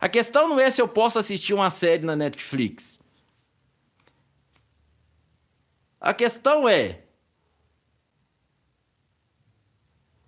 A 0.00 0.08
questão 0.08 0.48
não 0.48 0.58
é 0.58 0.70
se 0.70 0.80
eu 0.80 0.88
posso 0.88 1.18
assistir 1.18 1.52
uma 1.52 1.70
série 1.70 2.04
na 2.04 2.16
Netflix. 2.16 2.98
A 6.00 6.14
questão 6.14 6.66
é 6.66 7.02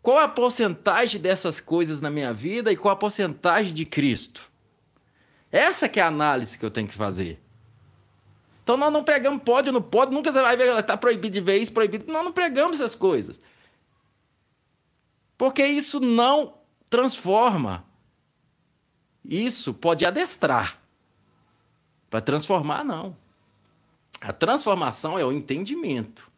qual 0.03 0.19
a 0.19 0.29
porcentagem 0.29 1.21
dessas 1.21 1.59
coisas 1.59 2.01
na 2.01 2.11
minha 2.11 2.33
vida 2.33 2.71
e 2.71 2.77
qual 2.77 2.93
a 2.93 2.97
porcentagem 2.97 3.73
de 3.73 3.87
Cristo. 3.87 4.51
Essa 5.51 5.89
que 5.89 5.99
é 5.99 6.03
a 6.03 6.09
análise 6.09 6.59
que 6.59 6.65
eu 6.65 6.71
tenho 6.71 6.89
que 6.89 6.95
fazer. 6.95 7.41
Então 8.67 8.77
nós 8.77 8.93
não 8.93 9.05
pregamos 9.05 9.45
pode 9.45 9.69
ou 9.69 9.73
não 9.75 9.81
pode, 9.81 10.13
nunca 10.13 10.33
você 10.33 10.43
vai 10.43 10.57
ver, 10.57 10.77
está 10.77 10.97
proibido 10.97 11.41
de 11.41 11.57
isso, 11.57 11.73
proibido. 11.73 12.13
Nós 12.13 12.25
não 12.25 12.33
pregamos 12.33 12.81
essas 12.81 12.97
coisas. 12.97 13.41
Porque 15.39 15.65
isso 15.65 16.01
não 16.01 16.59
transforma. 16.91 17.87
Isso 19.25 19.73
pode 19.73 20.05
adestrar. 20.05 20.83
Para 22.11 22.21
transformar, 22.21 22.83
não. 22.83 23.17
A 24.21 24.33
transformação 24.33 25.17
é 25.17 25.25
o 25.25 25.31
entendimento. 25.31 26.29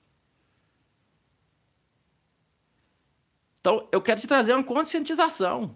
Então, 3.58 3.88
eu 3.90 4.02
quero 4.02 4.20
te 4.20 4.26
trazer 4.26 4.52
uma 4.52 4.62
conscientização. 4.62 5.74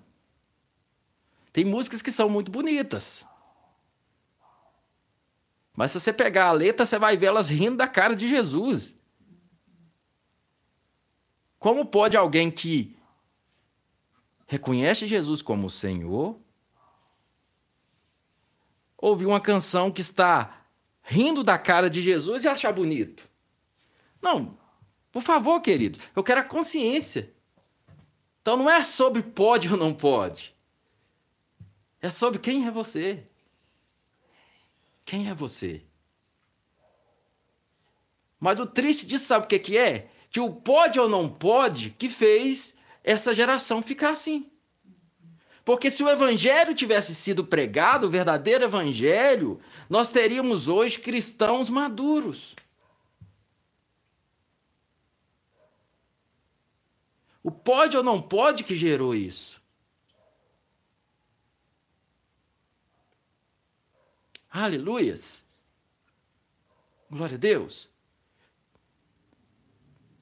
Tem 1.51 1.65
músicas 1.65 2.03
que 2.03 2.13
são 2.13 2.29
muito 2.29 2.51
bonitas. 2.51 3.25
Mas 5.75 5.91
se 5.91 6.01
você 6.01 6.13
pegar 6.13 6.47
a 6.47 6.53
letra, 6.53 6.85
você 6.85 6.99
vai 6.99 7.17
ver 7.17 7.27
elas 7.27 7.49
rindo 7.49 7.77
da 7.77 7.89
cara 7.89 8.15
de 8.15 8.29
Jesus. 8.29 8.95
Como 11.59 11.87
pode 11.87 12.17
alguém 12.17 12.51
que 12.51 12.97
reconhece 14.47 15.07
Jesus 15.07 15.41
como 15.41 15.71
Senhor 15.71 16.39
ouvir 18.99 19.27
uma 19.27 19.41
canção 19.41 19.91
que 19.91 20.01
está 20.01 20.67
rindo 21.03 21.43
da 21.43 21.59
cara 21.59 21.89
de 21.89 22.03
Jesus 22.03 22.45
e 22.45 22.49
achar 22.49 22.73
bonito? 22.73 23.29
Não, 24.21 24.59
por 25.11 25.23
favor, 25.23 25.61
queridos, 25.61 26.01
eu 26.15 26.23
quero 26.23 26.41
a 26.41 26.45
consciência. 26.45 27.33
Então 28.41 28.57
não 28.57 28.69
é 28.69 28.83
sobre 28.85 29.23
pode 29.23 29.69
ou 29.71 29.77
não 29.77 29.95
pode. 29.95 30.55
É 32.01 32.11
sobre 32.11 32.41
quem 32.41 32.67
é 32.67 32.71
você. 32.71 33.25
Quem 35.05 35.29
é 35.29 35.35
você? 35.35 35.83
Mas 38.39 38.59
o 38.59 38.67
triste 38.67 39.07
disso, 39.07 39.27
sabe 39.27 39.45
o 39.45 39.49
que, 39.49 39.59
que 39.59 39.79
é? 39.79 40.11
Que 40.29 40.41
o 40.41 40.53
pode 40.53 40.99
ou 40.99 41.09
não 41.09 41.29
pode 41.29 41.91
que 41.91 42.09
fez 42.09 42.77
essa 43.05 43.33
geração 43.33 43.81
ficar 43.81 44.11
assim. 44.11 44.51
Porque 45.65 45.91
se 45.91 46.03
o 46.03 46.09
evangelho 46.09 46.75
tivesse 46.75 47.15
sido 47.15 47.45
pregado, 47.45 48.09
o 48.09 48.11
verdadeiro 48.11 48.65
evangelho, 48.65 49.61
nós 49.89 50.11
teríamos 50.11 50.67
hoje 50.67 50.99
cristãos 50.99 51.71
maduros. 51.71 52.57
O 57.45 57.51
pode 57.51 57.97
ou 57.97 58.03
não 58.03 58.21
pode 58.21 58.65
que 58.65 58.77
gerou 58.77 59.15
isso. 59.15 59.62
Aleluias. 64.53 65.43
Glória 67.11 67.37
a 67.37 67.39
Deus. 67.39 67.89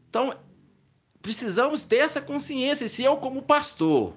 Então, 0.09 0.39
precisamos 1.21 1.83
ter 1.83 1.97
essa 1.97 2.21
consciência. 2.21 2.89
Se 2.89 3.03
eu, 3.03 3.17
como 3.17 3.43
pastor, 3.43 4.15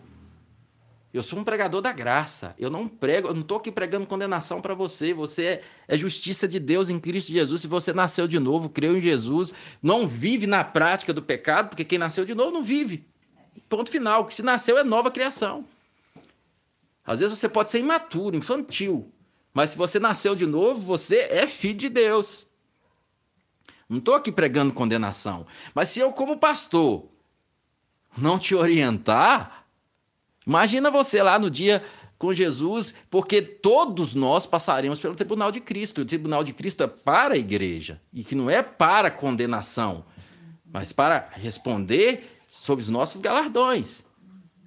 eu 1.12 1.24
sou 1.24 1.40
um 1.40 1.44
pregador 1.44 1.82
da 1.82 1.92
graça. 1.92 2.54
Eu 2.60 2.70
não 2.70 2.88
prego, 2.88 3.28
eu 3.28 3.34
não 3.34 3.42
estou 3.42 3.58
aqui 3.58 3.72
pregando 3.72 4.06
condenação 4.06 4.62
para 4.62 4.76
você. 4.76 5.14
Você 5.14 5.46
é, 5.46 5.62
é, 5.88 5.98
justiça 5.98 6.48
de 6.48 6.60
Deus 6.60 6.90
em 6.90 7.00
Cristo 7.00 7.32
Jesus. 7.32 7.62
Se 7.62 7.68
você 7.68 7.92
nasceu 7.92 8.28
de 8.28 8.40
novo, 8.40 8.70
creu 8.70 8.96
em 8.96 9.02
Jesus, 9.02 9.52
não 9.82 10.08
vive 10.08 10.46
na 10.46 10.64
prática 10.64 11.12
do 11.12 11.24
pecado, 11.24 11.70
porque 11.70 11.86
quem 11.86 11.98
nasceu 11.98 12.24
de 12.24 12.36
novo 12.36 12.52
não 12.52 12.64
vive. 12.64 13.04
Ponto 13.68 13.90
final. 13.90 14.26
Que 14.26 14.36
se 14.36 14.44
nasceu 14.44 14.78
é 14.78 14.84
nova 14.84 15.10
criação. 15.10 15.66
Às 17.04 17.20
vezes 17.20 17.38
você 17.38 17.50
pode 17.50 17.72
ser 17.72 17.80
imaturo, 17.80 18.36
infantil. 18.36 19.12
Mas 19.54 19.72
se 19.72 19.78
você 19.78 20.00
nasceu 20.00 20.36
de 20.36 20.46
novo, 20.46 20.82
você 20.82 21.28
é 21.30 21.48
filho 21.48 21.78
de 21.78 21.90
Deus. 21.90 22.48
Não 23.88 24.00
estou 24.00 24.16
aqui 24.16 24.32
pregando 24.32 24.74
condenação. 24.74 25.46
Mas 25.76 25.90
se 25.90 26.00
eu, 26.00 26.12
como 26.12 26.38
pastor, 26.38 27.08
não 28.18 28.40
te 28.40 28.56
orientar, 28.56 29.66
imagina 30.48 30.90
você 30.90 31.22
lá 31.22 31.38
no 31.38 31.52
dia 31.52 31.84
com 32.18 32.34
Jesus, 32.34 32.96
porque 33.10 33.42
todos 33.42 34.16
nós 34.16 34.46
passaremos 34.46 35.00
pelo 35.00 35.14
tribunal 35.14 35.52
de 35.52 35.60
Cristo. 35.60 36.02
O 36.02 36.06
tribunal 36.06 36.44
de 36.44 36.54
Cristo 36.54 36.82
é 36.82 36.88
para 36.88 37.36
a 37.36 37.38
igreja 37.38 38.02
e 38.12 38.24
que 38.24 38.34
não 38.34 38.50
é 38.50 38.64
para 38.64 39.12
condenação, 39.12 40.06
mas 40.66 40.92
para 40.94 41.30
responder 41.34 42.40
sobre 42.48 42.84
os 42.84 42.90
nossos 42.90 43.20
galardões. 43.20 44.04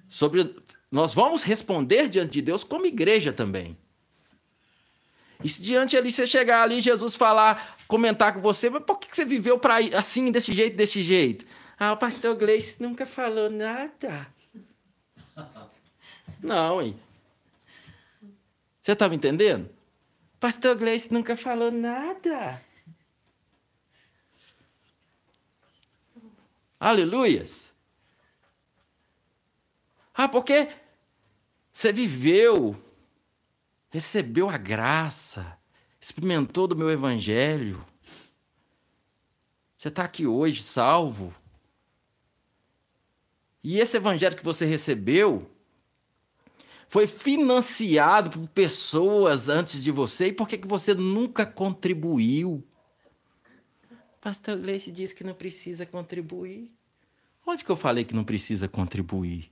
Sobre 0.07 0.55
nós 0.91 1.13
vamos 1.13 1.43
responder 1.43 2.07
diante 2.07 2.33
de 2.33 2.41
Deus 2.41 2.63
como 2.63 2.85
igreja 2.85 3.33
também. 3.33 3.77
E 5.43 5.49
se 5.49 5.61
diante 5.61 5.95
ali 5.95 6.11
você 6.11 6.25
chegar 6.25 6.63
ali, 6.63 6.81
Jesus 6.81 7.15
falar, 7.15 7.77
comentar 7.87 8.33
com 8.33 8.41
você, 8.41 8.69
mas 8.69 8.83
por 8.83 8.97
que 8.99 9.15
você 9.15 9.23
viveu 9.23 9.59
para 9.59 9.77
assim, 9.97 10.31
desse 10.31 10.53
jeito, 10.53 10.75
desse 10.75 11.01
jeito? 11.01 11.45
Ah, 11.79 11.93
o 11.93 11.97
pastor 11.97 12.35
Gleice 12.35 12.81
nunca 12.81 13.05
falou 13.05 13.49
nada. 13.49 14.27
Não, 16.41 16.81
hein? 16.81 16.99
Você 18.81 18.93
está 18.93 19.07
me 19.07 19.15
entendendo? 19.15 19.69
Pastor 20.39 20.75
Gleice 20.75 21.13
nunca 21.13 21.35
falou 21.35 21.71
nada. 21.71 22.61
Aleluias. 26.79 27.71
Ah, 30.13 30.27
porque 30.27 30.69
você 31.73 31.91
viveu 31.91 32.75
recebeu 33.97 34.47
a 34.47 34.59
graça, 34.59 35.57
experimentou 35.99 36.67
do 36.67 36.75
meu 36.75 36.87
evangelho. 36.91 37.83
Você 39.75 39.87
está 39.87 40.03
aqui 40.03 40.27
hoje 40.27 40.61
salvo. 40.61 41.33
E 43.63 43.79
esse 43.79 43.97
evangelho 43.97 44.35
que 44.35 44.43
você 44.43 44.67
recebeu 44.67 45.49
foi 46.87 47.07
financiado 47.07 48.29
por 48.29 48.47
pessoas 48.49 49.49
antes 49.49 49.83
de 49.83 49.89
você. 49.89 50.27
E 50.27 50.33
por 50.33 50.47
que, 50.47 50.59
que 50.59 50.67
você 50.67 50.93
nunca 50.93 51.43
contribuiu? 51.43 52.63
Pastor 54.21 54.57
Gleice 54.57 54.91
diz 54.91 55.11
que 55.11 55.23
não 55.23 55.33
precisa 55.33 55.87
contribuir. 55.87 56.71
Onde 57.43 57.65
que 57.65 57.71
eu 57.71 57.75
falei 57.75 58.05
que 58.05 58.13
não 58.13 58.23
precisa 58.23 58.67
contribuir? 58.67 59.51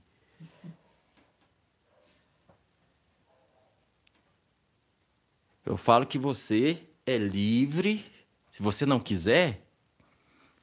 Eu 5.66 5.76
falo 5.76 6.06
que 6.06 6.16
você 6.16 6.80
é 7.04 7.18
livre. 7.18 8.06
Se 8.52 8.62
você 8.62 8.86
não 8.86 9.00
quiser, 9.00 9.60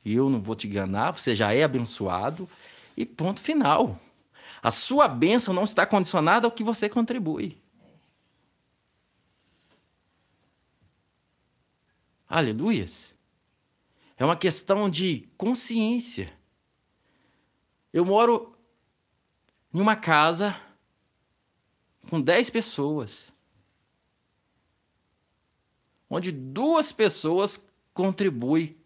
eu 0.04 0.30
não 0.30 0.42
vou 0.42 0.56
te 0.56 0.66
enganar, 0.66 1.12
você 1.12 1.36
já 1.36 1.54
é 1.54 1.62
abençoado. 1.62 2.50
E 2.96 3.06
ponto 3.06 3.42
final. 3.42 4.00
A 4.62 4.72
sua 4.72 5.10
bênção 5.10 5.54
não 5.54 5.66
está 5.66 5.86
condicionada 5.86 6.48
ao 6.48 6.52
que 6.52 6.64
você 6.64 6.88
contribui. 6.88 7.62
Aleluias. 12.30 13.14
É 14.18 14.24
uma 14.24 14.38
questão 14.38 14.90
de 14.90 15.28
consciência. 15.38 16.32
Eu 17.92 18.06
moro 18.06 18.56
em 19.74 19.82
uma 19.82 19.98
casa 19.98 20.58
com 22.10 22.22
dez 22.22 22.50
pessoas 22.50 23.33
onde 26.14 26.32
duas 26.32 26.92
pessoas 26.92 27.68
contribuem. 27.92 28.78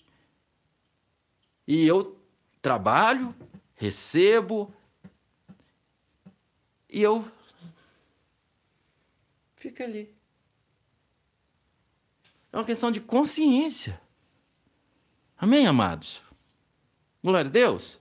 E 1.67 1.86
eu 1.86 2.17
trabalho, 2.61 3.36
recebo, 3.75 4.73
e 6.89 7.01
eu 7.01 7.30
fico 9.57 9.84
ali. 9.84 10.15
É 12.53 12.57
uma 12.57 12.63
questão 12.63 12.89
de 12.89 13.01
consciência. 13.01 13.99
Amém, 15.38 15.67
amados? 15.67 16.21
Glória 17.21 17.49
a 17.49 17.51
Deus. 17.51 17.99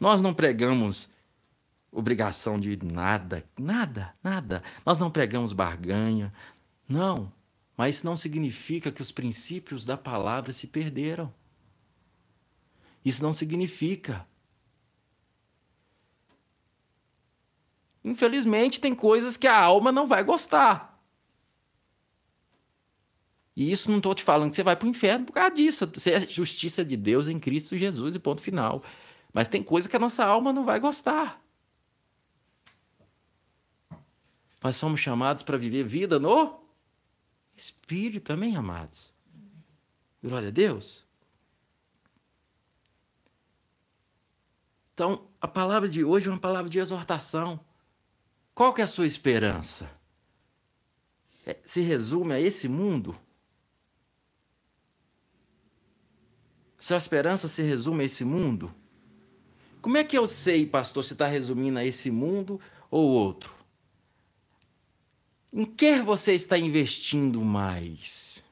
Nós 0.00 0.20
não 0.20 0.34
pregamos 0.34 1.08
obrigação 1.92 2.58
de 2.58 2.76
nada, 2.84 3.44
nada, 3.56 4.12
nada. 4.22 4.60
Nós 4.84 4.98
não 4.98 5.08
pregamos 5.08 5.52
barganha, 5.52 6.32
não, 6.88 7.30
mas 7.76 7.96
isso 7.96 8.06
não 8.06 8.16
significa 8.16 8.90
que 8.90 9.02
os 9.02 9.12
princípios 9.12 9.84
da 9.84 9.96
palavra 9.96 10.52
se 10.52 10.66
perderam. 10.66 11.32
Isso 13.04 13.22
não 13.22 13.32
significa. 13.32 14.26
Infelizmente, 18.02 18.80
tem 18.80 18.94
coisas 18.94 19.36
que 19.36 19.46
a 19.46 19.56
alma 19.56 19.92
não 19.92 20.06
vai 20.06 20.24
gostar. 20.24 20.98
E 23.54 23.70
isso 23.70 23.90
não 23.90 23.98
estou 23.98 24.14
te 24.14 24.22
falando 24.22 24.50
que 24.50 24.56
você 24.56 24.62
vai 24.62 24.76
para 24.76 24.86
o 24.86 24.90
inferno 24.90 25.26
por 25.26 25.32
causa 25.32 25.54
disso. 25.54 25.86
Você 25.92 26.12
é 26.12 26.20
justiça 26.20 26.84
de 26.84 26.96
Deus 26.96 27.28
em 27.28 27.38
Cristo 27.38 27.76
Jesus 27.76 28.14
e 28.14 28.18
ponto 28.18 28.40
final. 28.40 28.82
Mas 29.32 29.48
tem 29.48 29.62
coisa 29.62 29.88
que 29.88 29.96
a 29.96 29.98
nossa 30.00 30.24
alma 30.24 30.52
não 30.52 30.64
vai 30.64 30.80
gostar. 30.80 31.42
Nós 34.62 34.76
somos 34.76 35.00
chamados 35.00 35.42
para 35.42 35.56
viver 35.56 35.84
vida 35.84 36.18
no 36.18 36.67
Espírito, 37.58 38.32
amém, 38.32 38.56
amados? 38.56 39.12
Glória 40.22 40.46
a 40.46 40.52
Deus. 40.52 41.04
Então, 44.94 45.26
a 45.40 45.48
palavra 45.48 45.88
de 45.88 46.04
hoje 46.04 46.28
é 46.28 46.30
uma 46.30 46.38
palavra 46.38 46.70
de 46.70 46.78
exortação. 46.78 47.58
Qual 48.54 48.72
que 48.72 48.80
é 48.80 48.84
a 48.84 48.88
sua 48.88 49.08
esperança? 49.08 49.90
É, 51.44 51.56
se 51.64 51.80
resume 51.80 52.32
a 52.32 52.40
esse 52.40 52.68
mundo? 52.68 53.18
Sua 56.78 56.96
esperança 56.96 57.48
se 57.48 57.62
resume 57.62 58.04
a 58.04 58.06
esse 58.06 58.24
mundo? 58.24 58.72
Como 59.82 59.96
é 59.96 60.04
que 60.04 60.16
eu 60.16 60.28
sei, 60.28 60.64
pastor, 60.64 61.04
se 61.04 61.14
está 61.14 61.26
resumindo 61.26 61.80
a 61.80 61.84
esse 61.84 62.08
mundo 62.08 62.60
ou 62.88 63.08
outro? 63.08 63.57
Em 65.58 65.64
que 65.64 66.00
você 66.02 66.34
está 66.34 66.56
investindo 66.56 67.44
mais? 67.44 68.44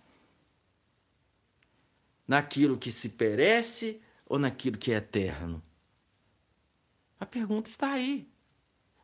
Naquilo 2.26 2.76
que 2.76 2.90
se 2.90 3.10
perece 3.10 4.00
ou 4.28 4.40
naquilo 4.40 4.76
que 4.76 4.90
é 4.90 4.96
eterno? 4.96 5.62
A 7.20 7.24
pergunta 7.24 7.70
está 7.70 7.92
aí. 7.92 8.28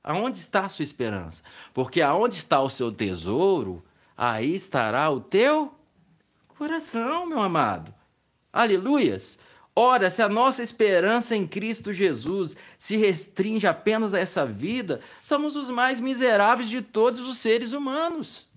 Aonde 0.03 0.41
está 0.41 0.65
a 0.65 0.69
sua 0.69 0.83
esperança? 0.83 1.45
Porque 1.73 2.03
aonde 2.03 2.35
está 2.35 2.61
o 2.61 2.69
seu 2.69 2.91
tesouro, 2.91 3.85
aí 4.17 4.53
estará 4.53 5.09
o 5.09 5.21
teu 5.21 5.73
coração, 6.49 7.25
meu 7.25 7.41
amado. 7.41 7.95
Aleluias! 8.53 9.39
Ora, 9.75 10.11
se 10.11 10.21
a 10.21 10.29
nossa 10.29 10.63
esperança 10.63 11.35
em 11.35 11.47
Cristo 11.47 11.93
Jesus 11.93 12.55
se 12.77 12.97
restringe 12.97 13.67
apenas 13.67 14.13
a 14.13 14.19
essa 14.19 14.45
vida, 14.45 15.01
somos 15.23 15.57
os 15.57 15.71
mais 15.71 15.99
miseráveis 15.99 16.69
de 16.69 16.83
todos 16.83 17.27
os 17.27 17.39
seres 17.39 17.73
humanos. 17.73 18.49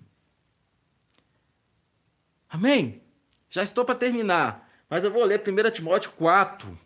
Amém? 2.48 3.02
Já 3.48 3.62
estou 3.62 3.84
para 3.84 3.94
terminar, 3.94 4.70
mas 4.90 5.04
eu 5.04 5.10
vou 5.10 5.24
ler 5.24 5.40
1 5.40 5.70
Timóteo 5.70 6.12
4, 6.12 6.78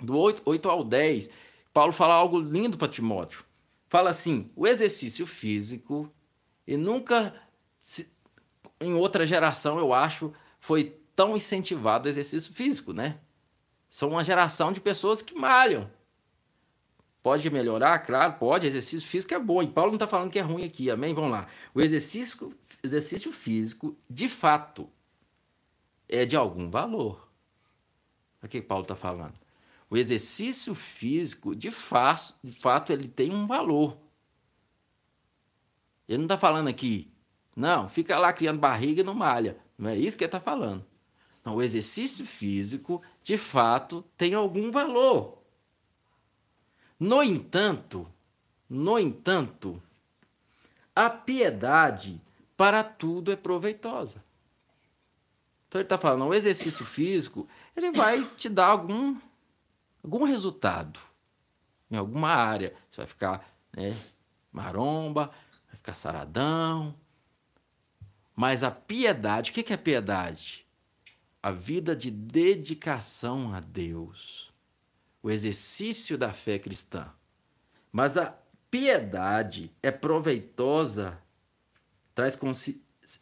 do 0.00 0.16
8, 0.16 0.42
8 0.44 0.68
ao 0.68 0.82
10. 0.82 1.30
Paulo 1.72 1.92
fala 1.92 2.14
algo 2.14 2.40
lindo 2.40 2.76
para 2.76 2.88
Timóteo. 2.88 3.44
Fala 3.86 4.10
assim: 4.10 4.48
o 4.56 4.66
exercício 4.66 5.24
físico, 5.26 6.12
e 6.66 6.76
nunca, 6.76 7.34
se, 7.80 8.12
em 8.80 8.94
outra 8.94 9.24
geração, 9.24 9.78
eu 9.78 9.94
acho, 9.94 10.32
foi 10.58 11.00
tão 11.14 11.36
incentivado 11.36 12.06
o 12.06 12.10
exercício 12.10 12.52
físico, 12.52 12.92
né? 12.92 13.18
São 13.88 14.10
uma 14.10 14.24
geração 14.24 14.72
de 14.72 14.80
pessoas 14.80 15.22
que 15.22 15.34
malham. 15.34 15.90
Pode 17.22 17.48
melhorar? 17.50 17.98
Claro, 18.00 18.34
pode. 18.34 18.66
Exercício 18.66 19.08
físico 19.08 19.34
é 19.34 19.38
bom. 19.38 19.62
E 19.62 19.66
Paulo 19.66 19.90
não 19.90 19.96
está 19.96 20.06
falando 20.06 20.30
que 20.30 20.38
é 20.38 20.42
ruim 20.42 20.64
aqui, 20.64 20.90
amém? 20.90 21.14
Vamos 21.14 21.30
lá. 21.30 21.48
O 21.74 21.80
exercício, 21.80 22.54
exercício 22.82 23.32
físico, 23.32 23.96
de 24.08 24.28
fato, 24.28 24.88
é 26.08 26.24
de 26.24 26.36
algum 26.36 26.70
valor. 26.70 27.28
O 28.42 28.48
que 28.48 28.62
Paulo 28.62 28.82
está 28.82 28.94
falando? 28.94 29.34
O 29.90 29.96
exercício 29.96 30.74
físico, 30.74 31.56
de, 31.56 31.70
fato, 31.70 32.34
de 32.42 32.52
fato, 32.52 32.92
ele 32.92 33.08
tem 33.08 33.32
um 33.32 33.46
valor. 33.46 33.98
Ele 36.08 36.18
não 36.18 36.24
está 36.24 36.38
falando 36.38 36.68
aqui, 36.68 37.12
não, 37.58 37.88
fica 37.88 38.16
lá 38.16 38.32
criando 38.32 38.60
barriga 38.60 39.00
e 39.00 39.04
não 39.04 39.14
malha. 39.14 39.58
Não 39.76 39.90
é 39.90 39.96
isso 39.96 40.16
que 40.16 40.22
ele 40.22 40.28
está 40.28 40.38
falando. 40.38 40.86
Não, 41.44 41.56
o 41.56 41.62
exercício 41.62 42.24
físico, 42.24 43.02
de 43.28 43.36
fato, 43.36 44.02
tem 44.16 44.32
algum 44.32 44.70
valor. 44.70 45.36
No 46.98 47.22
entanto, 47.22 48.06
no 48.66 48.98
entanto, 48.98 49.82
a 50.96 51.10
piedade 51.10 52.22
para 52.56 52.82
tudo 52.82 53.30
é 53.30 53.36
proveitosa. 53.36 54.24
Então 55.66 55.78
ele 55.78 55.84
está 55.84 55.98
falando, 55.98 56.24
o 56.24 56.32
exercício 56.32 56.86
físico, 56.86 57.46
ele 57.76 57.90
vai 57.90 58.24
te 58.24 58.48
dar 58.48 58.68
algum, 58.68 59.20
algum 60.02 60.24
resultado 60.24 60.98
em 61.90 61.96
alguma 61.98 62.30
área. 62.30 62.74
Você 62.88 63.02
vai 63.02 63.06
ficar 63.06 63.46
né, 63.76 63.94
maromba, 64.50 65.26
vai 65.66 65.76
ficar 65.76 65.94
saradão. 65.94 66.94
Mas 68.34 68.64
a 68.64 68.70
piedade, 68.70 69.50
o 69.50 69.52
que 69.52 69.70
é 69.70 69.76
piedade? 69.76 70.66
A 71.42 71.50
vida 71.50 71.94
de 71.94 72.10
dedicação 72.10 73.54
a 73.54 73.60
Deus, 73.60 74.52
o 75.22 75.30
exercício 75.30 76.18
da 76.18 76.32
fé 76.32 76.58
cristã. 76.58 77.10
Mas 77.92 78.16
a 78.16 78.34
piedade 78.70 79.70
é 79.82 79.90
proveitosa, 79.90 81.18
traz 82.14 82.38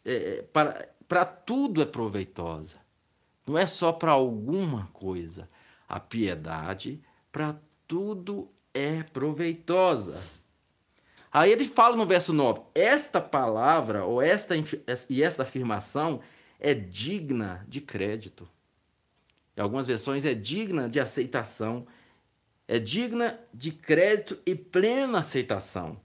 é, 0.03 0.13
é, 0.13 0.41
para, 0.41 0.89
para 1.07 1.25
tudo 1.25 1.81
é 1.81 1.85
proveitosa. 1.85 2.77
Não 3.45 3.57
é 3.57 3.65
só 3.65 3.93
para 3.93 4.11
alguma 4.11 4.87
coisa. 4.91 5.47
A 5.87 5.99
piedade 5.99 7.01
para 7.31 7.55
tudo 7.87 8.51
é 8.73 9.03
proveitosa. 9.03 10.21
Aí 11.31 11.51
ele 11.51 11.65
fala 11.65 11.95
no 11.95 12.05
verso 12.05 12.33
9: 12.33 12.61
esta 12.75 13.21
palavra, 13.21 14.03
ou 14.03 14.21
esta 14.21 14.55
e 15.09 15.23
esta 15.23 15.43
afirmação 15.43 16.19
é 16.59 16.73
digna 16.73 17.65
de 17.67 17.81
crédito. 17.81 18.47
Em 19.55 19.61
algumas 19.61 19.87
versões 19.87 20.25
é 20.25 20.33
digna 20.33 20.87
de 20.87 20.99
aceitação, 20.99 21.87
é 22.67 22.79
digna 22.79 23.39
de 23.53 23.71
crédito 23.71 24.37
e 24.45 24.53
plena 24.53 25.19
aceitação, 25.19 25.99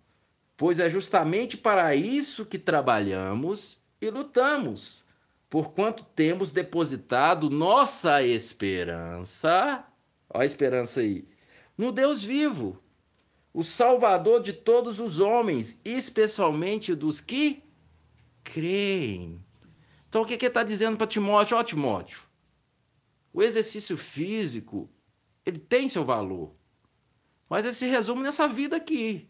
pois 0.57 0.78
é 0.78 0.88
justamente 0.88 1.57
para 1.57 1.94
isso 1.94 2.46
que 2.46 2.59
trabalhamos 2.59 3.78
e 4.00 4.09
lutamos, 4.11 5.05
porquanto 5.50 6.05
temos 6.05 6.50
depositado 6.50 7.50
nossa 7.50 8.22
esperança, 8.22 9.84
olha 10.30 10.42
a 10.42 10.46
esperança 10.46 11.00
aí, 11.00 11.28
no 11.76 11.90
Deus 11.90 12.22
vivo, 12.22 12.78
o 13.53 13.62
Salvador 13.62 14.40
de 14.40 14.53
todos 14.53 14.98
os 14.98 15.18
homens, 15.18 15.78
especialmente 15.84 16.94
dos 16.94 17.20
que 17.20 17.62
creem. 18.42 19.44
Então 20.12 20.20
o 20.20 20.26
que, 20.26 20.34
está 20.34 20.62
dizendo 20.62 20.98
para 20.98 21.06
Timóteo? 21.06 21.56
Ó 21.56 21.60
oh, 21.60 21.64
Timóteo, 21.64 22.20
o 23.32 23.42
exercício 23.42 23.96
físico, 23.96 24.90
ele 25.42 25.58
tem 25.58 25.88
seu 25.88 26.04
valor. 26.04 26.52
Mas 27.48 27.64
ele 27.64 27.72
se 27.72 27.86
resume 27.86 28.22
nessa 28.22 28.46
vida 28.46 28.76
aqui. 28.76 29.26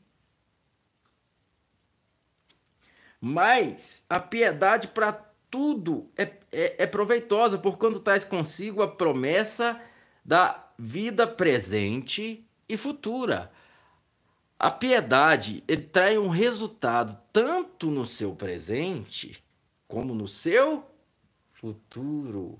Mas 3.21 4.03
a 4.11 4.19
piedade 4.19 4.89
para 4.89 5.13
tudo 5.49 6.11
é, 6.17 6.25
é, 6.51 6.83
é, 6.83 6.87
proveitosa, 6.89 7.57
por 7.57 7.79
quando 7.79 8.01
traz 8.01 8.25
consigo 8.25 8.83
a 8.83 8.89
promessa 8.89 9.81
da 10.25 10.69
vida 10.77 11.29
presente 11.29 12.45
e 12.69 12.77
futura. 12.77 13.53
A 14.59 14.69
piedade 14.69 15.63
ele 15.69 15.83
traz 15.83 16.19
um 16.19 16.29
resultado 16.29 17.23
tanto 17.33 17.89
no 17.89 18.05
seu 18.05 18.35
presente 18.35 19.42
como 19.93 20.15
no 20.15 20.27
seu 20.27 20.91
futuro. 21.53 22.59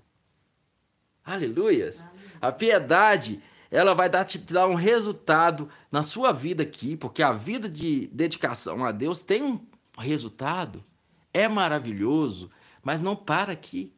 Aleluias! 1.25 2.07
A 2.43 2.53
piedade, 2.53 3.43
ela 3.71 3.95
vai 3.95 4.11
dar, 4.11 4.27
te 4.27 4.37
dar 4.37 4.69
um 4.69 4.75
resultado 4.75 5.67
na 5.91 6.03
sua 6.03 6.31
vida 6.31 6.63
aqui, 6.63 6.95
porque 6.95 7.23
a 7.23 7.33
vida 7.33 7.71
de 7.71 8.07
dedicação 8.09 8.85
a 8.85 8.93
Deus 8.93 9.23
tem 9.23 9.43
um 9.43 9.67
resultado, 9.97 10.85
é 11.33 11.49
maravilhoso, 11.49 12.51
mas 12.83 13.01
não 13.01 13.17
para 13.17 13.55
aqui. 13.55 13.91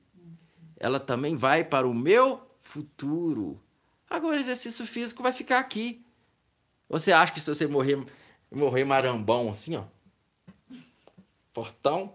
Ela 0.77 1.01
também 1.01 1.35
vai 1.35 1.65
para 1.65 1.89
o 1.89 1.95
meu 1.95 2.41
futuro. 2.63 3.61
Agora, 4.09 4.37
o 4.37 4.41
exercício 4.41 4.87
físico 4.87 5.25
vai 5.25 5.33
ficar 5.33 5.59
aqui. 5.59 6.07
Você 6.89 7.11
acha 7.11 7.33
que 7.33 7.41
se 7.41 7.53
você 7.53 7.67
morrer, 7.67 8.01
morrer 8.49 8.85
marambão 8.85 9.51
assim, 9.51 9.75
ó, 9.75 9.83
fortão, 11.53 12.15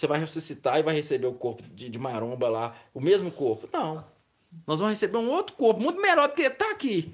você 0.00 0.06
vai 0.06 0.18
ressuscitar 0.18 0.78
e 0.78 0.82
vai 0.82 0.94
receber 0.94 1.26
o 1.26 1.34
corpo 1.34 1.62
de, 1.62 1.90
de 1.90 1.98
maromba 1.98 2.48
lá, 2.48 2.74
o 2.94 3.00
mesmo 3.02 3.30
corpo. 3.30 3.68
Não. 3.70 4.02
Nós 4.66 4.80
vamos 4.80 4.94
receber 4.94 5.18
um 5.18 5.28
outro 5.28 5.54
corpo, 5.56 5.78
muito 5.78 6.00
melhor 6.00 6.26
do 6.26 6.34
que 6.34 6.40
está 6.40 6.70
aqui. 6.70 7.12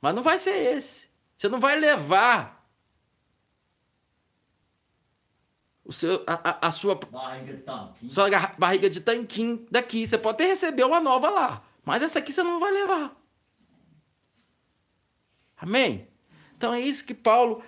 Mas 0.00 0.14
não 0.14 0.22
vai 0.22 0.38
ser 0.38 0.54
esse. 0.76 1.06
Você 1.36 1.48
não 1.48 1.58
vai 1.58 1.76
levar 1.76 2.64
o 5.84 5.92
seu, 5.92 6.22
a, 6.24 6.50
a, 6.50 6.68
a 6.68 6.70
sua 6.70 6.94
barriga 6.94 7.54
de 7.54 7.62
tanquinho. 7.62 8.10
Sua 8.10 8.30
barriga 8.56 8.88
de 8.88 9.00
tanquinho 9.00 9.66
daqui. 9.68 10.06
Você 10.06 10.16
pode 10.16 10.36
até 10.36 10.46
receber 10.46 10.84
uma 10.84 11.00
nova 11.00 11.28
lá. 11.30 11.64
Mas 11.84 12.00
essa 12.00 12.20
aqui 12.20 12.32
você 12.32 12.44
não 12.44 12.60
vai 12.60 12.70
levar. 12.70 13.20
Amém? 15.56 16.06
Então 16.56 16.72
é 16.72 16.80
isso 16.80 17.04
que 17.04 17.14
Paulo 17.14 17.60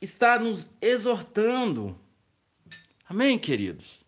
está 0.00 0.36
nos 0.36 0.68
exortando. 0.80 1.96
Amém, 3.08 3.38
queridos? 3.38 4.04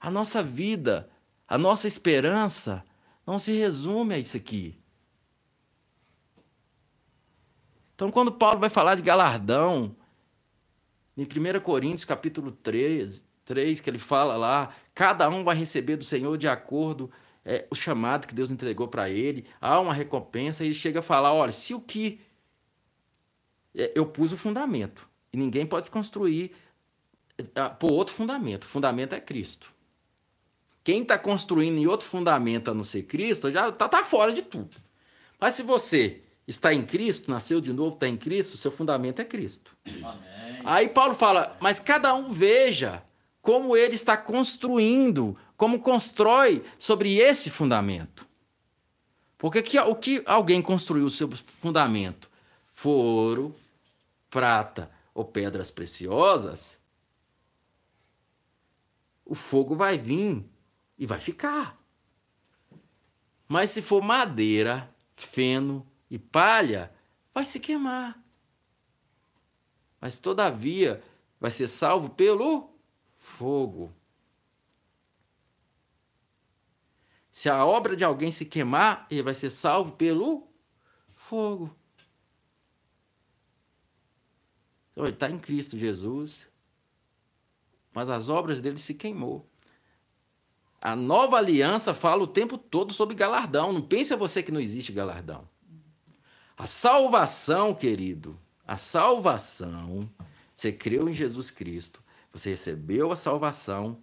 A 0.00 0.10
nossa 0.10 0.42
vida, 0.42 1.08
a 1.46 1.56
nossa 1.56 1.86
esperança 1.86 2.84
não 3.24 3.38
se 3.38 3.52
resume 3.52 4.14
a 4.14 4.18
isso 4.18 4.36
aqui. 4.36 4.76
Então, 7.94 8.10
quando 8.10 8.32
Paulo 8.32 8.58
vai 8.58 8.68
falar 8.68 8.96
de 8.96 9.02
galardão, 9.02 9.94
em 11.16 11.22
1 11.22 11.60
Coríntios 11.60 12.04
capítulo 12.04 12.50
3, 12.50 13.22
3, 13.44 13.80
que 13.80 13.88
ele 13.88 13.98
fala 13.98 14.36
lá, 14.36 14.74
cada 14.92 15.28
um 15.30 15.44
vai 15.44 15.54
receber 15.54 15.96
do 15.96 16.04
Senhor 16.04 16.36
de 16.36 16.48
acordo 16.48 17.08
é, 17.44 17.68
o 17.70 17.76
chamado 17.76 18.26
que 18.26 18.34
Deus 18.34 18.50
entregou 18.50 18.88
para 18.88 19.08
ele, 19.08 19.46
há 19.60 19.78
uma 19.78 19.94
recompensa, 19.94 20.64
e 20.64 20.68
ele 20.68 20.74
chega 20.74 20.98
a 20.98 21.02
falar, 21.02 21.32
olha, 21.32 21.52
se 21.52 21.72
o 21.72 21.80
que... 21.80 22.20
É, 23.72 23.92
eu 23.94 24.06
pus 24.06 24.32
o 24.32 24.36
fundamento, 24.36 25.08
e 25.32 25.36
ninguém 25.36 25.64
pode 25.64 25.88
construir 25.88 26.52
por 27.78 27.92
outro 27.92 28.14
fundamento. 28.14 28.64
O 28.64 28.68
fundamento 28.68 29.14
é 29.14 29.20
Cristo. 29.20 29.72
Quem 30.84 31.02
está 31.02 31.18
construindo 31.18 31.78
em 31.78 31.86
outro 31.86 32.06
fundamento 32.06 32.70
a 32.70 32.74
não 32.74 32.82
ser 32.82 33.04
Cristo, 33.04 33.50
já 33.50 33.68
está 33.68 33.88
tá 33.88 34.02
fora 34.02 34.32
de 34.32 34.42
tudo. 34.42 34.76
Mas 35.38 35.54
se 35.54 35.62
você 35.62 36.22
está 36.46 36.74
em 36.74 36.82
Cristo, 36.82 37.30
nasceu 37.30 37.60
de 37.60 37.72
novo, 37.72 37.94
está 37.94 38.08
em 38.08 38.16
Cristo, 38.16 38.56
seu 38.56 38.70
fundamento 38.70 39.20
é 39.20 39.24
Cristo. 39.24 39.76
Amém. 39.86 40.60
Aí 40.64 40.88
Paulo 40.88 41.14
fala, 41.14 41.56
mas 41.60 41.78
cada 41.78 42.14
um 42.14 42.32
veja 42.32 43.02
como 43.40 43.76
ele 43.76 43.94
está 43.94 44.16
construindo, 44.16 45.36
como 45.56 45.80
constrói 45.80 46.64
sobre 46.78 47.18
esse 47.18 47.50
fundamento. 47.50 48.26
Porque 49.36 49.60
que, 49.62 49.78
o 49.78 49.94
que 49.96 50.22
alguém 50.24 50.62
construiu 50.62 51.06
o 51.06 51.10
seu 51.10 51.28
fundamento 51.60 52.30
for 52.72 52.90
ouro, 52.90 53.56
prata 54.30 54.88
ou 55.12 55.24
pedras 55.24 55.70
preciosas, 55.70 56.78
o 59.32 59.34
fogo 59.34 59.74
vai 59.74 59.96
vir 59.96 60.46
e 60.98 61.06
vai 61.06 61.18
ficar. 61.18 61.82
Mas 63.48 63.70
se 63.70 63.80
for 63.80 64.02
madeira, 64.02 64.94
feno 65.16 65.90
e 66.10 66.18
palha, 66.18 66.94
vai 67.32 67.42
se 67.46 67.58
queimar. 67.58 68.22
Mas 69.98 70.20
todavia 70.20 71.02
vai 71.40 71.50
ser 71.50 71.66
salvo 71.66 72.10
pelo 72.10 72.76
fogo. 73.16 73.90
Se 77.30 77.48
a 77.48 77.64
obra 77.64 77.96
de 77.96 78.04
alguém 78.04 78.30
se 78.30 78.44
queimar, 78.44 79.06
ele 79.10 79.22
vai 79.22 79.34
ser 79.34 79.48
salvo 79.48 79.92
pelo 79.92 80.46
fogo. 81.14 81.74
Então, 84.90 85.04
ele 85.04 85.14
está 85.14 85.30
em 85.30 85.38
Cristo 85.38 85.78
Jesus, 85.78 86.46
mas 87.92 88.08
as 88.08 88.28
obras 88.28 88.60
dele 88.60 88.78
se 88.78 88.94
queimou. 88.94 89.48
A 90.80 90.96
nova 90.96 91.36
aliança 91.36 91.94
fala 91.94 92.24
o 92.24 92.26
tempo 92.26 92.58
todo 92.58 92.92
sobre 92.92 93.14
galardão. 93.14 93.72
Não 93.72 93.82
pense 93.82 94.14
você 94.16 94.42
que 94.42 94.50
não 94.50 94.60
existe 94.60 94.92
galardão. 94.92 95.48
A 96.56 96.66
salvação, 96.66 97.74
querido, 97.74 98.38
a 98.66 98.76
salvação, 98.76 100.10
você 100.54 100.72
creu 100.72 101.08
em 101.08 101.12
Jesus 101.12 101.50
Cristo, 101.50 102.02
você 102.32 102.50
recebeu 102.50 103.12
a 103.12 103.16
salvação. 103.16 103.98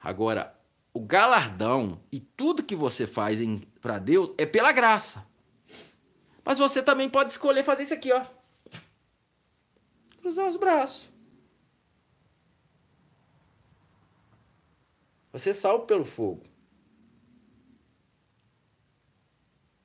Agora, 0.00 0.58
o 0.92 1.00
galardão 1.00 2.00
e 2.10 2.18
tudo 2.18 2.62
que 2.62 2.74
você 2.74 3.06
faz 3.06 3.38
para 3.80 3.98
Deus 3.98 4.32
é 4.36 4.46
pela 4.46 4.72
graça. 4.72 5.24
Mas 6.44 6.58
você 6.58 6.82
também 6.82 7.08
pode 7.08 7.30
escolher 7.30 7.62
fazer 7.62 7.84
isso 7.84 7.94
aqui, 7.94 8.12
ó. 8.12 8.24
Cruzar 10.20 10.46
os 10.46 10.56
braços. 10.56 11.08
Você 15.32 15.50
é 15.50 15.54
salvo 15.54 15.86
pelo 15.86 16.04
fogo. 16.04 16.42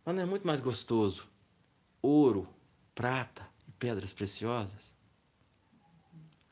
Mas 0.04 0.16
não 0.16 0.24
é 0.24 0.26
muito 0.26 0.46
mais 0.46 0.60
gostoso 0.60 1.28
ouro, 2.06 2.48
prata 2.94 3.50
e 3.68 3.72
pedras 3.72 4.14
preciosas? 4.14 4.94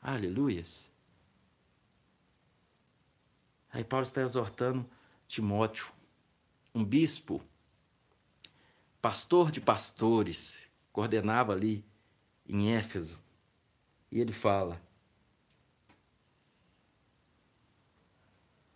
Aleluias. 0.00 0.90
Aí 3.70 3.84
Paulo 3.84 4.04
está 4.04 4.20
exortando 4.20 4.88
Timóteo, 5.26 5.86
um 6.74 6.84
bispo, 6.84 7.40
pastor 9.00 9.50
de 9.50 9.60
pastores, 9.60 10.62
coordenava 10.92 11.52
ali 11.52 11.84
em 12.46 12.72
Éfeso. 12.72 13.23
E 14.14 14.20
ele 14.20 14.32
fala: 14.32 14.80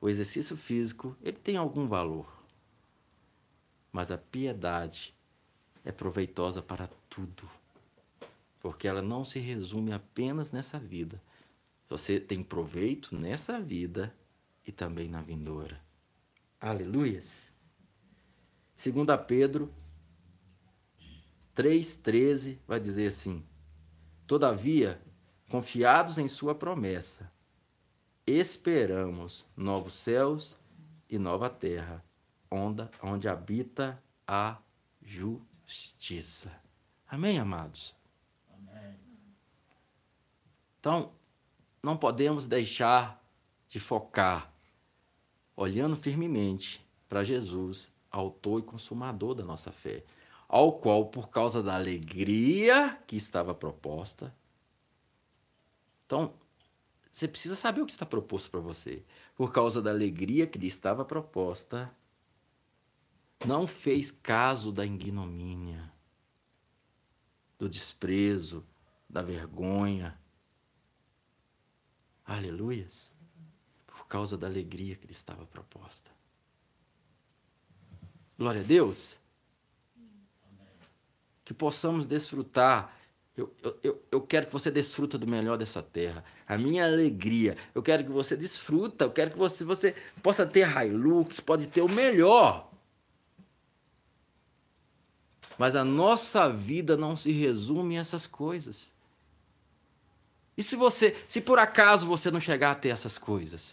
o 0.01 0.09
exercício 0.09 0.57
físico 0.57 1.17
ele 1.23 1.37
tem 1.37 1.57
algum 1.57 1.87
valor, 1.87 2.27
mas 3.93 4.11
a 4.11 4.19
piedade 4.19 5.15
é 5.85 5.93
proveitosa 5.93 6.61
para 6.61 6.89
tudo, 7.09 7.49
porque 8.59 8.89
ela 8.89 9.01
não 9.01 9.23
se 9.23 9.39
resume 9.39 9.93
apenas 9.93 10.51
nessa 10.51 10.77
vida. 10.77 11.23
Você 11.89 12.19
tem 12.19 12.43
proveito 12.43 13.15
nessa 13.15 13.61
vida 13.61 14.13
e 14.67 14.73
também 14.73 15.09
na 15.09 15.23
vindoura. 15.23 15.81
Aleluias. 16.61 17.49
2 18.77 19.07
Pedro 19.25 19.73
3,13 21.55 22.59
vai 22.67 22.81
dizer 22.81 23.07
assim: 23.07 23.47
Todavia, 24.27 25.01
confiados 25.49 26.19
em 26.19 26.29
Sua 26.29 26.55
promessa, 26.55 27.31
esperamos 28.27 29.47
novos 29.57 29.95
céus 29.95 30.57
e 31.09 31.19
nova 31.19 31.49
terra, 31.49 32.05
onda 32.51 32.91
onde 33.03 33.29
habita 33.29 34.03
a 34.27 34.59
justiça. 35.03 36.53
Amém, 37.09 37.39
amados? 37.39 37.95
Amém. 38.53 38.95
Então, 40.79 41.11
não 41.83 41.97
podemos 41.97 42.47
deixar 42.47 43.23
de 43.69 43.81
focar, 43.81 44.53
olhando 45.57 45.97
firmemente 45.97 46.85
para 47.09 47.25
Jesus, 47.25 47.91
autor 48.11 48.61
e 48.61 48.63
consumador 48.63 49.35
da 49.35 49.45
nossa 49.45 49.73
fé, 49.73 50.05
ao 50.47 50.73
qual, 50.73 51.07
por 51.07 51.29
causa 51.29 51.63
da 51.63 51.75
alegria 51.75 52.99
que 53.07 53.17
estava 53.17 53.55
proposta, 53.55 54.35
então, 56.09 56.33
você 57.13 57.29
precisa 57.29 57.55
saber 57.55 57.83
o 57.83 57.87
que 57.87 57.93
está 57.93 58.07
proposto 58.07 58.51
para 58.51 58.61
você. 58.61 59.05
Por 59.37 59.53
causa 59.53 59.83
da 59.83 59.91
alegria 59.91 60.47
que 60.47 60.59
lhe 60.59 60.67
estava 60.67 61.05
proposta, 61.05 61.95
não 63.45 63.67
fez 63.67 64.11
caso 64.11 64.73
da 64.73 64.87
ignomínia, 64.87 65.93
do 67.59 67.69
desprezo, 67.69 68.65
da 69.07 69.21
vergonha. 69.21 70.19
Aleluias. 72.25 73.13
Por 73.87 74.07
causa 74.07 74.39
da 74.39 74.47
alegria 74.47 74.97
que 74.97 75.07
lhe 75.07 75.13
estava 75.13 75.45
proposta. 75.45 76.11
Glória 78.39 78.63
a 78.63 78.65
Deus. 78.65 79.15
Que 81.45 81.53
possamos 81.53 82.07
desfrutar 82.07 82.98
eu, 83.39 83.77
eu, 83.85 84.03
eu 84.11 84.21
quero 84.21 84.47
que 84.47 84.53
você 84.53 84.69
desfruta 84.69 85.17
do 85.17 85.25
melhor 85.25 85.57
dessa 85.57 85.81
terra. 85.81 86.25
A 86.45 86.59
minha 86.59 86.85
alegria. 86.85 87.57
Eu 87.73 87.81
quero 87.81 88.03
que 88.03 88.11
você 88.11 88.37
desfruta. 88.37 89.05
Eu 89.05 89.13
quero 89.13 89.31
que 89.31 89.39
você, 89.39 89.65
você 89.65 89.95
possa 90.21 90.45
ter 90.45 90.69
Hilux, 90.69 91.39
pode 91.39 91.69
ter 91.69 91.81
o 91.81 91.89
melhor. 91.89 92.69
Mas 95.57 95.77
a 95.77 95.85
nossa 95.85 96.49
vida 96.49 96.97
não 96.97 97.17
se 97.17 97.31
resume 97.31 97.97
a 97.97 98.01
essas 98.01 98.27
coisas. 98.27 98.91
E 100.57 100.63
se 100.63 100.75
você, 100.75 101.17
se 101.29 101.41
por 101.41 101.61
acaso 101.61 102.09
você 102.09 102.33
não 102.33 102.41
chegar 102.41 102.73
a 102.73 102.75
ter 102.75 102.89
essas 102.89 103.17
coisas? 103.17 103.73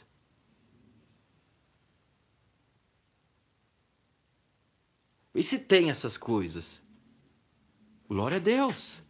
E 5.33 5.41
se 5.41 5.57
tem 5.57 5.89
essas 5.89 6.17
coisas? 6.17 6.79
Glória 8.07 8.37
a 8.37 8.39
Deus. 8.39 9.03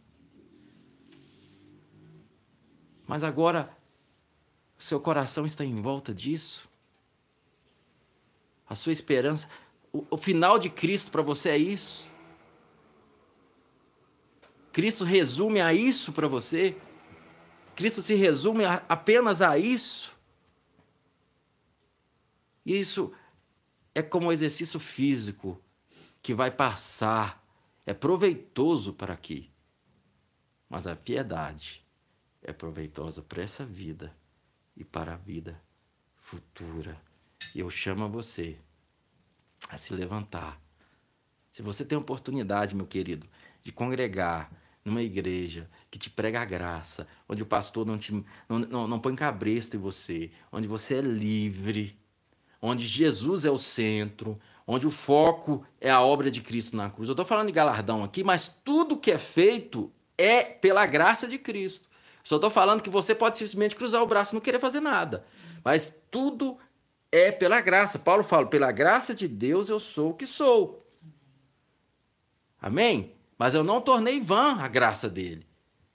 Mas 3.06 3.22
agora, 3.22 3.74
seu 4.76 5.00
coração 5.00 5.46
está 5.46 5.64
em 5.64 5.80
volta 5.80 6.12
disso? 6.12 6.68
A 8.68 8.74
sua 8.74 8.92
esperança, 8.92 9.48
o, 9.92 10.04
o 10.10 10.18
final 10.18 10.58
de 10.58 10.68
Cristo 10.68 11.10
para 11.10 11.22
você 11.22 11.50
é 11.50 11.58
isso? 11.58 12.10
Cristo 14.72 15.04
resume 15.04 15.60
a 15.60 15.72
isso 15.72 16.12
para 16.12 16.26
você? 16.26 16.76
Cristo 17.76 18.02
se 18.02 18.14
resume 18.14 18.64
a, 18.64 18.84
apenas 18.88 19.40
a 19.40 19.56
isso? 19.56 20.14
Isso 22.64 23.12
é 23.94 24.02
como 24.02 24.26
um 24.26 24.32
exercício 24.32 24.80
físico 24.80 25.62
que 26.20 26.34
vai 26.34 26.50
passar, 26.50 27.42
é 27.86 27.94
proveitoso 27.94 28.92
para 28.92 29.14
aqui. 29.14 29.48
Mas 30.68 30.88
a 30.88 30.96
piedade 30.96 31.85
é 32.46 32.52
proveitosa 32.52 33.20
para 33.20 33.42
essa 33.42 33.66
vida 33.66 34.14
e 34.76 34.84
para 34.84 35.14
a 35.14 35.16
vida 35.16 35.60
futura. 36.16 36.96
E 37.54 37.60
eu 37.60 37.68
chamo 37.68 38.04
a 38.04 38.08
você 38.08 38.56
a 39.68 39.76
se 39.76 39.92
levantar. 39.92 40.60
Se 41.50 41.60
você 41.60 41.84
tem 41.84 41.98
oportunidade, 41.98 42.76
meu 42.76 42.86
querido, 42.86 43.26
de 43.62 43.72
congregar 43.72 44.50
numa 44.84 45.02
igreja 45.02 45.68
que 45.90 45.98
te 45.98 46.08
prega 46.08 46.40
a 46.40 46.44
graça, 46.44 47.08
onde 47.28 47.42
o 47.42 47.46
pastor 47.46 47.84
não, 47.84 47.98
te, 47.98 48.12
não, 48.48 48.58
não, 48.60 48.88
não 48.88 49.00
põe 49.00 49.16
cabresto 49.16 49.76
em 49.76 49.80
você, 49.80 50.30
onde 50.52 50.68
você 50.68 50.96
é 50.96 51.00
livre, 51.00 51.98
onde 52.62 52.86
Jesus 52.86 53.44
é 53.44 53.50
o 53.50 53.58
centro, 53.58 54.38
onde 54.64 54.86
o 54.86 54.90
foco 54.90 55.66
é 55.80 55.90
a 55.90 56.00
obra 56.00 56.30
de 56.30 56.40
Cristo 56.40 56.76
na 56.76 56.90
cruz. 56.90 57.08
Eu 57.08 57.14
estou 57.14 57.26
falando 57.26 57.48
de 57.48 57.52
galardão 57.52 58.04
aqui, 58.04 58.22
mas 58.22 58.56
tudo 58.64 58.98
que 58.98 59.10
é 59.10 59.18
feito 59.18 59.92
é 60.16 60.44
pela 60.44 60.86
graça 60.86 61.26
de 61.26 61.38
Cristo. 61.38 61.85
Só 62.26 62.34
estou 62.34 62.50
falando 62.50 62.82
que 62.82 62.90
você 62.90 63.14
pode 63.14 63.38
simplesmente 63.38 63.76
cruzar 63.76 64.02
o 64.02 64.06
braço 64.06 64.32
e 64.32 64.34
não 64.34 64.40
querer 64.40 64.58
fazer 64.58 64.80
nada. 64.80 65.24
Mas 65.62 65.96
tudo 66.10 66.58
é 67.12 67.30
pela 67.30 67.60
graça. 67.60 68.00
Paulo 68.00 68.24
fala: 68.24 68.48
pela 68.48 68.72
graça 68.72 69.14
de 69.14 69.28
Deus 69.28 69.68
eu 69.68 69.78
sou 69.78 70.10
o 70.10 70.14
que 70.14 70.26
sou. 70.26 70.84
Amém? 72.60 73.14
Mas 73.38 73.54
eu 73.54 73.62
não 73.62 73.80
tornei 73.80 74.20
vã 74.20 74.56
a 74.56 74.66
graça 74.66 75.08
dele. 75.08 75.46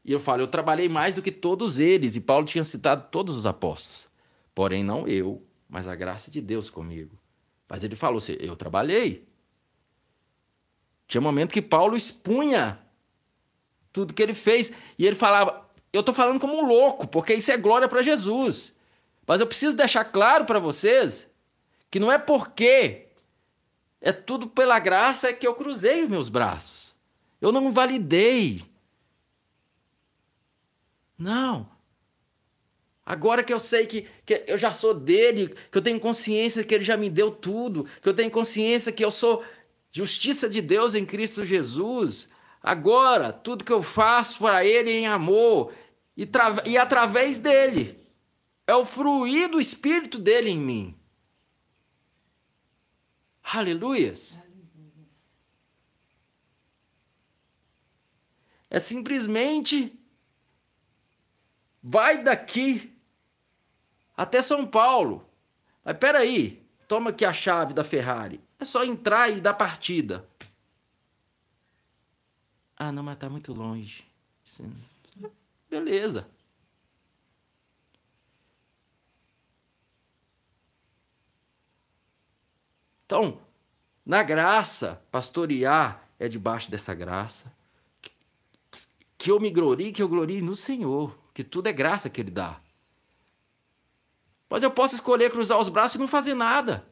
E 0.05 0.13
eu 0.13 0.21
falo: 0.21 0.41
eu 0.41 0.47
trabalhei 0.47 0.87
mais 0.87 1.15
do 1.15 1.21
que 1.21 1.33
todos 1.33 1.79
eles. 1.79 2.15
E 2.15 2.21
Paulo 2.21 2.45
tinha 2.45 2.63
citado 2.63 3.09
todos 3.11 3.35
os 3.35 3.45
apóstolos. 3.45 4.07
Porém, 4.55 4.85
não 4.85 5.05
eu, 5.09 5.45
mas 5.67 5.85
a 5.85 5.95
graça 5.95 6.31
de 6.31 6.39
Deus 6.39 6.69
comigo. 6.69 7.19
Mas 7.67 7.83
ele 7.83 7.97
falou 7.97 8.19
assim: 8.19 8.37
eu 8.39 8.55
trabalhei. 8.55 9.27
Tinha 11.09 11.19
momento 11.19 11.51
que 11.51 11.61
Paulo 11.61 11.97
expunha 11.97 12.79
tudo 13.91 14.13
que 14.13 14.23
ele 14.23 14.33
fez. 14.33 14.71
E 14.97 15.05
ele 15.05 15.17
falava: 15.17 15.69
eu 15.93 15.99
estou 15.99 16.15
falando 16.15 16.39
como 16.39 16.57
um 16.57 16.65
louco, 16.65 17.07
porque 17.07 17.33
isso 17.33 17.51
é 17.51 17.57
glória 17.57 17.87
para 17.87 18.01
Jesus. 18.01 18.73
Mas 19.27 19.41
eu 19.41 19.47
preciso 19.47 19.75
deixar 19.75 20.05
claro 20.05 20.45
para 20.45 20.59
vocês 20.59 21.27
que 21.89 21.99
não 21.99 22.11
é 22.11 22.17
porque 22.17 23.07
é 23.99 24.11
tudo 24.11 24.47
pela 24.47 24.79
graça 24.79 25.33
que 25.33 25.45
eu 25.45 25.53
cruzei 25.53 26.03
os 26.03 26.09
meus 26.09 26.29
braços. 26.29 26.95
Eu 27.39 27.51
não 27.51 27.71
validei. 27.71 28.63
Não. 31.17 31.69
Agora 33.05 33.43
que 33.43 33.53
eu 33.53 33.59
sei 33.59 33.85
que, 33.85 34.07
que 34.25 34.45
eu 34.47 34.57
já 34.57 34.71
sou 34.71 34.93
dele, 34.93 35.49
que 35.71 35.77
eu 35.77 35.81
tenho 35.81 35.99
consciência 35.99 36.63
que 36.63 36.73
ele 36.73 36.83
já 36.83 36.95
me 36.95 37.09
deu 37.09 37.29
tudo, 37.29 37.85
que 38.01 38.07
eu 38.07 38.13
tenho 38.13 38.31
consciência 38.31 38.91
que 38.91 39.03
eu 39.03 39.11
sou 39.11 39.43
justiça 39.91 40.47
de 40.47 40.61
Deus 40.61 40.95
em 40.95 41.05
Cristo 41.05 41.43
Jesus, 41.43 42.29
agora 42.61 43.33
tudo 43.33 43.63
que 43.63 43.71
eu 43.71 43.81
faço 43.81 44.39
para 44.39 44.65
ele 44.65 44.91
em 44.91 45.07
amor 45.07 45.73
e, 46.15 46.29
e 46.65 46.77
através 46.77 47.39
dele. 47.39 47.99
É 48.67 48.75
o 48.75 48.85
fruir 48.85 49.49
do 49.49 49.59
Espírito 49.59 50.17
dele 50.17 50.49
em 50.51 50.59
mim. 50.59 50.97
Aleluias. 53.43 54.39
É 58.69 58.79
simplesmente 58.79 59.99
vai 61.83 62.23
daqui 62.23 62.95
até 64.15 64.41
São 64.41 64.65
Paulo. 64.65 65.27
Mas 65.83 65.97
peraí, 65.97 66.63
toma 66.87 67.09
aqui 67.09 67.25
a 67.25 67.33
chave 67.33 67.73
da 67.73 67.83
Ferrari. 67.83 68.39
É 68.59 68.63
só 68.63 68.83
entrar 68.83 69.29
e 69.29 69.41
dar 69.41 69.55
partida. 69.55 70.29
Ah, 72.83 72.91
não, 72.91 73.03
mas 73.03 73.19
tá 73.19 73.29
muito 73.29 73.53
longe. 73.53 74.03
Beleza. 75.69 76.27
Então, 83.05 83.39
na 84.03 84.23
graça, 84.23 84.99
pastorear 85.11 86.09
é 86.19 86.27
debaixo 86.27 86.71
dessa 86.71 86.95
graça. 86.95 87.53
Que 89.15 89.29
eu 89.29 89.39
me 89.39 89.51
glorie, 89.51 89.91
que 89.91 90.01
eu 90.01 90.09
glorie 90.09 90.41
no 90.41 90.55
Senhor, 90.55 91.15
que 91.35 91.43
tudo 91.43 91.67
é 91.67 91.71
graça 91.71 92.09
que 92.09 92.19
Ele 92.19 92.31
dá. 92.31 92.59
Mas 94.49 94.63
eu 94.63 94.71
posso 94.71 94.95
escolher 94.95 95.29
cruzar 95.29 95.59
os 95.59 95.69
braços 95.69 95.97
e 95.97 95.99
não 95.99 96.07
fazer 96.07 96.33
nada. 96.33 96.83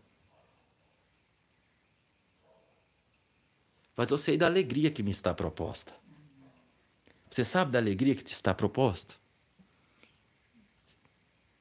Mas 3.99 4.11
eu 4.11 4.17
sei 4.17 4.37
da 4.37 4.45
alegria 4.45 4.89
que 4.89 5.03
me 5.03 5.11
está 5.11 5.33
proposta. 5.33 5.93
Você 7.29 7.43
sabe 7.43 7.71
da 7.71 7.79
alegria 7.79 8.15
que 8.15 8.23
te 8.23 8.31
está 8.31 8.53
proposta? 8.53 9.13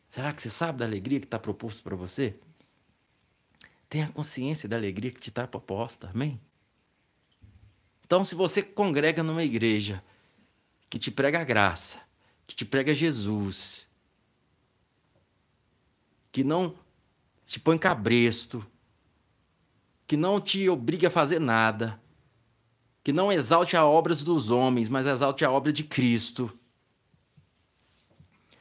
Será 0.09 0.33
que 0.33 0.41
você 0.41 0.49
sabe 0.49 0.79
da 0.79 0.85
alegria 0.85 1.19
que 1.19 1.27
está 1.27 1.37
proposto 1.37 1.83
para 1.83 1.97
você? 1.97 2.39
Tenha 3.89 4.07
consciência 4.13 4.69
da 4.69 4.77
alegria 4.77 5.11
que 5.11 5.21
te 5.21 5.31
está 5.31 5.49
proposta. 5.49 6.11
Amém? 6.15 6.41
Então, 8.07 8.23
se 8.23 8.37
você 8.37 8.63
congrega 8.63 9.21
numa 9.21 9.43
igreja 9.43 10.01
que 10.89 10.97
te 10.97 11.11
prega 11.11 11.41
a 11.41 11.45
graça, 11.45 12.01
que 12.47 12.55
te 12.55 12.65
prega 12.65 12.95
Jesus, 12.95 13.85
que 16.31 16.45
não 16.45 16.79
te 17.45 17.59
põe 17.59 17.77
cabresto, 17.77 18.65
que 20.07 20.17
não 20.17 20.41
te 20.41 20.69
obriga 20.69 21.09
a 21.09 21.11
fazer 21.11 21.41
nada, 21.41 22.01
que 23.09 23.13
não 23.15 23.33
exalte 23.33 23.75
as 23.75 23.83
obras 23.83 24.23
dos 24.23 24.51
homens, 24.51 24.87
mas 24.91 25.07
exalte 25.07 25.43
a 25.43 25.51
obra 25.51 25.73
de 25.73 25.83
Cristo. 25.83 26.53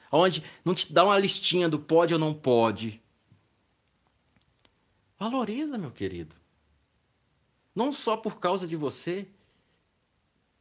Onde 0.10 0.42
não 0.64 0.74
te 0.74 0.94
dá 0.94 1.04
uma 1.04 1.20
listinha 1.20 1.68
do 1.68 1.78
pode 1.78 2.14
ou 2.14 2.20
não 2.20 2.34
pode, 2.34 3.04
Valoriza, 5.20 5.78
meu 5.78 5.92
querido. 5.92 6.34
Não 7.76 7.92
só 7.92 8.16
por 8.16 8.40
causa 8.40 8.66
de 8.66 8.78
você, 8.78 9.28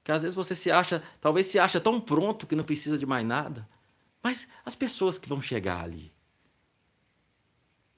que 0.02 0.10
às 0.10 0.22
vezes 0.22 0.34
você 0.34 0.56
se 0.56 0.68
acha, 0.68 1.00
talvez 1.20 1.46
se 1.46 1.56
acha 1.56 1.80
tão 1.80 2.00
pronto 2.00 2.44
que 2.44 2.56
não 2.56 2.64
precisa 2.64 2.98
de 2.98 3.06
mais 3.06 3.24
nada, 3.24 3.68
mas 4.20 4.48
as 4.64 4.74
pessoas 4.74 5.16
que 5.16 5.28
vão 5.28 5.40
chegar 5.40 5.84
ali. 5.84 6.12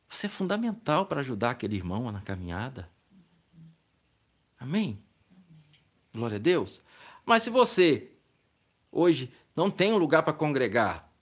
Você 0.07 0.27
é 0.27 0.29
fundamental 0.29 1.07
para 1.07 1.21
ajudar 1.21 1.53
aquele 1.53 1.77
irmão 1.77 2.13
na 2.13 2.21
caminhada. 2.21 2.91
Amém? 4.59 5.03
Glória 6.15 6.37
a 6.37 6.41
Deus. 6.41 6.83
Mas 7.25 7.43
se 7.43 7.51
você 7.51 8.11
hoje 8.91 9.33
não 9.55 9.71
tem 9.71 9.93
um 9.93 9.99
lugar 9.99 10.23
para 10.23 10.33
congregar, 10.33 11.13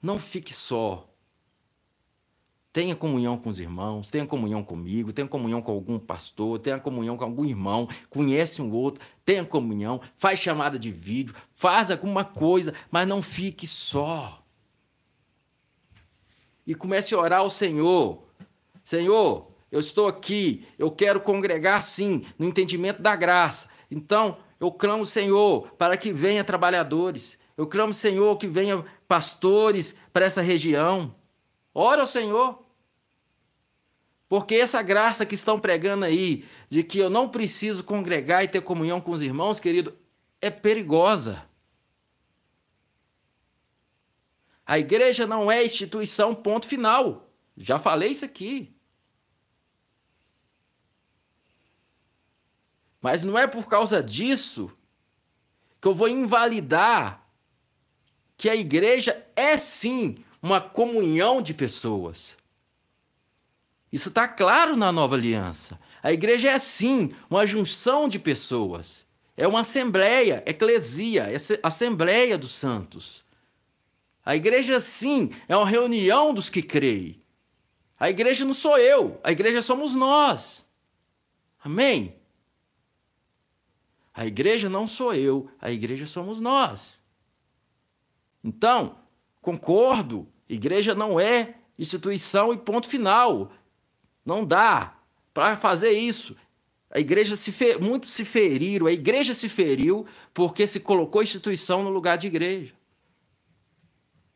não 0.00 0.18
fique 0.18 0.52
só 0.52 1.08
Tenha 2.76 2.94
comunhão 2.94 3.38
com 3.38 3.48
os 3.48 3.58
irmãos, 3.58 4.10
tenha 4.10 4.26
comunhão 4.26 4.62
comigo, 4.62 5.10
tenha 5.10 5.26
comunhão 5.26 5.62
com 5.62 5.72
algum 5.72 5.98
pastor, 5.98 6.58
tenha 6.58 6.78
comunhão 6.78 7.16
com 7.16 7.24
algum 7.24 7.46
irmão, 7.46 7.88
conhece 8.10 8.60
um 8.60 8.70
outro, 8.70 9.02
tenha 9.24 9.42
comunhão, 9.46 9.98
faz 10.18 10.40
chamada 10.40 10.78
de 10.78 10.92
vídeo, 10.92 11.34
faz 11.54 11.90
alguma 11.90 12.22
coisa, 12.22 12.74
mas 12.90 13.08
não 13.08 13.22
fique 13.22 13.66
só. 13.66 14.44
E 16.66 16.74
comece 16.74 17.14
a 17.14 17.18
orar 17.18 17.40
ao 17.40 17.48
Senhor. 17.48 18.22
Senhor, 18.84 19.50
eu 19.76 19.80
estou 19.80 20.08
aqui, 20.08 20.66
eu 20.78 20.90
quero 20.90 21.20
congregar 21.20 21.82
sim, 21.84 22.24
no 22.38 22.46
entendimento 22.46 23.02
da 23.02 23.14
graça. 23.14 23.68
Então, 23.90 24.38
eu 24.58 24.72
clamo, 24.72 25.04
Senhor, 25.04 25.70
para 25.72 25.98
que 25.98 26.14
venha 26.14 26.42
trabalhadores. 26.42 27.38
Eu 27.58 27.66
clamo, 27.66 27.92
Senhor, 27.92 28.38
que 28.38 28.46
venha 28.46 28.82
pastores 29.06 29.94
para 30.14 30.24
essa 30.24 30.40
região. 30.40 31.14
Ora 31.74 32.00
ao 32.00 32.06
Senhor. 32.06 32.64
Porque 34.30 34.54
essa 34.54 34.80
graça 34.80 35.26
que 35.26 35.34
estão 35.34 35.58
pregando 35.58 36.06
aí, 36.06 36.46
de 36.70 36.82
que 36.82 36.98
eu 36.98 37.10
não 37.10 37.28
preciso 37.28 37.84
congregar 37.84 38.42
e 38.42 38.48
ter 38.48 38.62
comunhão 38.62 38.98
com 38.98 39.10
os 39.10 39.20
irmãos, 39.20 39.60
querido, 39.60 39.94
é 40.40 40.48
perigosa. 40.48 41.44
A 44.64 44.78
igreja 44.78 45.26
não 45.26 45.52
é 45.52 45.62
instituição, 45.62 46.34
ponto 46.34 46.66
final. 46.66 47.30
Já 47.58 47.78
falei 47.78 48.12
isso 48.12 48.24
aqui. 48.24 48.74
Mas 53.06 53.22
não 53.22 53.38
é 53.38 53.46
por 53.46 53.68
causa 53.68 54.02
disso 54.02 54.68
que 55.80 55.86
eu 55.86 55.94
vou 55.94 56.08
invalidar 56.08 57.24
que 58.36 58.48
a 58.48 58.56
igreja 58.56 59.24
é 59.36 59.56
sim 59.58 60.16
uma 60.42 60.60
comunhão 60.60 61.40
de 61.40 61.54
pessoas. 61.54 62.36
Isso 63.92 64.08
está 64.08 64.26
claro 64.26 64.74
na 64.74 64.90
nova 64.90 65.14
aliança. 65.14 65.78
A 66.02 66.12
igreja 66.12 66.50
é 66.50 66.58
sim 66.58 67.12
uma 67.30 67.46
junção 67.46 68.08
de 68.08 68.18
pessoas. 68.18 69.06
É 69.36 69.46
uma 69.46 69.60
assembleia, 69.60 70.42
eclesia, 70.44 71.28
é 71.32 71.36
assembleia 71.62 72.36
dos 72.36 72.56
santos. 72.56 73.24
A 74.24 74.34
igreja 74.34 74.80
sim 74.80 75.30
é 75.46 75.56
uma 75.56 75.68
reunião 75.68 76.34
dos 76.34 76.50
que 76.50 76.60
creem. 76.60 77.22
A 78.00 78.10
igreja 78.10 78.44
não 78.44 78.52
sou 78.52 78.76
eu, 78.76 79.20
a 79.22 79.30
igreja 79.30 79.62
somos 79.62 79.94
nós. 79.94 80.66
Amém? 81.62 82.25
A 84.16 84.24
igreja 84.24 84.70
não 84.70 84.88
sou 84.88 85.14
eu, 85.14 85.46
a 85.60 85.70
igreja 85.70 86.06
somos 86.06 86.40
nós. 86.40 86.98
Então, 88.42 88.96
concordo, 89.42 90.26
igreja 90.48 90.94
não 90.94 91.20
é 91.20 91.56
instituição 91.78 92.54
e 92.54 92.56
ponto 92.56 92.88
final. 92.88 93.52
Não 94.24 94.42
dá 94.42 94.96
para 95.34 95.58
fazer 95.58 95.90
isso. 95.90 96.34
A 96.90 96.98
igreja 96.98 97.36
se 97.36 97.52
fe... 97.52 97.76
muitos 97.76 98.08
se 98.10 98.24
feriram, 98.24 98.86
a 98.86 98.92
igreja 98.92 99.34
se 99.34 99.50
feriu 99.50 100.06
porque 100.32 100.66
se 100.66 100.80
colocou 100.80 101.22
instituição 101.22 101.84
no 101.84 101.90
lugar 101.90 102.16
de 102.16 102.26
igreja. 102.26 102.72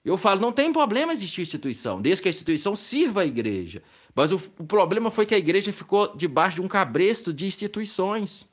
Eu 0.05 0.18
falo, 0.18 0.43
não 0.43 0.53
tem 0.53 0.70
problema 0.72 1.14
existir 1.14 1.41
instituição, 1.41 2.03
desde 2.03 2.22
que 2.22 2.28
a 2.28 2.31
instituição 2.31 2.76
sirva 2.76 3.22
a 3.22 3.26
igreja. 3.26 3.83
Mas 4.14 4.31
o, 4.31 4.37
o 4.59 4.64
problema 4.64 5.11
foi 5.11 5.24
que 5.24 5.35
a 5.35 5.39
igreja 5.39 5.72
ficou 5.72 6.14
debaixo 6.14 6.57
de 6.57 6.62
um 6.62 6.68
cabresto 6.68 7.33
de 7.33 7.47
instituições. 7.47 8.49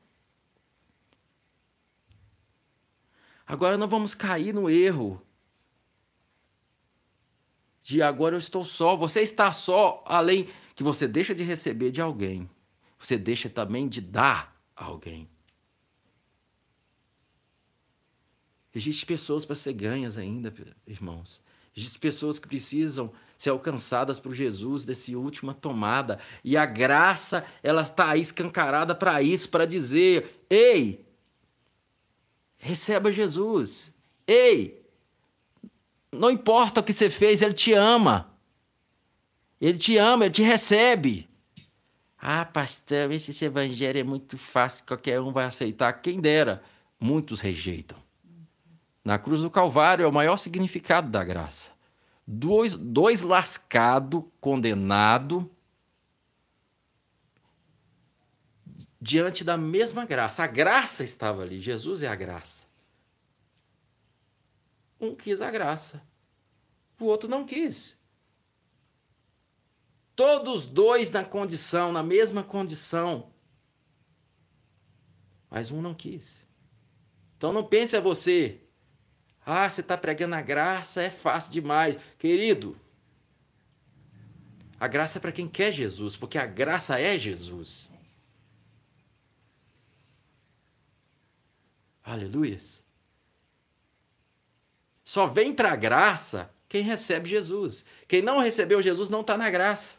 Agora 3.47 3.77
não 3.77 3.87
vamos 3.87 4.13
cair 4.13 4.53
no 4.53 4.69
erro 4.69 5.25
de 7.87 8.01
agora 8.01 8.35
eu 8.35 8.39
estou 8.39 8.65
só. 8.65 8.97
Você 8.97 9.21
está 9.21 9.53
só, 9.53 10.03
além 10.05 10.49
que 10.75 10.83
você 10.83 11.07
deixa 11.07 11.33
de 11.33 11.41
receber 11.41 11.89
de 11.89 12.01
alguém, 12.01 12.49
você 12.99 13.17
deixa 13.17 13.49
também 13.49 13.87
de 13.87 14.01
dar 14.01 14.53
a 14.75 14.83
alguém. 14.83 15.29
Existem 18.75 19.07
pessoas 19.07 19.45
para 19.45 19.55
ser 19.55 19.71
ganhas 19.71 20.17
ainda, 20.17 20.53
irmãos. 20.85 21.41
Existem 21.73 22.01
pessoas 22.01 22.37
que 22.37 22.47
precisam 22.49 23.13
ser 23.37 23.51
alcançadas 23.51 24.19
por 24.19 24.33
Jesus 24.33 24.83
desse 24.83 25.15
última 25.15 25.53
tomada. 25.53 26.19
E 26.43 26.57
a 26.57 26.65
graça, 26.65 27.45
ela 27.63 27.83
está 27.83 28.17
escancarada 28.17 28.93
para 28.93 29.21
isso, 29.21 29.47
para 29.47 29.65
dizer: 29.65 30.45
ei, 30.49 31.06
receba 32.57 33.11
Jesus. 33.11 33.93
Ei, 34.27 34.83
não 36.11 36.31
importa 36.31 36.81
o 36.81 36.83
que 36.83 36.93
você 36.93 37.09
fez, 37.09 37.41
Ele 37.41 37.53
te 37.53 37.73
ama. 37.73 38.31
Ele 39.59 39.77
te 39.77 39.97
ama, 39.97 40.25
Ele 40.25 40.33
te 40.33 40.43
recebe. 40.43 41.29
Ah, 42.17 42.45
pastor, 42.45 43.11
esse 43.11 43.45
evangelho 43.45 43.99
é 43.99 44.03
muito 44.03 44.37
fácil, 44.37 44.85
qualquer 44.85 45.21
um 45.21 45.31
vai 45.31 45.45
aceitar. 45.45 45.93
Quem 45.93 46.19
dera, 46.19 46.63
muitos 46.99 47.39
rejeitam. 47.39 47.97
Na 49.05 49.17
cruz 49.17 49.41
do 49.41 49.49
Calvário 49.49 50.03
é 50.03 50.07
o 50.07 50.11
maior 50.11 50.37
significado 50.37 51.09
da 51.09 51.23
graça. 51.23 51.71
Dois, 52.25 52.75
dois 52.75 53.21
lascados, 53.21 54.23
condenados, 54.41 55.45
diante 58.99 59.43
da 59.43 59.57
mesma 59.57 60.05
graça. 60.05 60.43
A 60.43 60.47
graça 60.47 61.03
estava 61.03 61.43
ali, 61.43 61.59
Jesus 61.59 62.03
é 62.03 62.07
a 62.07 62.15
graça. 62.15 62.65
Um 64.99 65.13
quis 65.13 65.41
a 65.41 65.51
graça, 65.51 66.01
o 66.99 67.05
outro 67.05 67.29
não 67.29 67.45
quis. 67.45 67.95
Todos 70.15 70.65
dois 70.65 71.11
na 71.11 71.23
condição, 71.23 71.91
na 71.91 72.01
mesma 72.01 72.43
condição. 72.43 73.31
Mas 75.49 75.69
um 75.69 75.81
não 75.81 75.93
quis. 75.93 76.43
Então 77.37 77.53
não 77.53 77.63
pense 77.63 77.95
a 77.95 78.01
você. 78.01 78.59
Ah, 79.45 79.69
você 79.69 79.81
está 79.81 79.95
pregando 79.95 80.33
a 80.33 80.41
graça, 80.41 81.01
é 81.03 81.11
fácil 81.11 81.53
demais. 81.53 81.95
Querido, 82.17 82.75
a 84.79 84.87
graça 84.87 85.19
é 85.19 85.21
para 85.21 85.31
quem 85.31 85.47
quer 85.47 85.71
Jesus, 85.71 86.17
porque 86.17 86.37
a 86.37 86.45
graça 86.45 86.99
é 86.99 87.17
Jesus. 87.17 87.89
Aleluias. 92.07 92.81
Só 95.03 95.27
vem 95.27 95.53
para 95.53 95.73
a 95.73 95.75
graça 95.75 96.49
quem 96.69 96.81
recebe 96.81 97.29
Jesus. 97.29 97.83
Quem 98.07 98.21
não 98.21 98.39
recebeu 98.39 98.81
Jesus 98.81 99.09
não 99.09 99.19
está 99.19 99.37
na 99.37 99.49
graça. 99.49 99.97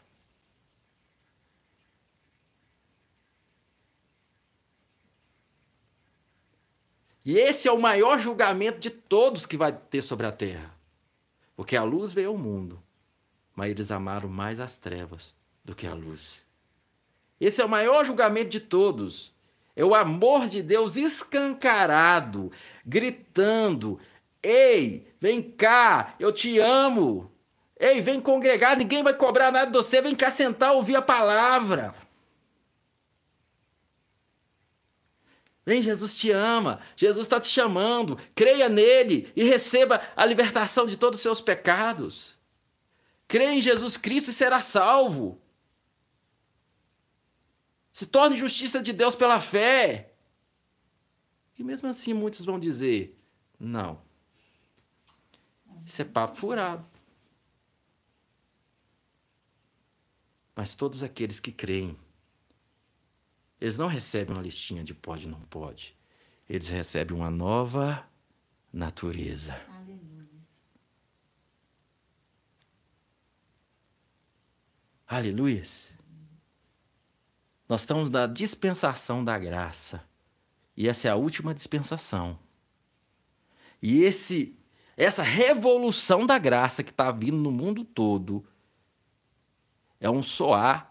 E 7.23 7.37
esse 7.37 7.67
é 7.67 7.71
o 7.71 7.79
maior 7.79 8.17
julgamento 8.17 8.79
de 8.79 8.89
todos 8.89 9.45
que 9.45 9.55
vai 9.55 9.71
ter 9.71 10.01
sobre 10.01 10.25
a 10.25 10.31
terra. 10.31 10.73
Porque 11.55 11.75
a 11.75 11.83
luz 11.83 12.11
veio 12.11 12.29
ao 12.29 12.37
mundo, 12.37 12.81
mas 13.55 13.69
eles 13.69 13.91
amaram 13.91 14.27
mais 14.27 14.59
as 14.59 14.77
trevas 14.77 15.35
do 15.63 15.75
que 15.75 15.85
a 15.85 15.93
luz. 15.93 16.43
Esse 17.39 17.61
é 17.61 17.65
o 17.65 17.69
maior 17.69 18.03
julgamento 18.03 18.49
de 18.49 18.59
todos. 18.59 19.31
É 19.79 19.85
o 19.85 19.95
amor 19.95 20.49
de 20.49 20.61
Deus 20.61 20.97
escancarado, 20.97 22.51
gritando: 22.85 23.97
Ei, 24.43 25.07
vem 25.21 25.41
cá, 25.41 26.15
eu 26.19 26.33
te 26.33 26.59
amo. 26.59 27.31
Ei, 27.79 28.01
vem 28.01 28.19
congregar, 28.19 28.75
ninguém 28.75 29.01
vai 29.01 29.13
cobrar 29.13 29.53
nada 29.53 29.67
de 29.67 29.77
você, 29.77 30.01
vem 30.01 30.13
cá 30.13 30.29
sentar, 30.29 30.73
ouvir 30.73 30.97
a 30.97 31.01
palavra. 31.01 31.95
Vem, 35.65 35.81
Jesus 35.81 36.13
te 36.13 36.29
ama, 36.29 36.81
Jesus 36.97 37.25
está 37.25 37.39
te 37.39 37.47
chamando, 37.47 38.19
creia 38.35 38.67
nele 38.67 39.31
e 39.33 39.45
receba 39.45 40.01
a 40.13 40.25
libertação 40.25 40.87
de 40.87 40.97
todos 40.97 41.19
os 41.19 41.23
seus 41.23 41.39
pecados. 41.39 42.37
Creia 43.29 43.53
em 43.53 43.61
Jesus 43.61 43.95
Cristo 43.95 44.31
e 44.31 44.33
será 44.33 44.59
salvo. 44.59 45.41
Se 47.91 48.05
torne 48.05 48.35
justiça 48.35 48.81
de 48.81 48.93
Deus 48.93 49.15
pela 49.15 49.41
fé. 49.41 50.13
E 51.57 51.63
mesmo 51.63 51.87
assim 51.87 52.13
muitos 52.13 52.45
vão 52.45 52.59
dizer: 52.59 53.17
não. 53.59 54.01
Isso 55.85 56.01
é 56.01 56.05
papo 56.05 56.37
furado. 56.37 56.85
Mas 60.55 60.75
todos 60.75 61.03
aqueles 61.03 61.39
que 61.39 61.51
creem 61.51 61.97
eles 63.59 63.77
não 63.77 63.87
recebem 63.87 64.35
uma 64.35 64.41
listinha 64.41 64.83
de 64.83 64.93
pode 64.93 65.25
e 65.25 65.29
não 65.29 65.41
pode. 65.41 65.95
Eles 66.47 66.69
recebem 66.69 67.15
uma 67.15 67.29
nova 67.29 68.07
natureza. 68.71 69.59
Aleluia. 75.05 75.63
Nós 77.69 77.81
estamos 77.81 78.09
na 78.09 78.25
dispensação 78.25 79.23
da 79.23 79.37
graça. 79.37 80.03
E 80.75 80.89
essa 80.89 81.07
é 81.07 81.11
a 81.11 81.15
última 81.15 81.53
dispensação. 81.53 82.37
E 83.81 84.01
esse 84.01 84.57
essa 84.97 85.23
revolução 85.23 86.25
da 86.25 86.37
graça 86.37 86.83
que 86.83 86.89
está 86.89 87.09
vindo 87.09 87.37
no 87.37 87.51
mundo 87.51 87.85
todo 87.85 88.45
é 89.97 90.09
um 90.09 90.21
soar 90.21 90.89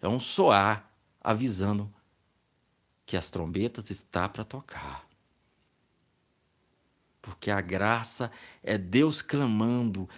é 0.00 0.08
um 0.08 0.18
soar 0.18 0.90
avisando 1.20 1.92
que 3.04 3.16
as 3.16 3.28
trombetas 3.28 3.90
está 3.90 4.28
para 4.28 4.44
tocar. 4.44 5.06
Porque 7.20 7.50
a 7.50 7.60
graça 7.60 8.32
é 8.62 8.78
Deus 8.78 9.20
clamando, 9.20 10.08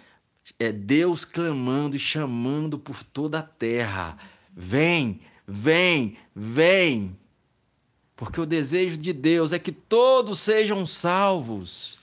é 0.57 0.71
Deus 0.71 1.25
clamando 1.25 1.97
e 1.97 1.99
chamando 1.99 2.79
por 2.79 3.03
toda 3.03 3.39
a 3.39 3.43
terra. 3.43 4.17
Vem, 4.55 5.21
vem, 5.47 6.17
vem. 6.35 7.17
Porque 8.15 8.39
o 8.39 8.45
desejo 8.45 8.97
de 8.97 9.11
Deus 9.11 9.51
é 9.51 9.59
que 9.59 9.71
todos 9.71 10.39
sejam 10.39 10.85
salvos. 10.85 11.97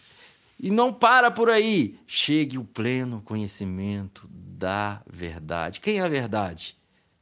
E 0.58 0.70
não 0.70 0.92
para 0.92 1.30
por 1.30 1.48
aí. 1.48 1.98
Chegue 2.06 2.58
o 2.58 2.64
pleno 2.64 3.22
conhecimento 3.22 4.28
da 4.28 5.02
verdade. 5.06 5.80
Quem 5.80 5.98
é 5.98 6.02
a 6.02 6.08
verdade? 6.08 6.76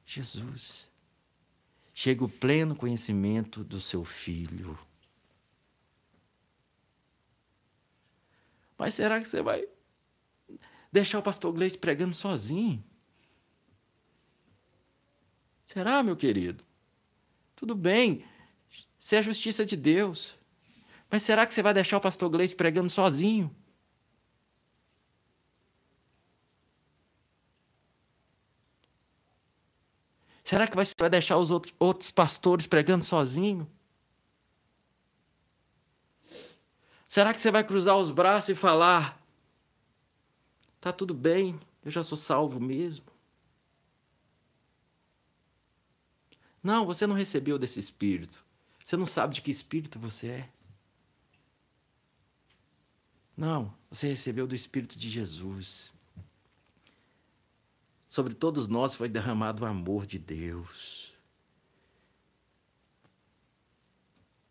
Jesus. 0.05 0.89
Chega 1.95 2.25
o 2.25 2.29
pleno 2.29 2.75
conhecimento 2.75 3.63
do 3.63 3.81
seu 3.81 4.05
filho. 4.05 4.79
Mas 8.79 8.95
será 8.95 9.21
que 9.21 9.29
você 9.29 9.43
vai 9.43 9.67
deixar 10.93 11.19
o 11.19 11.23
pastor 11.23 11.53
Gleice 11.53 11.77
pregando 11.77 12.15
sozinho? 12.15 12.83
Será, 15.69 16.03
meu 16.03 16.17
querido? 16.17 16.65
Tudo 17.55 17.75
bem, 17.75 18.25
se 18.99 19.17
é 19.17 19.19
a 19.19 19.23
justiça 19.23 19.67
de 19.67 19.77
Deus. 19.77 20.35
Mas 21.11 21.23
será 21.23 21.47
que 21.47 21.53
você 21.53 21.63
vai 21.63 21.75
deixar 21.75 21.99
o 21.99 22.01
pastor 22.01 22.31
Gleice 22.31 22.55
pregando 22.55 22.89
sozinho? 22.89 23.55
Será 30.43 30.67
que 30.67 30.75
você 30.75 30.95
vai 30.99 31.11
deixar 31.11 31.37
os 31.37 31.51
outros, 31.51 31.75
outros 31.79 32.11
pastores 32.11 32.67
pregando 32.67 33.05
sozinho? 33.05 33.71
Será 37.07 37.35
que 37.35 37.41
você 37.43 37.51
vai 37.51 37.63
cruzar 37.63 37.99
os 37.99 38.11
braços 38.11 38.49
e 38.49 38.55
falar: 38.55 39.23
tá 40.81 40.91
tudo 40.93 41.13
bem, 41.13 41.61
eu 41.85 41.91
já 41.91 42.03
sou 42.03 42.17
salvo 42.17 42.59
mesmo? 42.59 43.18
Não, 46.63 46.85
você 46.87 47.07
não 47.07 47.15
recebeu 47.15 47.59
desse 47.59 47.79
espírito. 47.79 48.45
Você 48.85 48.97
não 48.97 49.07
sabe 49.07 49.35
de 49.35 49.43
que 49.43 49.51
espírito 49.51 49.99
você 49.99 50.29
é. 50.29 50.49
Não, 53.37 53.73
você 53.91 54.09
recebeu 54.09 54.47
do 54.47 54.55
espírito 54.55 54.99
de 54.99 55.09
Jesus. 55.09 55.93
Sobre 58.09 58.35
todos 58.35 58.67
nós 58.67 58.95
foi 58.95 59.09
derramado 59.09 59.63
o 59.63 59.67
amor 59.67 60.07
de 60.07 60.19
Deus. 60.19 61.13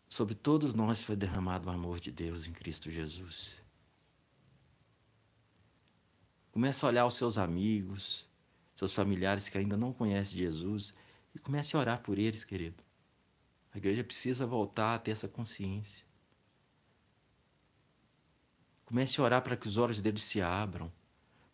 Sobre 0.08 0.34
todos 0.34 0.72
nós 0.72 1.02
foi 1.02 1.16
derramado 1.16 1.68
o 1.68 1.72
amor 1.72 2.00
de 2.00 2.10
Deus 2.10 2.46
em 2.46 2.52
Cristo 2.52 2.90
Jesus. 2.90 3.58
Comece 6.50 6.84
a 6.84 6.88
olhar 6.88 7.06
os 7.06 7.14
seus 7.14 7.36
amigos, 7.36 8.26
seus 8.74 8.92
familiares 8.92 9.48
que 9.48 9.58
ainda 9.58 9.76
não 9.76 9.92
conhecem 9.92 10.38
Jesus 10.38 10.94
e 11.38 11.40
comece 11.40 11.76
a 11.76 11.80
orar 11.80 12.02
por 12.02 12.18
eles, 12.18 12.44
querido. 12.44 12.82
A 13.72 13.78
igreja 13.78 14.04
precisa 14.04 14.46
voltar 14.46 14.94
a 14.94 14.98
ter 14.98 15.12
essa 15.12 15.28
consciência. 15.28 16.04
Comece 18.84 19.20
a 19.20 19.24
orar 19.24 19.42
para 19.42 19.56
que 19.56 19.68
os 19.68 19.76
olhos 19.76 20.02
deles 20.02 20.22
se 20.22 20.40
abram 20.40 20.92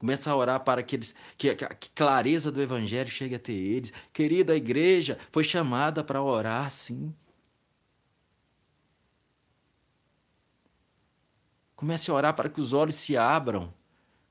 Começa 0.04 0.30
a 0.30 0.36
orar 0.36 0.60
para 0.60 0.82
que, 0.82 0.96
eles, 0.96 1.14
que 1.38 1.48
a 1.48 1.56
clareza 1.94 2.52
do 2.52 2.60
evangelho 2.60 3.08
chegue 3.08 3.36
até 3.36 3.52
eles. 3.52 3.90
Querida, 4.12 4.52
a 4.52 4.56
igreja 4.56 5.18
foi 5.32 5.42
chamada 5.42 6.04
para 6.04 6.22
orar, 6.22 6.70
sim. 6.70 7.14
Comece 11.74 12.10
a 12.10 12.14
orar 12.14 12.34
para 12.34 12.50
que 12.50 12.60
os 12.60 12.74
olhos 12.74 12.96
se 12.96 13.16
abram. 13.16 13.72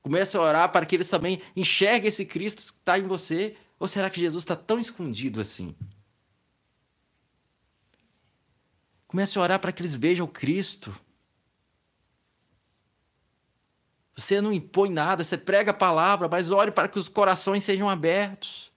Comece 0.00 0.36
a 0.36 0.40
orar 0.40 0.70
para 0.70 0.86
que 0.86 0.94
eles 0.94 1.08
também 1.08 1.42
enxerguem 1.56 2.06
esse 2.06 2.24
Cristo 2.24 2.62
que 2.62 2.78
está 2.78 2.96
em 2.96 3.08
você. 3.08 3.56
Ou 3.78 3.88
será 3.88 4.08
que 4.08 4.20
Jesus 4.20 4.42
está 4.42 4.56
tão 4.56 4.78
escondido 4.78 5.40
assim? 5.40 5.74
Comece 9.06 9.38
a 9.38 9.42
orar 9.42 9.60
para 9.60 9.72
que 9.72 9.80
eles 9.80 9.96
vejam 9.96 10.26
o 10.26 10.28
Cristo. 10.28 10.94
Você 14.16 14.40
não 14.40 14.52
impõe 14.52 14.90
nada, 14.90 15.24
você 15.24 15.36
prega 15.36 15.72
a 15.72 15.74
palavra, 15.74 16.28
mas 16.28 16.50
ore 16.50 16.70
para 16.70 16.88
que 16.88 16.98
os 16.98 17.08
corações 17.08 17.64
sejam 17.64 17.88
abertos. 17.90 18.70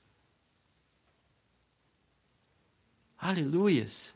Aleluias. 3.18 4.14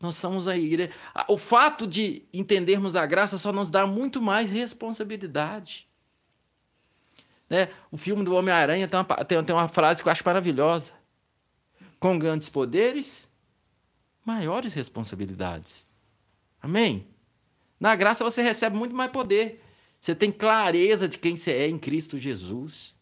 Nós 0.00 0.16
somos 0.16 0.46
a 0.46 0.56
igreja. 0.56 0.92
O 1.28 1.38
fato 1.38 1.86
de 1.86 2.22
entendermos 2.32 2.94
a 2.94 3.06
graça 3.06 3.38
só 3.38 3.52
nos 3.52 3.70
dá 3.70 3.86
muito 3.86 4.20
mais 4.20 4.50
responsabilidade. 4.50 5.88
Né? 7.48 7.68
O 7.90 7.96
filme 7.96 8.24
do 8.24 8.34
Homem-Aranha 8.34 8.88
tem, 8.88 9.00
tem, 9.26 9.44
tem 9.44 9.56
uma 9.56 9.68
frase 9.68 10.02
que 10.02 10.08
eu 10.08 10.12
acho 10.12 10.22
maravilhosa. 10.24 10.92
Com 11.98 12.18
grandes 12.18 12.48
poderes, 12.48 13.28
maiores 14.24 14.74
responsabilidades. 14.74 15.84
Amém? 16.60 17.06
Na 17.78 17.94
graça 17.94 18.24
você 18.24 18.42
recebe 18.42 18.76
muito 18.76 18.94
mais 18.94 19.10
poder. 19.10 19.62
Você 20.00 20.14
tem 20.14 20.30
clareza 20.30 21.08
de 21.08 21.18
quem 21.18 21.36
você 21.36 21.52
é 21.52 21.68
em 21.68 21.78
Cristo 21.78 22.18
Jesus. 22.18 22.94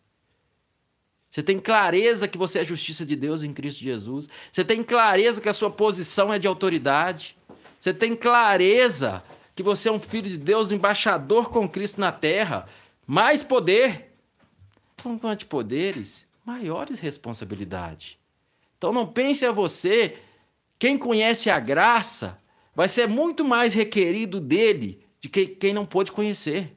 Você 1.30 1.42
tem 1.42 1.58
clareza 1.58 2.28
que 2.28 2.38
você 2.38 2.60
é 2.60 2.64
justiça 2.64 3.04
de 3.04 3.16
Deus 3.16 3.42
em 3.42 3.52
Cristo 3.52 3.82
Jesus. 3.82 4.28
Você 4.52 4.64
tem 4.64 4.82
clareza 4.82 5.40
que 5.40 5.48
a 5.48 5.52
sua 5.52 5.70
posição 5.70 6.32
é 6.32 6.38
de 6.38 6.46
autoridade. 6.46 7.36
Você 7.80 7.92
tem 7.92 8.14
clareza 8.14 9.22
que 9.54 9.62
você 9.62 9.88
é 9.88 9.92
um 9.92 9.98
filho 9.98 10.28
de 10.28 10.38
Deus, 10.38 10.70
embaixador 10.70 11.50
com 11.50 11.68
Cristo 11.68 12.00
na 12.00 12.12
terra. 12.12 12.68
Mais 13.06 13.42
poder. 13.42 14.13
Quantos 15.20 15.44
poderes, 15.44 16.26
maiores 16.46 16.98
responsabilidade. 16.98 18.18
Então 18.78 18.90
não 18.90 19.06
pense 19.06 19.44
a 19.44 19.52
você, 19.52 20.18
quem 20.78 20.96
conhece 20.96 21.50
a 21.50 21.60
graça, 21.60 22.40
vai 22.74 22.88
ser 22.88 23.06
muito 23.06 23.44
mais 23.44 23.74
requerido 23.74 24.40
dele 24.40 25.04
de 25.20 25.28
que 25.28 25.46
quem 25.46 25.74
não 25.74 25.84
pôde 25.84 26.10
conhecer. 26.10 26.74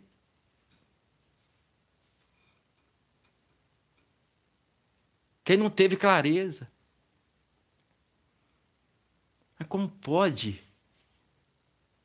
Quem 5.43 5.55
não 5.55 5.69
teve 5.69 5.95
clareza. 5.95 6.69
Mas 9.57 9.67
como 9.69 9.87
pode 9.87 10.61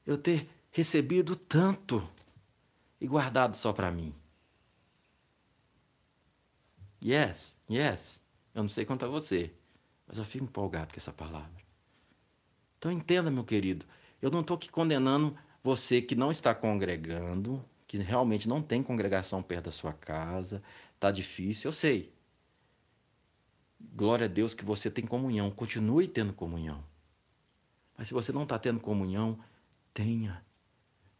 eu 0.06 0.16
ter 0.16 0.48
recebido 0.70 1.34
tanto 1.34 2.06
e 3.00 3.06
guardado 3.08 3.56
só 3.56 3.72
para 3.72 3.90
mim? 3.90 4.14
Yes, 7.02 7.56
yes. 7.68 8.20
Eu 8.54 8.62
não 8.62 8.68
sei 8.68 8.84
quanto 8.84 9.04
a 9.04 9.08
você, 9.08 9.52
mas 10.06 10.18
eu 10.18 10.24
fico 10.24 10.44
empolgado 10.44 10.92
com 10.92 10.98
essa 10.98 11.12
palavra. 11.12 11.50
Então 12.78 12.92
entenda, 12.92 13.30
meu 13.30 13.44
querido, 13.44 13.86
eu 14.20 14.30
não 14.30 14.40
estou 14.40 14.56
aqui 14.56 14.70
condenando 14.70 15.36
você 15.62 16.02
que 16.02 16.14
não 16.14 16.30
está 16.30 16.54
congregando, 16.54 17.64
que 17.86 17.96
realmente 17.98 18.48
não 18.48 18.62
tem 18.62 18.82
congregação 18.82 19.42
perto 19.42 19.66
da 19.66 19.72
sua 19.72 19.92
casa, 19.92 20.62
está 20.94 21.10
difícil, 21.10 21.68
eu 21.68 21.72
sei. 21.72 22.12
Glória 23.80 24.26
a 24.26 24.28
Deus 24.28 24.54
que 24.54 24.64
você 24.64 24.90
tem 24.90 25.04
comunhão, 25.04 25.50
continue 25.50 26.06
tendo 26.06 26.32
comunhão. 26.32 26.84
Mas 27.96 28.08
se 28.08 28.14
você 28.14 28.32
não 28.32 28.44
está 28.44 28.58
tendo 28.58 28.80
comunhão, 28.80 29.38
tenha. 29.92 30.44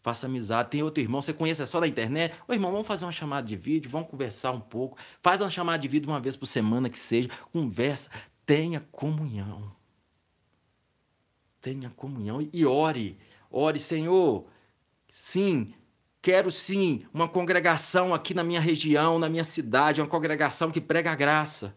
Faça 0.02 0.26
amizade. 0.26 0.70
Tem 0.70 0.82
outro 0.82 1.02
irmão, 1.02 1.22
você 1.22 1.32
conhece 1.32 1.62
é 1.62 1.66
só 1.66 1.78
da 1.80 1.86
internet? 1.86 2.34
Ô 2.48 2.52
irmão, 2.52 2.72
vamos 2.72 2.86
fazer 2.86 3.04
uma 3.04 3.12
chamada 3.12 3.46
de 3.46 3.56
vídeo, 3.56 3.90
vamos 3.90 4.08
conversar 4.08 4.50
um 4.50 4.60
pouco. 4.60 4.98
Faz 5.22 5.40
uma 5.40 5.50
chamada 5.50 5.78
de 5.78 5.88
vídeo 5.88 6.08
uma 6.08 6.20
vez 6.20 6.36
por 6.36 6.46
semana 6.46 6.88
que 6.90 6.98
seja. 6.98 7.28
Conversa. 7.52 8.10
Tenha 8.44 8.80
comunhão 8.90 9.72
tenha 11.62 11.90
comunhão 11.90 12.46
e 12.52 12.66
ore. 12.66 13.16
Ore, 13.48 13.78
Senhor, 13.78 14.46
sim, 15.08 15.72
quero 16.20 16.50
sim 16.50 17.06
uma 17.14 17.28
congregação 17.28 18.12
aqui 18.12 18.34
na 18.34 18.42
minha 18.42 18.60
região, 18.60 19.18
na 19.18 19.28
minha 19.28 19.44
cidade, 19.44 20.00
uma 20.00 20.08
congregação 20.08 20.72
que 20.72 20.80
prega 20.80 21.12
a 21.12 21.14
graça. 21.14 21.74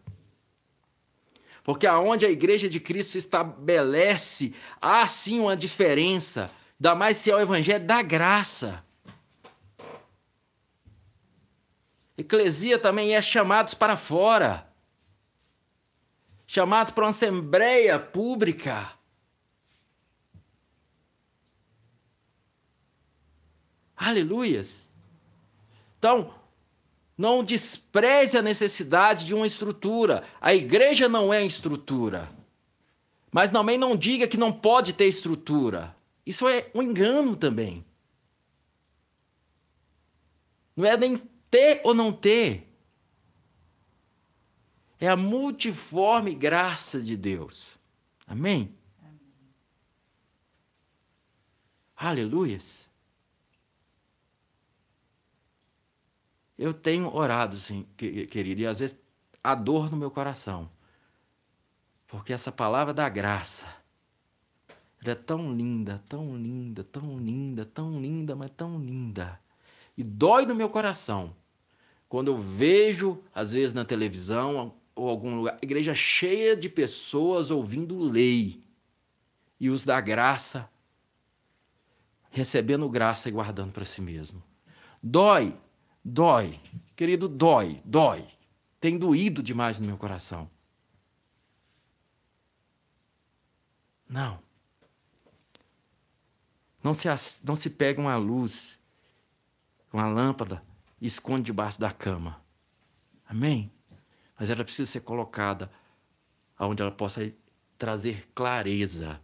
Porque 1.62 1.86
aonde 1.86 2.26
a 2.26 2.30
igreja 2.30 2.68
de 2.68 2.80
Cristo 2.80 3.16
estabelece, 3.16 4.54
há 4.80 5.06
sim 5.06 5.40
uma 5.40 5.56
diferença, 5.56 6.50
ainda 6.78 6.94
mais 6.94 7.16
se 7.16 7.30
é 7.30 7.34
o 7.34 7.40
evangelho 7.40 7.84
da 7.84 8.02
graça. 8.02 8.84
Eclesia 12.16 12.78
também 12.78 13.14
é 13.14 13.20
chamados 13.20 13.74
para 13.74 13.96
fora. 13.96 14.66
Chamados 16.46 16.92
para 16.92 17.04
uma 17.04 17.10
assembleia 17.10 17.98
pública. 17.98 18.92
Aleluias! 23.96 24.82
Então, 25.98 26.32
não 27.16 27.42
despreze 27.42 28.36
a 28.36 28.42
necessidade 28.42 29.24
de 29.24 29.34
uma 29.34 29.46
estrutura. 29.46 30.22
A 30.40 30.54
igreja 30.54 31.08
não 31.08 31.32
é 31.32 31.44
estrutura. 31.44 32.30
Mas 33.32 33.50
também 33.50 33.78
não 33.78 33.96
diga 33.96 34.28
que 34.28 34.36
não 34.36 34.52
pode 34.52 34.92
ter 34.92 35.06
estrutura. 35.06 35.95
Isso 36.26 36.48
é 36.48 36.68
um 36.74 36.82
engano 36.82 37.36
também. 37.36 37.86
Não 40.74 40.84
é 40.84 40.96
nem 40.96 41.16
ter 41.48 41.80
ou 41.84 41.94
não 41.94 42.12
ter. 42.12 42.66
É 44.98 45.08
a 45.08 45.16
multiforme 45.16 46.34
graça 46.34 47.00
de 47.00 47.16
Deus. 47.16 47.78
Amém? 48.26 48.76
Amém. 48.98 49.20
Aleluias. 51.94 52.90
Eu 56.58 56.74
tenho 56.74 57.14
orado, 57.14 57.58
sim, 57.58 57.86
querido, 57.96 58.62
e 58.62 58.66
às 58.66 58.78
vezes 58.80 58.98
há 59.44 59.54
dor 59.54 59.90
no 59.90 59.96
meu 59.96 60.10
coração. 60.10 60.70
Porque 62.06 62.32
essa 62.32 62.50
palavra 62.50 62.94
da 62.94 63.08
graça, 63.08 63.66
ela 65.02 65.12
é 65.12 65.14
tão 65.14 65.54
linda, 65.54 66.02
tão 66.08 66.36
linda, 66.36 66.84
tão 66.84 67.18
linda, 67.18 67.64
tão 67.64 68.00
linda, 68.00 68.34
mas 68.34 68.50
tão 68.56 68.78
linda. 68.78 69.38
E 69.96 70.02
dói 70.02 70.46
no 70.46 70.54
meu 70.54 70.68
coração 70.68 71.34
quando 72.08 72.28
eu 72.28 72.38
vejo, 72.38 73.22
às 73.34 73.52
vezes 73.52 73.74
na 73.74 73.84
televisão 73.84 74.74
ou 74.94 75.08
algum 75.08 75.36
lugar, 75.36 75.58
igreja 75.60 75.94
cheia 75.94 76.56
de 76.56 76.68
pessoas 76.68 77.50
ouvindo 77.50 77.98
lei 77.98 78.60
e 79.58 79.68
os 79.68 79.84
da 79.84 80.00
graça, 80.00 80.70
recebendo 82.30 82.88
graça 82.88 83.28
e 83.28 83.32
guardando 83.32 83.72
para 83.72 83.84
si 83.84 84.00
mesmo. 84.00 84.42
Dói, 85.02 85.54
Dói. 86.08 86.60
Querido, 86.94 87.26
dói, 87.26 87.82
dói. 87.84 88.24
Tem 88.78 88.96
doído 88.96 89.42
demais 89.42 89.80
no 89.80 89.86
meu 89.88 89.96
coração. 89.96 90.48
Não. 94.08 94.38
Não 96.86 96.94
se, 96.94 97.08
não 97.42 97.56
se 97.56 97.68
pega 97.68 98.00
uma 98.00 98.16
luz, 98.16 98.78
uma 99.92 100.06
lâmpada 100.06 100.62
e 101.00 101.06
esconde 101.08 101.42
debaixo 101.42 101.80
da 101.80 101.90
cama. 101.90 102.40
Amém? 103.28 103.72
Mas 104.38 104.50
ela 104.50 104.62
precisa 104.62 104.88
ser 104.88 105.00
colocada 105.00 105.68
onde 106.56 106.82
ela 106.82 106.92
possa 106.92 107.28
trazer 107.76 108.28
clareza 108.32 109.20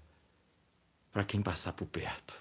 para 1.13 1.23
quem 1.23 1.41
passar 1.41 1.73
por 1.73 1.87
perto. 1.87 2.35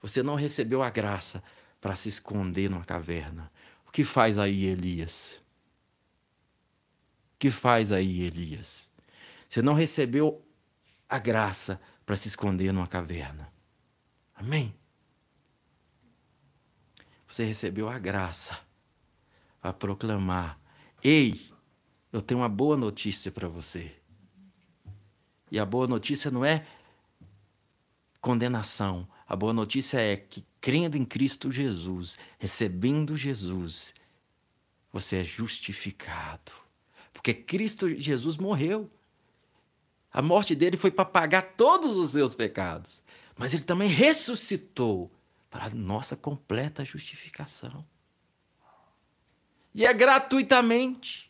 Você 0.00 0.24
não 0.24 0.34
recebeu 0.34 0.82
a 0.82 0.90
graça 0.90 1.40
para 1.80 1.94
se 1.94 2.08
esconder 2.08 2.68
numa 2.68 2.84
caverna. 2.84 3.48
O 3.86 3.92
que 3.92 4.02
faz 4.02 4.40
aí 4.40 4.64
Elias? 4.64 5.40
O 7.34 7.38
que 7.38 7.48
faz 7.48 7.92
aí 7.92 8.22
Elias? 8.22 8.90
Você 9.48 9.62
não 9.62 9.74
recebeu 9.74 10.44
a 11.08 11.20
graça 11.20 11.80
para 12.04 12.16
se 12.16 12.26
esconder 12.26 12.72
numa 12.72 12.88
caverna. 12.88 13.51
Amém? 14.42 14.74
Você 17.28 17.44
recebeu 17.44 17.88
a 17.88 17.96
graça 17.96 18.58
para 19.60 19.72
proclamar: 19.72 20.58
Ei, 21.02 21.48
eu 22.12 22.20
tenho 22.20 22.40
uma 22.40 22.48
boa 22.48 22.76
notícia 22.76 23.30
para 23.30 23.46
você. 23.46 23.94
E 25.48 25.60
a 25.60 25.64
boa 25.64 25.86
notícia 25.86 26.28
não 26.28 26.44
é 26.44 26.66
condenação, 28.20 29.08
A 29.26 29.36
boa 29.36 29.52
notícia 29.52 29.98
é 29.98 30.16
que, 30.16 30.44
crendo 30.60 30.96
em 30.96 31.04
Cristo 31.04 31.50
Jesus, 31.50 32.18
recebendo 32.38 33.16
Jesus, 33.16 33.94
você 34.92 35.18
é 35.18 35.24
justificado. 35.24 36.52
Porque 37.12 37.32
Cristo 37.32 37.88
Jesus 37.88 38.36
morreu. 38.36 38.90
A 40.12 40.20
morte 40.20 40.54
dele 40.54 40.76
foi 40.76 40.90
para 40.90 41.04
pagar 41.04 41.54
todos 41.56 41.96
os 41.96 42.10
seus 42.10 42.34
pecados. 42.34 43.01
Mas 43.42 43.54
ele 43.54 43.64
também 43.64 43.88
ressuscitou 43.88 45.10
para 45.50 45.64
a 45.64 45.70
nossa 45.70 46.14
completa 46.14 46.84
justificação. 46.84 47.84
E 49.74 49.84
é 49.84 49.92
gratuitamente. 49.92 51.28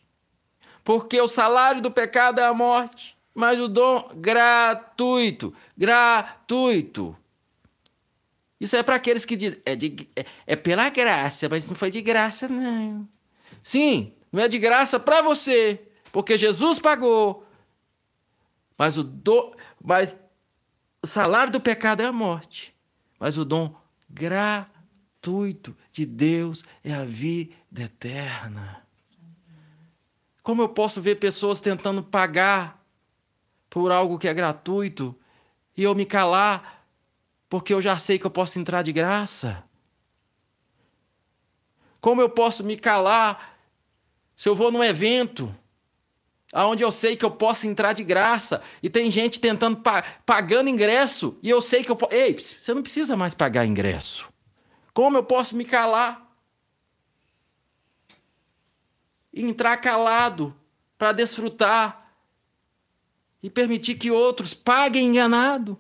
Porque 0.85 1.19
o 1.19 1.27
salário 1.27 1.81
do 1.81 1.91
pecado 1.91 2.39
é 2.39 2.45
a 2.45 2.53
morte, 2.53 3.17
mas 3.35 3.59
o 3.59 3.67
dom 3.67 4.11
gratuito, 4.15 5.55
gratuito. 5.75 7.17
Isso 8.61 8.77
é 8.77 8.83
para 8.83 8.97
aqueles 8.97 9.25
que 9.25 9.35
dizem, 9.35 9.63
é, 9.65 9.75
de, 9.75 10.07
é, 10.15 10.27
é, 10.49 10.55
pela 10.55 10.91
graça, 10.91 11.49
mas 11.49 11.67
não 11.67 11.75
foi 11.75 11.91
de 11.91 12.03
graça, 12.03 12.47
não. 12.47 13.09
Sim, 13.63 14.13
não 14.31 14.43
é 14.43 14.49
de 14.49 14.59
graça 14.59 15.01
para 15.01 15.23
você, 15.23 15.81
porque 16.13 16.37
Jesus 16.37 16.79
pagou. 16.79 17.49
Mas 18.77 18.99
o, 18.99 19.03
do, 19.03 19.57
mas 19.83 20.15
o 21.03 21.07
salário 21.07 21.53
do 21.53 21.61
pecado 21.61 22.01
é 22.01 22.07
a 22.07 22.13
morte, 22.13 22.73
mas 23.19 23.37
o 23.37 23.45
dom 23.45 23.75
gratuito 24.09 25.77
de 25.91 26.07
Deus 26.07 26.65
é 26.85 26.95
a 26.95 27.05
vida 27.05 27.55
eterna. 27.77 28.87
Como 30.43 30.63
eu 30.63 30.69
posso 30.69 31.03
ver 31.03 31.17
pessoas 31.17 31.61
tentando 31.61 32.03
pagar 32.03 32.85
por 33.69 33.91
algo 33.91 34.19
que 34.19 34.29
é 34.29 34.35
gratuito 34.35 35.17
e 35.77 35.83
eu 35.83 35.95
me 35.95 36.07
calar 36.07 36.87
porque 37.49 37.75
eu 37.75 37.83
já 37.83 37.99
sei 37.99 38.19
que 38.19 38.27
eu 38.27 38.31
posso 38.31 38.59
entrar 38.59 38.83
de 38.83 38.93
graça? 38.93 39.65
Como 42.01 42.21
eu 42.21 42.31
posso 42.31 42.65
me 42.65 42.77
calar 42.77 43.59
se 44.35 44.49
eu 44.49 44.55
vou 44.55 44.73
num 44.73 44.83
evento 44.83 45.55
aonde 46.53 46.85
eu 46.85 46.93
sei 46.93 47.17
que 47.17 47.25
eu 47.25 47.31
posso 47.31 47.67
entrar 47.67 47.95
de 47.95 48.05
graça 48.05 48.63
e 48.83 48.91
tem 48.91 49.11
gente 49.11 49.41
tentando 49.41 49.79
pa 49.79 50.03
pagando 50.27 50.69
ingresso 50.69 51.39
e 51.43 51.49
eu 51.49 51.63
sei 51.63 51.83
que 51.83 51.91
eu 51.91 51.97
posso. 51.97 52.15
Ei, 52.15 52.35
você 52.35 52.75
não 52.75 52.83
precisa 52.83 53.17
mais 53.17 53.33
pagar 53.33 53.65
ingresso. 53.65 54.31
Como 54.93 55.17
eu 55.17 55.25
posso 55.25 55.57
me 55.57 55.65
calar? 55.65 56.31
E 59.33 59.43
entrar 59.43 59.79
calado 59.79 60.55
para 60.99 61.13
desfrutar 61.13 62.15
e 63.43 63.49
permitir 63.49 63.95
que 63.95 64.11
outros 64.11 64.53
paguem 64.53 65.07
enganado. 65.07 65.79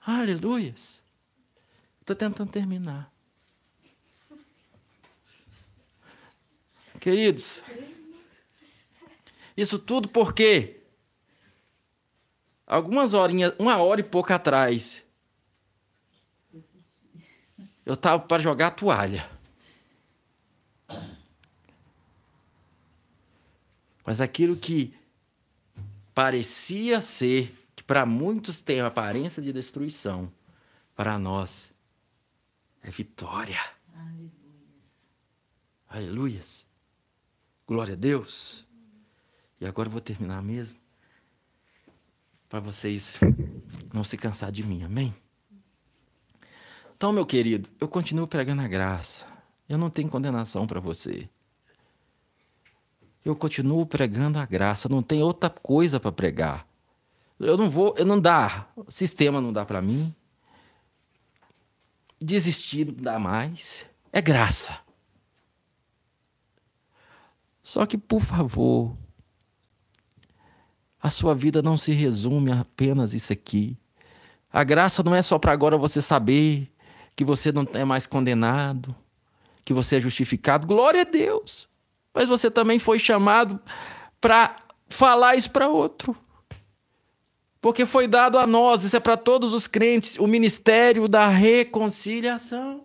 Aleluias. 0.00 1.02
Estou 2.00 2.16
tentando 2.16 2.50
terminar. 2.50 3.11
Queridos, 7.02 7.60
isso 9.56 9.76
tudo 9.76 10.08
porque 10.08 10.82
algumas 12.64 13.12
horinhas, 13.12 13.52
uma 13.58 13.76
hora 13.78 14.00
e 14.00 14.04
pouco 14.04 14.32
atrás, 14.32 15.02
eu 17.84 17.94
estava 17.94 18.22
para 18.22 18.40
jogar 18.40 18.68
a 18.68 18.70
toalha. 18.70 19.28
Mas 24.06 24.20
aquilo 24.20 24.54
que 24.54 24.94
parecia 26.14 27.00
ser, 27.00 27.52
que 27.74 27.82
para 27.82 28.06
muitos 28.06 28.60
tem 28.60 28.80
a 28.80 28.86
aparência 28.86 29.42
de 29.42 29.52
destruição, 29.52 30.32
para 30.94 31.18
nós 31.18 31.72
é 32.80 32.90
vitória. 32.90 33.58
Aleluias. 33.92 34.32
Aleluias. 35.88 36.71
Glória 37.66 37.94
a 37.94 37.96
Deus. 37.96 38.64
E 39.60 39.66
agora 39.66 39.86
eu 39.86 39.92
vou 39.92 40.00
terminar 40.00 40.42
mesmo. 40.42 40.78
Para 42.48 42.60
vocês 42.60 43.16
não 43.94 44.02
se 44.04 44.16
cansar 44.16 44.50
de 44.50 44.62
mim, 44.62 44.82
amém? 44.82 45.14
Então, 46.96 47.12
meu 47.12 47.24
querido, 47.24 47.68
eu 47.80 47.88
continuo 47.88 48.26
pregando 48.26 48.62
a 48.62 48.68
graça. 48.68 49.26
Eu 49.68 49.78
não 49.78 49.88
tenho 49.88 50.08
condenação 50.08 50.66
para 50.66 50.80
você. 50.80 51.28
Eu 53.24 53.36
continuo 53.36 53.86
pregando 53.86 54.38
a 54.38 54.44
graça, 54.44 54.88
não 54.88 55.02
tem 55.02 55.22
outra 55.22 55.48
coisa 55.48 56.00
para 56.00 56.10
pregar. 56.10 56.66
Eu 57.38 57.56
não 57.56 57.70
vou, 57.70 57.94
eu 57.96 58.04
não 58.04 58.20
dá, 58.20 58.68
o 58.76 58.90
sistema 58.90 59.40
não 59.40 59.52
dá 59.52 59.64
para 59.64 59.80
mim. 59.80 60.14
Desistir 62.20 62.86
não 62.86 62.94
dá 62.94 63.18
mais. 63.18 63.84
É 64.12 64.20
graça. 64.20 64.78
Só 67.62 67.86
que, 67.86 67.96
por 67.96 68.20
favor, 68.20 68.96
a 71.00 71.10
sua 71.10 71.34
vida 71.34 71.62
não 71.62 71.76
se 71.76 71.92
resume 71.92 72.50
apenas 72.50 73.14
isso 73.14 73.32
aqui. 73.32 73.76
A 74.52 74.64
graça 74.64 75.02
não 75.02 75.14
é 75.14 75.22
só 75.22 75.38
para 75.38 75.52
agora 75.52 75.76
você 75.76 76.02
saber 76.02 76.70
que 77.14 77.24
você 77.24 77.52
não 77.52 77.66
é 77.74 77.84
mais 77.84 78.06
condenado, 78.06 78.94
que 79.64 79.72
você 79.72 79.96
é 79.96 80.00
justificado. 80.00 80.66
Glória 80.66 81.02
a 81.02 81.04
Deus. 81.04 81.68
Mas 82.12 82.28
você 82.28 82.50
também 82.50 82.78
foi 82.78 82.98
chamado 82.98 83.60
para 84.20 84.56
falar 84.88 85.36
isso 85.36 85.50
para 85.50 85.68
outro. 85.68 86.16
Porque 87.60 87.86
foi 87.86 88.08
dado 88.08 88.38
a 88.38 88.46
nós, 88.46 88.82
isso 88.82 88.96
é 88.96 89.00
para 89.00 89.16
todos 89.16 89.54
os 89.54 89.68
crentes, 89.68 90.18
o 90.18 90.26
ministério 90.26 91.06
da 91.06 91.28
reconciliação. 91.28 92.84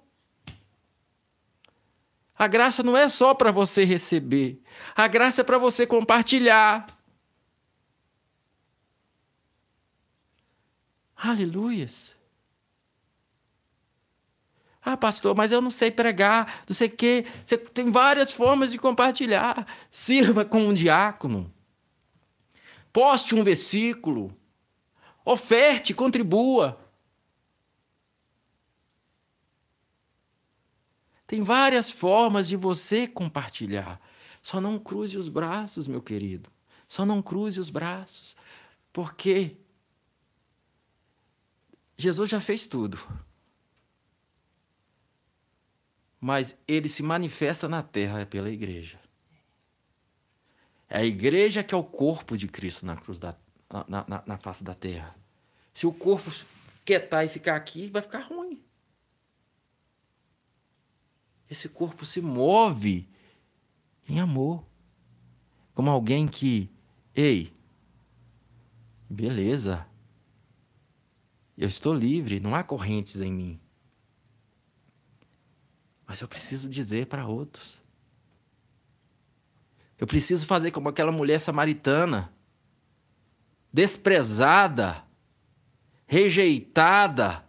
A 2.38 2.48
graça 2.48 2.84
não 2.84 2.96
é 2.96 3.10
só 3.10 3.34
para 3.34 3.52
você 3.52 3.84
receber, 3.84 4.62
a 4.96 5.08
graça 5.08 5.42
é 5.42 5.44
para 5.44 5.58
você 5.58 5.86
compartilhar. 5.86 6.88
Aleluias. 11.16 12.16
Ah, 14.82 14.96
pastor, 14.96 15.36
mas 15.36 15.52
eu 15.52 15.62
não 15.62 15.70
sei 15.70 15.92
pregar, 15.92 16.64
não 16.68 16.74
sei 16.74 16.88
o 16.88 16.92
quê. 16.92 17.26
Você 17.44 17.58
tem 17.58 17.92
várias 17.92 18.32
formas 18.32 18.72
de 18.72 18.78
compartilhar. 18.78 19.68
Sirva 19.92 20.46
com 20.46 20.62
um 20.62 20.74
diácono. 20.74 21.54
Poste 22.94 23.36
um 23.36 23.44
versículo. 23.44 24.34
Oferte, 25.26 25.94
contribua. 25.94 26.80
Tem 31.28 31.42
várias 31.42 31.92
formas 31.92 32.48
de 32.48 32.56
você 32.56 33.06
compartilhar. 33.06 34.00
Só 34.48 34.62
não 34.62 34.80
cruze 34.80 35.18
os 35.18 35.28
braços, 35.28 35.90
meu 35.90 36.02
querido. 36.02 36.50
Só 36.88 37.06
não 37.06 37.22
cruze 37.22 37.60
os 37.60 37.70
braços. 37.70 38.34
Porque 38.94 39.58
Jesus 41.98 42.30
já 42.30 42.40
fez 42.40 42.66
tudo. 42.66 42.98
Mas 46.18 46.58
ele 46.66 46.88
se 46.88 47.04
manifesta 47.04 47.68
na 47.68 47.84
terra 47.84 48.26
pela 48.26 48.50
igreja. 48.50 48.98
É 50.88 51.00
a 51.00 51.06
igreja 51.06 51.62
que 51.62 51.76
é 51.76 51.78
o 51.78 51.84
corpo 51.84 52.38
de 52.38 52.48
Cristo 52.48 52.86
na 52.86 52.96
cruz 52.96 53.20
da, 53.20 53.36
na, 53.70 54.06
na, 54.08 54.24
na 54.26 54.38
face 54.38 54.64
da 54.64 54.74
terra. 54.74 55.14
Se 55.74 55.86
o 55.86 55.92
corpo 55.92 56.32
quietar 56.86 57.26
e 57.26 57.28
ficar 57.28 57.58
aqui, 57.58 57.90
vai 57.90 58.02
ficar 58.02 58.22
ruim. 58.22 58.64
Esse 61.50 61.68
corpo 61.68 62.06
se 62.06 62.22
move 62.22 63.10
em 64.08 64.20
amor. 64.20 64.66
Como 65.74 65.90
alguém 65.90 66.28
que, 66.28 66.72
ei, 67.14 67.54
beleza, 69.10 69.86
eu 71.58 71.68
estou 71.68 71.94
livre, 71.94 72.40
não 72.40 72.56
há 72.56 72.64
correntes 72.64 73.22
em 73.22 73.32
mim. 73.32 73.60
Mas 76.06 76.22
eu 76.22 76.28
preciso 76.28 76.70
dizer 76.70 77.08
para 77.08 77.28
outros. 77.28 77.82
Eu 79.98 80.08
preciso 80.08 80.46
fazer 80.46 80.72
como 80.72 80.90
aquela 80.90 81.12
mulher 81.12 81.40
samaritana, 81.40 82.32
desprezada, 83.74 85.04
rejeitada, 86.06 87.44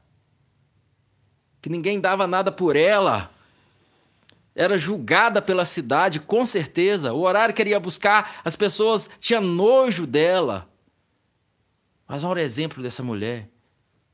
que 1.60 1.68
ninguém 1.68 2.00
dava 2.00 2.26
nada 2.26 2.50
por 2.50 2.74
ela 2.74 3.32
era 4.58 4.76
julgada 4.76 5.40
pela 5.40 5.64
cidade, 5.64 6.18
com 6.18 6.44
certeza. 6.44 7.12
O 7.12 7.20
horário 7.20 7.54
que 7.54 7.62
ele 7.62 7.70
ia 7.70 7.78
buscar, 7.78 8.40
as 8.44 8.56
pessoas 8.56 9.08
tinham 9.20 9.40
nojo 9.40 10.04
dela. 10.04 10.68
Mas 12.08 12.24
olha 12.24 12.42
o 12.42 12.44
exemplo 12.44 12.82
dessa 12.82 13.00
mulher. 13.00 13.48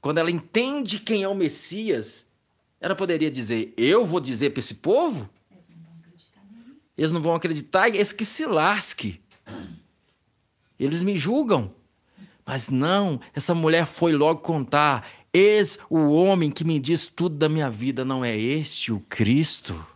Quando 0.03 0.19
ela 0.19 0.31
entende 0.31 0.99
quem 1.01 1.23
é 1.23 1.29
o 1.29 1.35
Messias, 1.35 2.27
ela 2.79 2.95
poderia 2.95 3.31
dizer: 3.31 3.73
Eu 3.75 4.05
vou 4.05 4.21
dizer 4.21 4.51
para 4.51 4.61
esse 4.61 4.75
povo? 4.75 5.31
Eles 6.97 7.11
não 7.11 7.23
vão 7.23 7.35
acreditar, 7.35 7.89
eles 7.89 8.13
que 8.13 8.25
se 8.25 8.45
lasque. 8.45 9.23
Eles 10.79 11.03
me 11.03 11.17
julgam. 11.17 11.75
Mas 12.45 12.69
não, 12.69 13.19
essa 13.35 13.55
mulher 13.55 13.87
foi 13.87 14.13
logo 14.13 14.43
contar: 14.43 15.09
Eis 15.33 15.79
o 15.89 16.11
homem 16.11 16.51
que 16.51 16.65
me 16.65 16.79
diz 16.79 17.09
tudo 17.09 17.35
da 17.35 17.49
minha 17.49 17.71
vida, 17.71 18.05
não 18.05 18.23
é 18.23 18.37
este 18.37 18.93
o 18.93 19.01
Cristo? 19.09 19.94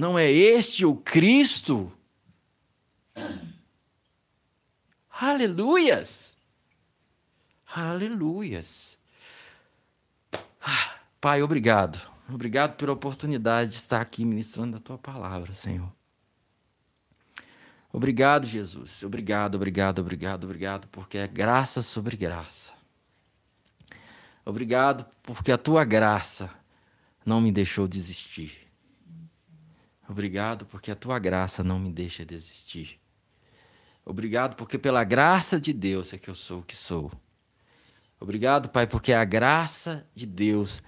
Não 0.00 0.18
é 0.18 0.32
este 0.32 0.86
o 0.86 0.96
Cristo? 0.96 1.92
Aleluias! 5.10 6.38
Aleluias! 7.66 8.96
Ah, 10.58 10.94
pai, 11.20 11.42
obrigado. 11.42 12.10
Obrigado 12.32 12.78
pela 12.78 12.94
oportunidade 12.94 13.72
de 13.72 13.76
estar 13.76 14.00
aqui 14.00 14.24
ministrando 14.24 14.78
a 14.78 14.80
tua 14.80 14.96
palavra, 14.96 15.52
Senhor. 15.52 15.92
Obrigado, 17.92 18.48
Jesus. 18.48 19.02
Obrigado, 19.02 19.56
obrigado, 19.56 19.98
obrigado, 19.98 20.44
obrigado, 20.44 20.88
porque 20.88 21.18
é 21.18 21.28
graça 21.28 21.82
sobre 21.82 22.16
graça. 22.16 22.72
Obrigado 24.46 25.04
porque 25.22 25.52
a 25.52 25.58
tua 25.58 25.84
graça 25.84 26.48
não 27.22 27.38
me 27.38 27.52
deixou 27.52 27.86
desistir. 27.86 28.69
Obrigado 30.10 30.66
porque 30.66 30.90
a 30.90 30.96
tua 30.96 31.20
graça 31.20 31.62
não 31.62 31.78
me 31.78 31.88
deixa 31.88 32.24
desistir. 32.24 32.98
Obrigado 34.04 34.56
porque 34.56 34.76
pela 34.76 35.04
graça 35.04 35.60
de 35.60 35.72
Deus 35.72 36.12
é 36.12 36.18
que 36.18 36.28
eu 36.28 36.34
sou 36.34 36.58
o 36.58 36.62
que 36.64 36.74
sou. 36.74 37.12
Obrigado, 38.18 38.70
Pai, 38.70 38.88
porque 38.88 39.12
é 39.12 39.16
a 39.16 39.24
graça 39.24 40.04
de 40.12 40.26
Deus 40.26 40.82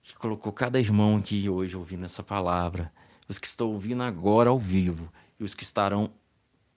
que 0.00 0.14
colocou 0.14 0.52
cada 0.52 0.78
irmão 0.78 1.16
aqui 1.16 1.48
hoje 1.50 1.76
ouvindo 1.76 2.04
essa 2.04 2.22
palavra, 2.22 2.92
os 3.28 3.36
que 3.36 3.48
estão 3.48 3.66
ouvindo 3.66 4.04
agora 4.04 4.48
ao 4.48 4.60
vivo 4.60 5.12
e 5.40 5.42
os 5.42 5.52
que 5.52 5.64
estarão 5.64 6.14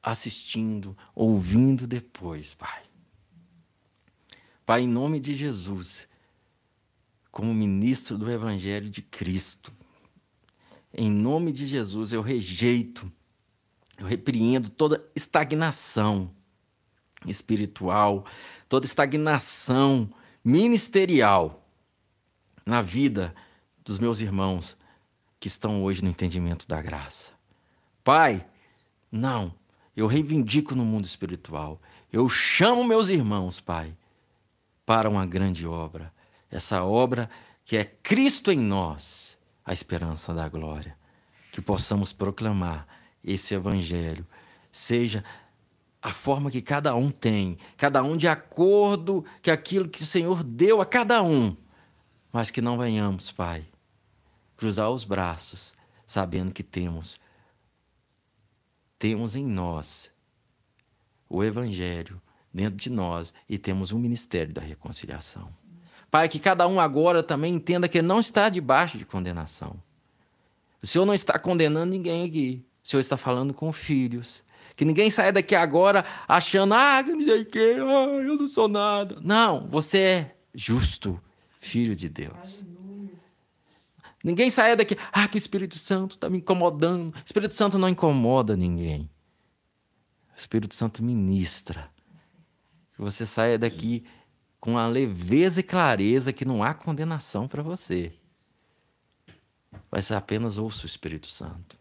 assistindo, 0.01 0.97
ouvindo 1.13 1.85
depois, 1.85 2.55
Pai. 2.55 2.81
Pai, 4.65 4.81
em 4.81 4.87
nome 4.87 5.19
de 5.19 5.35
Jesus, 5.35 6.09
como 7.29 7.53
ministro 7.53 8.17
do 8.17 8.31
Evangelho 8.31 8.89
de 8.89 9.03
Cristo, 9.03 9.71
em 10.93 11.11
nome 11.11 11.51
de 11.51 11.65
Jesus 11.65 12.11
eu 12.11 12.21
rejeito, 12.21 13.11
eu 13.97 14.05
repreendo 14.05 14.69
toda 14.69 15.05
estagnação 15.15 16.31
espiritual, 17.25 18.25
toda 18.67 18.85
estagnação 18.85 20.09
ministerial 20.43 21.65
na 22.65 22.81
vida 22.81 23.35
dos 23.83 23.99
meus 23.99 24.19
irmãos 24.19 24.77
que 25.39 25.47
estão 25.47 25.83
hoje 25.83 26.03
no 26.03 26.09
entendimento 26.09 26.67
da 26.67 26.81
graça. 26.81 27.31
Pai, 28.03 28.45
não, 29.11 29.53
eu 29.95 30.07
reivindico 30.07 30.75
no 30.75 30.85
mundo 30.85 31.05
espiritual. 31.05 31.81
Eu 32.11 32.27
chamo 32.29 32.83
meus 32.83 33.09
irmãos, 33.09 33.59
Pai, 33.59 33.95
para 34.85 35.09
uma 35.09 35.25
grande 35.25 35.67
obra. 35.67 36.13
Essa 36.49 36.83
obra 36.83 37.29
que 37.63 37.77
é 37.77 37.85
Cristo 37.85 38.51
em 38.51 38.59
nós, 38.59 39.37
a 39.69 39.73
esperança 39.73 40.33
da 40.33 40.49
glória. 40.49 40.97
Que 41.51 41.61
possamos 41.61 42.11
proclamar 42.11 42.87
esse 43.23 43.53
evangelho, 43.53 44.25
seja 44.71 45.23
a 46.01 46.11
forma 46.11 46.49
que 46.49 46.59
cada 46.59 46.95
um 46.95 47.11
tem, 47.11 47.55
cada 47.77 48.01
um 48.01 48.17
de 48.17 48.27
acordo 48.27 49.23
com 49.43 49.51
aquilo 49.51 49.87
que 49.87 50.01
o 50.01 50.07
Senhor 50.07 50.43
deu 50.43 50.81
a 50.81 50.85
cada 50.87 51.21
um, 51.21 51.55
mas 52.31 52.49
que 52.49 52.61
não 52.61 52.79
venhamos, 52.79 53.31
Pai, 53.31 53.63
cruzar 54.57 54.89
os 54.89 55.03
braços, 55.03 55.73
sabendo 56.07 56.51
que 56.51 56.63
temos 56.63 57.19
temos 58.97 59.35
em 59.35 59.45
nós 59.45 60.11
o 61.29 61.43
Evangelho 61.43 62.19
dentro 62.51 62.75
de 62.75 62.89
nós 62.89 63.33
e 63.47 63.57
temos 63.57 63.91
um 63.91 63.99
ministério 63.99 64.51
da 64.51 64.61
reconciliação. 64.61 65.47
Pai, 66.11 66.27
que 66.27 66.39
cada 66.39 66.67
um 66.67 66.79
agora 66.79 67.21
também 67.21 67.53
entenda 67.53 67.87
que 67.87 68.01
não 68.01 68.19
está 68.19 68.49
debaixo 68.49 68.97
de 68.97 69.05
condenação. 69.05 69.75
O 70.81 70.87
Senhor 70.87 71.05
não 71.05 71.13
está 71.13 71.37
condenando 71.37 71.91
ninguém 71.91 72.27
aqui. 72.27 72.65
O 72.83 72.87
Senhor 72.87 73.01
está 73.01 73.17
falando 73.17 73.53
com 73.53 73.71
filhos. 73.71 74.43
Que 74.75 74.85
ninguém 74.85 75.09
saia 75.09 75.31
daqui 75.31 75.55
agora 75.55 76.05
achando, 76.27 76.73
ah, 76.73 77.03
não 77.03 77.19
sei 77.19 77.41
o 77.41 77.45
quê, 77.45 77.75
ah, 77.77 78.05
eu 78.23 78.37
não 78.37 78.47
sou 78.47 78.67
nada. 78.67 79.17
Não, 79.21 79.67
você 79.67 79.99
é 79.99 80.35
justo, 80.55 81.21
filho 81.59 81.95
de 81.95 82.07
Deus. 82.07 82.63
Ninguém 84.23 84.49
saia 84.49 84.75
daqui, 84.75 84.97
ah, 85.11 85.27
que 85.27 85.35
o 85.35 85.37
Espírito 85.37 85.77
Santo 85.77 86.11
está 86.11 86.29
me 86.29 86.37
incomodando. 86.37 87.13
O 87.13 87.23
Espírito 87.25 87.53
Santo 87.53 87.77
não 87.77 87.89
incomoda 87.89 88.55
ninguém. 88.55 89.09
O 90.33 90.39
Espírito 90.39 90.75
Santo 90.75 91.03
ministra. 91.03 91.89
Que 92.95 93.01
você 93.01 93.25
saia 93.25 93.59
daqui 93.59 94.05
com 94.59 94.77
a 94.77 94.87
leveza 94.87 95.61
e 95.61 95.63
clareza 95.63 96.33
que 96.33 96.45
não 96.45 96.63
há 96.63 96.73
condenação 96.73 97.47
para 97.47 97.63
você. 97.63 98.13
Ser 100.01 100.15
apenas 100.15 100.57
ouça 100.57 100.83
o 100.83 100.85
Espírito 100.85 101.27
Santo. 101.27 101.77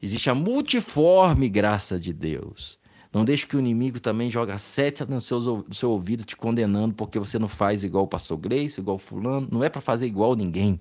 Existe 0.00 0.30
a 0.30 0.34
multiforme 0.34 1.48
graça 1.48 1.98
de 1.98 2.12
Deus. 2.12 2.78
Não 3.12 3.24
deixe 3.24 3.46
que 3.46 3.56
o 3.56 3.60
inimigo 3.60 4.00
também 4.00 4.28
jogue 4.28 4.58
sete 4.58 5.04
no 5.04 5.20
seu, 5.20 5.40
no 5.40 5.74
seu 5.74 5.90
ouvido 5.90 6.24
te 6.24 6.36
condenando 6.36 6.94
porque 6.94 7.18
você 7.18 7.38
não 7.38 7.48
faz 7.48 7.84
igual 7.84 8.04
o 8.04 8.08
pastor 8.08 8.36
Grace, 8.36 8.80
igual 8.80 8.98
fulano. 8.98 9.48
Não 9.50 9.62
é 9.62 9.68
para 9.68 9.80
fazer 9.80 10.06
igual 10.06 10.34
ninguém. 10.34 10.80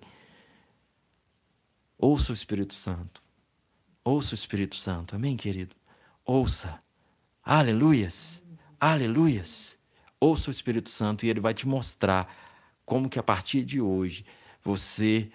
Ouça 1.97 2.31
o 2.31 2.33
Espírito 2.33 2.73
Santo. 2.73 3.21
Ouça 4.03 4.33
o 4.33 4.35
Espírito 4.35 4.75
Santo. 4.75 5.15
Amém, 5.15 5.37
querido? 5.37 5.75
Ouça. 6.25 6.77
Aleluias. 7.43 8.41
Aleluias. 8.79 9.77
Ouça 10.23 10.49
o 10.49 10.51
Espírito 10.51 10.89
Santo 10.89 11.25
e 11.25 11.29
ele 11.29 11.41
vai 11.41 11.53
te 11.53 11.67
mostrar 11.67 12.33
como 12.85 13.09
que 13.09 13.19
a 13.19 13.23
partir 13.23 13.65
de 13.65 13.81
hoje 13.81 14.25
você 14.63 15.29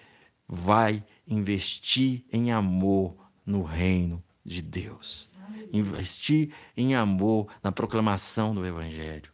vai 0.47 1.03
investir 1.27 2.25
em 2.33 2.51
amor 2.51 3.15
no 3.45 3.61
reino 3.61 4.23
de 4.43 4.63
Deus. 4.63 5.29
Investir 5.71 6.51
em 6.75 6.95
amor 6.95 7.49
na 7.61 7.71
proclamação 7.71 8.51
do 8.55 8.65
Evangelho. 8.65 9.31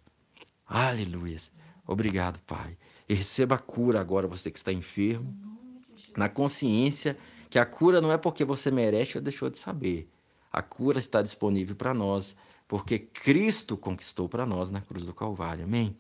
Aleluias. 0.68 1.53
Obrigado, 1.88 2.38
Pai. 2.40 2.77
E 3.07 3.14
receba 3.14 3.56
a 3.56 3.57
cura 3.57 4.02
agora, 4.02 4.27
você 4.27 4.52
que 4.52 4.57
está 4.57 4.73
enfermo 4.73 5.34
na 6.18 6.27
consciência 6.27 7.18
que 7.49 7.57
a 7.57 7.65
cura 7.65 8.02
não 8.02 8.11
é 8.11 8.18
porque 8.18 8.44
você 8.44 8.69
merece 8.69 9.18
ou 9.18 9.23
deixou 9.23 9.49
de 9.49 9.57
saber. 9.57 10.11
A 10.52 10.61
cura 10.61 10.99
está 10.99 11.22
disponível 11.22 11.77
para 11.77 11.94
nós, 11.94 12.36
porque 12.67 12.99
Cristo 12.99 13.77
conquistou 13.77 14.27
para 14.27 14.45
nós 14.45 14.71
na 14.71 14.81
cruz 14.81 15.05
do 15.05 15.13
Calvário. 15.13 15.65
Amém? 15.65 15.95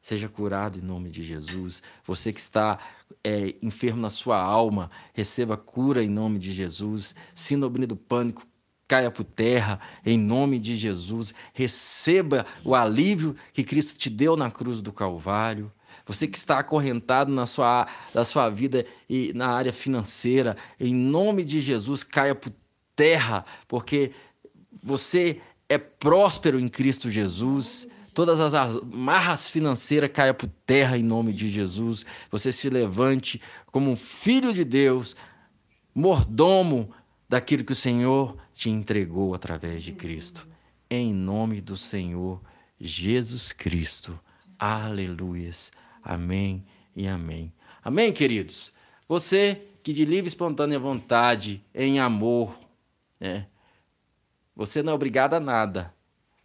Seja 0.00 0.28
curado 0.28 0.78
em 0.78 0.82
nome 0.82 1.10
de 1.10 1.22
Jesus. 1.22 1.82
Você 2.06 2.32
que 2.32 2.40
está 2.40 2.78
é, 3.22 3.54
enfermo 3.60 4.00
na 4.00 4.08
sua 4.08 4.40
alma, 4.40 4.90
receba 5.12 5.56
cura 5.56 6.02
em 6.02 6.08
nome 6.08 6.38
de 6.38 6.52
Jesus. 6.52 7.14
Síndrome 7.34 7.84
do 7.84 7.96
pânico, 7.96 8.46
caia 8.86 9.10
por 9.10 9.24
terra 9.24 9.80
em 10.06 10.16
nome 10.16 10.58
de 10.58 10.76
Jesus. 10.76 11.34
Receba 11.52 12.46
o 12.64 12.74
alívio 12.74 13.36
que 13.52 13.64
Cristo 13.64 13.98
te 13.98 14.08
deu 14.08 14.36
na 14.36 14.50
cruz 14.50 14.80
do 14.80 14.92
Calvário. 14.92 15.70
Você 16.06 16.26
que 16.26 16.38
está 16.38 16.58
acorrentado 16.58 17.30
na 17.30 17.44
sua, 17.44 17.86
na 18.14 18.24
sua 18.24 18.48
vida 18.48 18.86
e 19.10 19.32
na 19.34 19.50
área 19.50 19.74
financeira, 19.74 20.56
em 20.80 20.94
nome 20.94 21.44
de 21.44 21.60
Jesus, 21.60 22.02
caia 22.02 22.34
por 22.34 22.50
terra, 22.96 23.44
porque 23.66 24.12
você 24.82 25.40
é 25.68 25.76
próspero 25.76 26.58
em 26.58 26.68
Cristo 26.68 27.10
Jesus. 27.10 27.86
Todas 28.14 28.40
as 28.40 28.54
amarras 28.54 29.50
financeiras 29.50 30.10
caiam 30.12 30.34
por 30.34 30.48
terra 30.66 30.96
em 30.96 31.02
nome 31.02 31.32
de 31.32 31.50
Jesus. 31.50 32.04
Você 32.30 32.50
se 32.50 32.68
levante 32.68 33.40
como 33.66 33.90
um 33.90 33.96
filho 33.96 34.52
de 34.52 34.64
Deus, 34.64 35.14
mordomo 35.94 36.90
daquilo 37.28 37.64
que 37.64 37.72
o 37.72 37.76
Senhor 37.76 38.36
te 38.52 38.70
entregou 38.70 39.34
através 39.34 39.82
de 39.82 39.92
Cristo. 39.92 40.48
Em 40.90 41.12
nome 41.12 41.60
do 41.60 41.76
Senhor 41.76 42.40
Jesus 42.80 43.52
Cristo. 43.52 44.18
Aleluias. 44.58 45.70
Amém 46.02 46.64
e 46.96 47.06
amém. 47.06 47.52
Amém, 47.84 48.12
queridos? 48.12 48.72
Você 49.06 49.62
que 49.82 49.92
de 49.92 50.04
livre 50.04 50.26
e 50.26 50.28
espontânea 50.28 50.78
vontade, 50.78 51.64
em 51.74 52.00
amor, 52.00 52.58
né? 53.20 53.46
Você 54.58 54.82
não 54.82 54.92
é 54.92 54.94
obrigado 54.94 55.32
a 55.32 55.40
nada, 55.40 55.94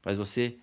mas 0.06 0.18
você, 0.18 0.58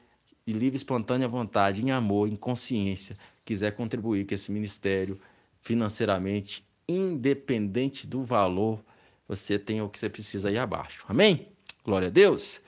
de 0.47 0.55
livre 0.55 0.77
espontânea 0.77 1.29
vontade, 1.29 1.83
em 1.83 1.91
amor, 1.91 2.29
em 2.29 2.37
consciência, 2.37 3.15
quiser 3.45 3.73
contribuir 3.73 4.27
com 4.27 4.35
esse 4.35 4.51
ministério 4.51 5.21
financeiramente, 5.61 6.65
independente 6.89 8.07
do 8.07 8.23
valor, 8.23 8.83
você 9.29 9.59
tem 9.59 9.83
o 9.83 9.89
que 9.89 9.99
você 9.99 10.09
precisa 10.09 10.49
aí 10.49 10.57
abaixo. 10.57 11.05
Amém? 11.09 11.49
Glória 11.85 12.09
a 12.09 12.11
Deus. 12.11 12.63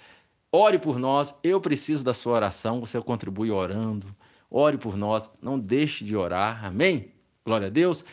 Ore 0.50 0.78
por 0.78 0.98
nós, 0.98 1.34
eu 1.42 1.60
preciso 1.60 2.04
da 2.04 2.12
sua 2.12 2.34
oração, 2.34 2.80
você 2.80 3.00
contribui 3.00 3.50
orando 3.50 4.06
Ore 4.54 4.76
por 4.76 4.98
nós, 4.98 5.32
não 5.40 5.58
deixe 5.58 6.04
de 6.04 6.14
orar. 6.14 6.66
Amém? 6.66 7.10
Glória 7.42 7.68
a 7.68 7.70
Deus. 7.70 8.04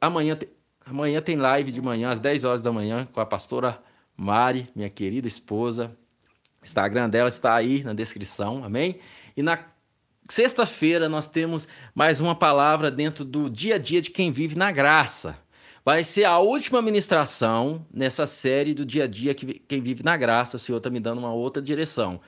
Amanhã. 0.00 0.38
Amanhã 0.86 1.20
tem 1.20 1.34
live 1.34 1.72
de 1.72 1.80
manhã, 1.80 2.10
às 2.10 2.20
10 2.20 2.44
horas 2.44 2.60
da 2.60 2.70
manhã, 2.70 3.08
com 3.10 3.18
a 3.18 3.24
pastora 3.24 3.82
Mari, 4.16 4.68
minha 4.74 4.88
querida 4.88 5.26
esposa. 5.26 5.96
O 6.60 6.64
Instagram 6.64 7.10
dela 7.10 7.28
está 7.28 7.54
aí 7.54 7.82
na 7.82 7.92
descrição, 7.92 8.64
amém? 8.64 8.98
E 9.36 9.42
na 9.42 9.58
sexta-feira 10.28 11.08
nós 11.08 11.26
temos 11.26 11.68
mais 11.94 12.20
uma 12.20 12.34
palavra 12.34 12.90
dentro 12.90 13.24
do 13.24 13.50
dia 13.50 13.74
a 13.74 13.78
dia 13.78 14.00
de 14.00 14.10
quem 14.10 14.30
vive 14.32 14.56
na 14.56 14.72
graça. 14.72 15.36
Vai 15.84 16.02
ser 16.02 16.24
a 16.24 16.38
última 16.38 16.80
ministração 16.80 17.86
nessa 17.92 18.26
série 18.26 18.72
do 18.72 18.86
dia 18.86 19.04
a 19.04 19.06
dia 19.06 19.34
que 19.34 19.60
quem 19.68 19.82
vive 19.82 20.02
na 20.02 20.16
graça. 20.16 20.56
O 20.56 20.60
Senhor 20.60 20.78
está 20.78 20.88
me 20.88 20.98
dando 20.98 21.18
uma 21.18 21.32
outra 21.32 21.62
direção. 21.62 22.20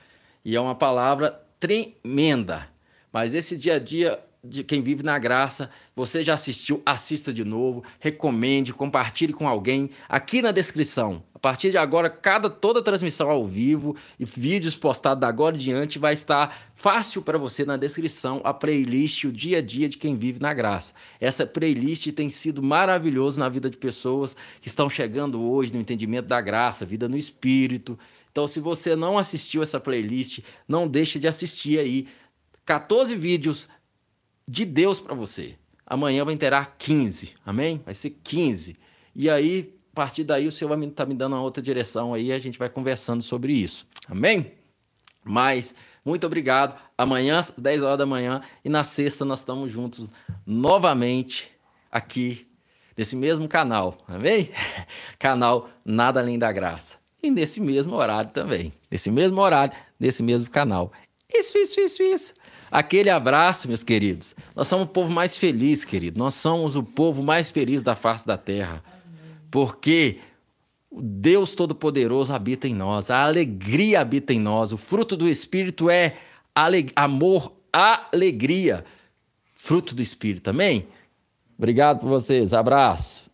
E 0.45 0.55
é 0.55 0.61
uma 0.61 0.75
palavra 0.75 1.41
tremenda. 1.59 2.69
Mas 3.11 3.33
esse 3.33 3.57
dia 3.57 3.75
a 3.75 3.79
dia 3.79 4.19
de 4.43 4.63
quem 4.63 4.81
vive 4.81 5.03
na 5.03 5.17
graça, 5.17 5.69
você 5.95 6.23
já 6.23 6.35
assistiu, 6.35 6.81
assista 6.85 7.33
de 7.33 7.43
novo, 7.43 7.83
recomende, 7.99 8.73
compartilhe 8.73 9.33
com 9.33 9.47
alguém. 9.47 9.89
Aqui 10.07 10.41
na 10.41 10.51
descrição, 10.51 11.23
a 11.37 11.39
partir 11.39 11.69
de 11.69 11.77
agora, 11.77 12.09
cada 12.09 12.49
toda 12.49 12.81
transmissão 12.81 13.29
ao 13.29 13.45
vivo 13.45 13.95
e 14.19 14.25
vídeos 14.25 14.75
postados 14.75 15.21
da 15.21 15.27
agora 15.27 15.55
em 15.55 15.59
diante 15.59 15.99
vai 15.99 16.15
estar 16.15 16.71
fácil 16.73 17.21
para 17.21 17.37
você 17.37 17.63
na 17.63 17.77
descrição 17.77 18.41
a 18.43 18.51
playlist 18.51 19.25
o 19.25 19.31
dia 19.31 19.59
a 19.59 19.61
dia 19.61 19.87
de 19.87 19.99
quem 19.99 20.17
vive 20.17 20.39
na 20.39 20.51
graça. 20.51 20.95
Essa 21.21 21.45
playlist 21.45 22.11
tem 22.13 22.27
sido 22.27 22.63
maravilhoso 22.63 23.39
na 23.39 23.47
vida 23.49 23.69
de 23.69 23.77
pessoas 23.77 24.35
que 24.59 24.67
estão 24.67 24.89
chegando 24.89 25.39
hoje 25.39 25.71
no 25.71 25.79
entendimento 25.79 26.25
da 26.25 26.41
graça, 26.41 26.87
vida 26.87 27.07
no 27.07 27.15
espírito. 27.15 27.99
Então, 28.31 28.47
se 28.47 28.59
você 28.59 28.95
não 28.95 29.15
assistiu 29.15 29.61
essa 29.61 29.79
playlist, 29.79 30.39
não 30.67 30.87
deixe 30.87 31.19
de 31.19 31.27
assistir 31.27 31.77
aí. 31.77 32.07
14 32.65 33.15
vídeos 33.15 33.67
de 34.49 34.65
Deus 34.65 34.99
para 34.99 35.13
você. 35.13 35.53
Amanhã 35.85 36.25
vai 36.25 36.33
interar 36.33 36.77
15, 36.79 37.35
amém? 37.45 37.79
Vai 37.85 37.93
ser 37.93 38.17
15. 38.23 38.75
E 39.15 39.29
aí, 39.29 39.76
partir 39.97 40.23
daí, 40.23 40.45
o 40.45 40.51
Senhor 40.51 40.69
vai 40.69 40.77
estar 40.87 41.05
tá 41.05 41.09
me 41.09 41.15
dando 41.15 41.33
uma 41.33 41.41
outra 41.41 41.61
direção 41.61 42.13
aí, 42.13 42.31
a 42.31 42.37
gente 42.37 42.59
vai 42.59 42.69
conversando 42.69 43.23
sobre 43.23 43.51
isso, 43.51 43.87
amém? 44.07 44.51
Mas, 45.23 45.73
muito 46.05 46.27
obrigado. 46.27 46.79
Amanhã, 46.95 47.41
10 47.57 47.81
horas 47.81 47.97
da 47.97 48.05
manhã, 48.05 48.41
e 48.63 48.69
na 48.69 48.83
sexta 48.83 49.25
nós 49.25 49.39
estamos 49.39 49.71
juntos 49.71 50.07
novamente 50.45 51.51
aqui, 51.91 52.45
nesse 52.95 53.15
mesmo 53.15 53.47
canal, 53.47 53.97
amém? 54.07 54.51
canal 55.17 55.67
Nada 55.83 56.19
Além 56.19 56.37
da 56.37 56.51
Graça. 56.51 56.97
E 57.23 57.31
nesse 57.31 57.59
mesmo 57.59 57.95
horário 57.95 58.29
também. 58.29 58.71
Nesse 58.91 59.09
mesmo 59.09 59.41
horário, 59.41 59.75
nesse 59.99 60.21
mesmo 60.21 60.47
canal. 60.47 60.91
Isso, 61.33 61.57
isso, 61.57 61.81
isso, 61.81 62.03
isso. 62.03 62.33
Aquele 62.69 63.09
abraço, 63.09 63.67
meus 63.67 63.81
queridos. 63.81 64.35
Nós 64.55 64.67
somos 64.67 64.85
o 64.85 64.91
povo 64.91 65.09
mais 65.09 65.35
feliz, 65.35 65.83
querido. 65.83 66.19
Nós 66.19 66.35
somos 66.35 66.75
o 66.75 66.83
povo 66.83 67.23
mais 67.23 67.49
feliz 67.49 67.81
da 67.81 67.95
face 67.95 68.27
da 68.27 68.37
terra. 68.37 68.83
Porque 69.49 70.19
o 70.89 71.01
Deus 71.01 71.55
Todo-Poderoso 71.55 72.33
habita 72.33 72.67
em 72.67 72.73
nós, 72.73 73.11
a 73.11 73.23
alegria 73.23 74.01
habita 74.01 74.33
em 74.33 74.39
nós, 74.39 74.71
o 74.71 74.77
fruto 74.77 75.15
do 75.15 75.27
Espírito 75.27 75.89
é 75.89 76.17
amor, 76.95 77.53
alegria. 77.71 78.83
Fruto 79.53 79.93
do 79.93 80.01
Espírito 80.01 80.43
também. 80.43 80.87
Obrigado 81.57 81.99
por 81.99 82.09
vocês. 82.09 82.53
Abraço. 82.53 83.26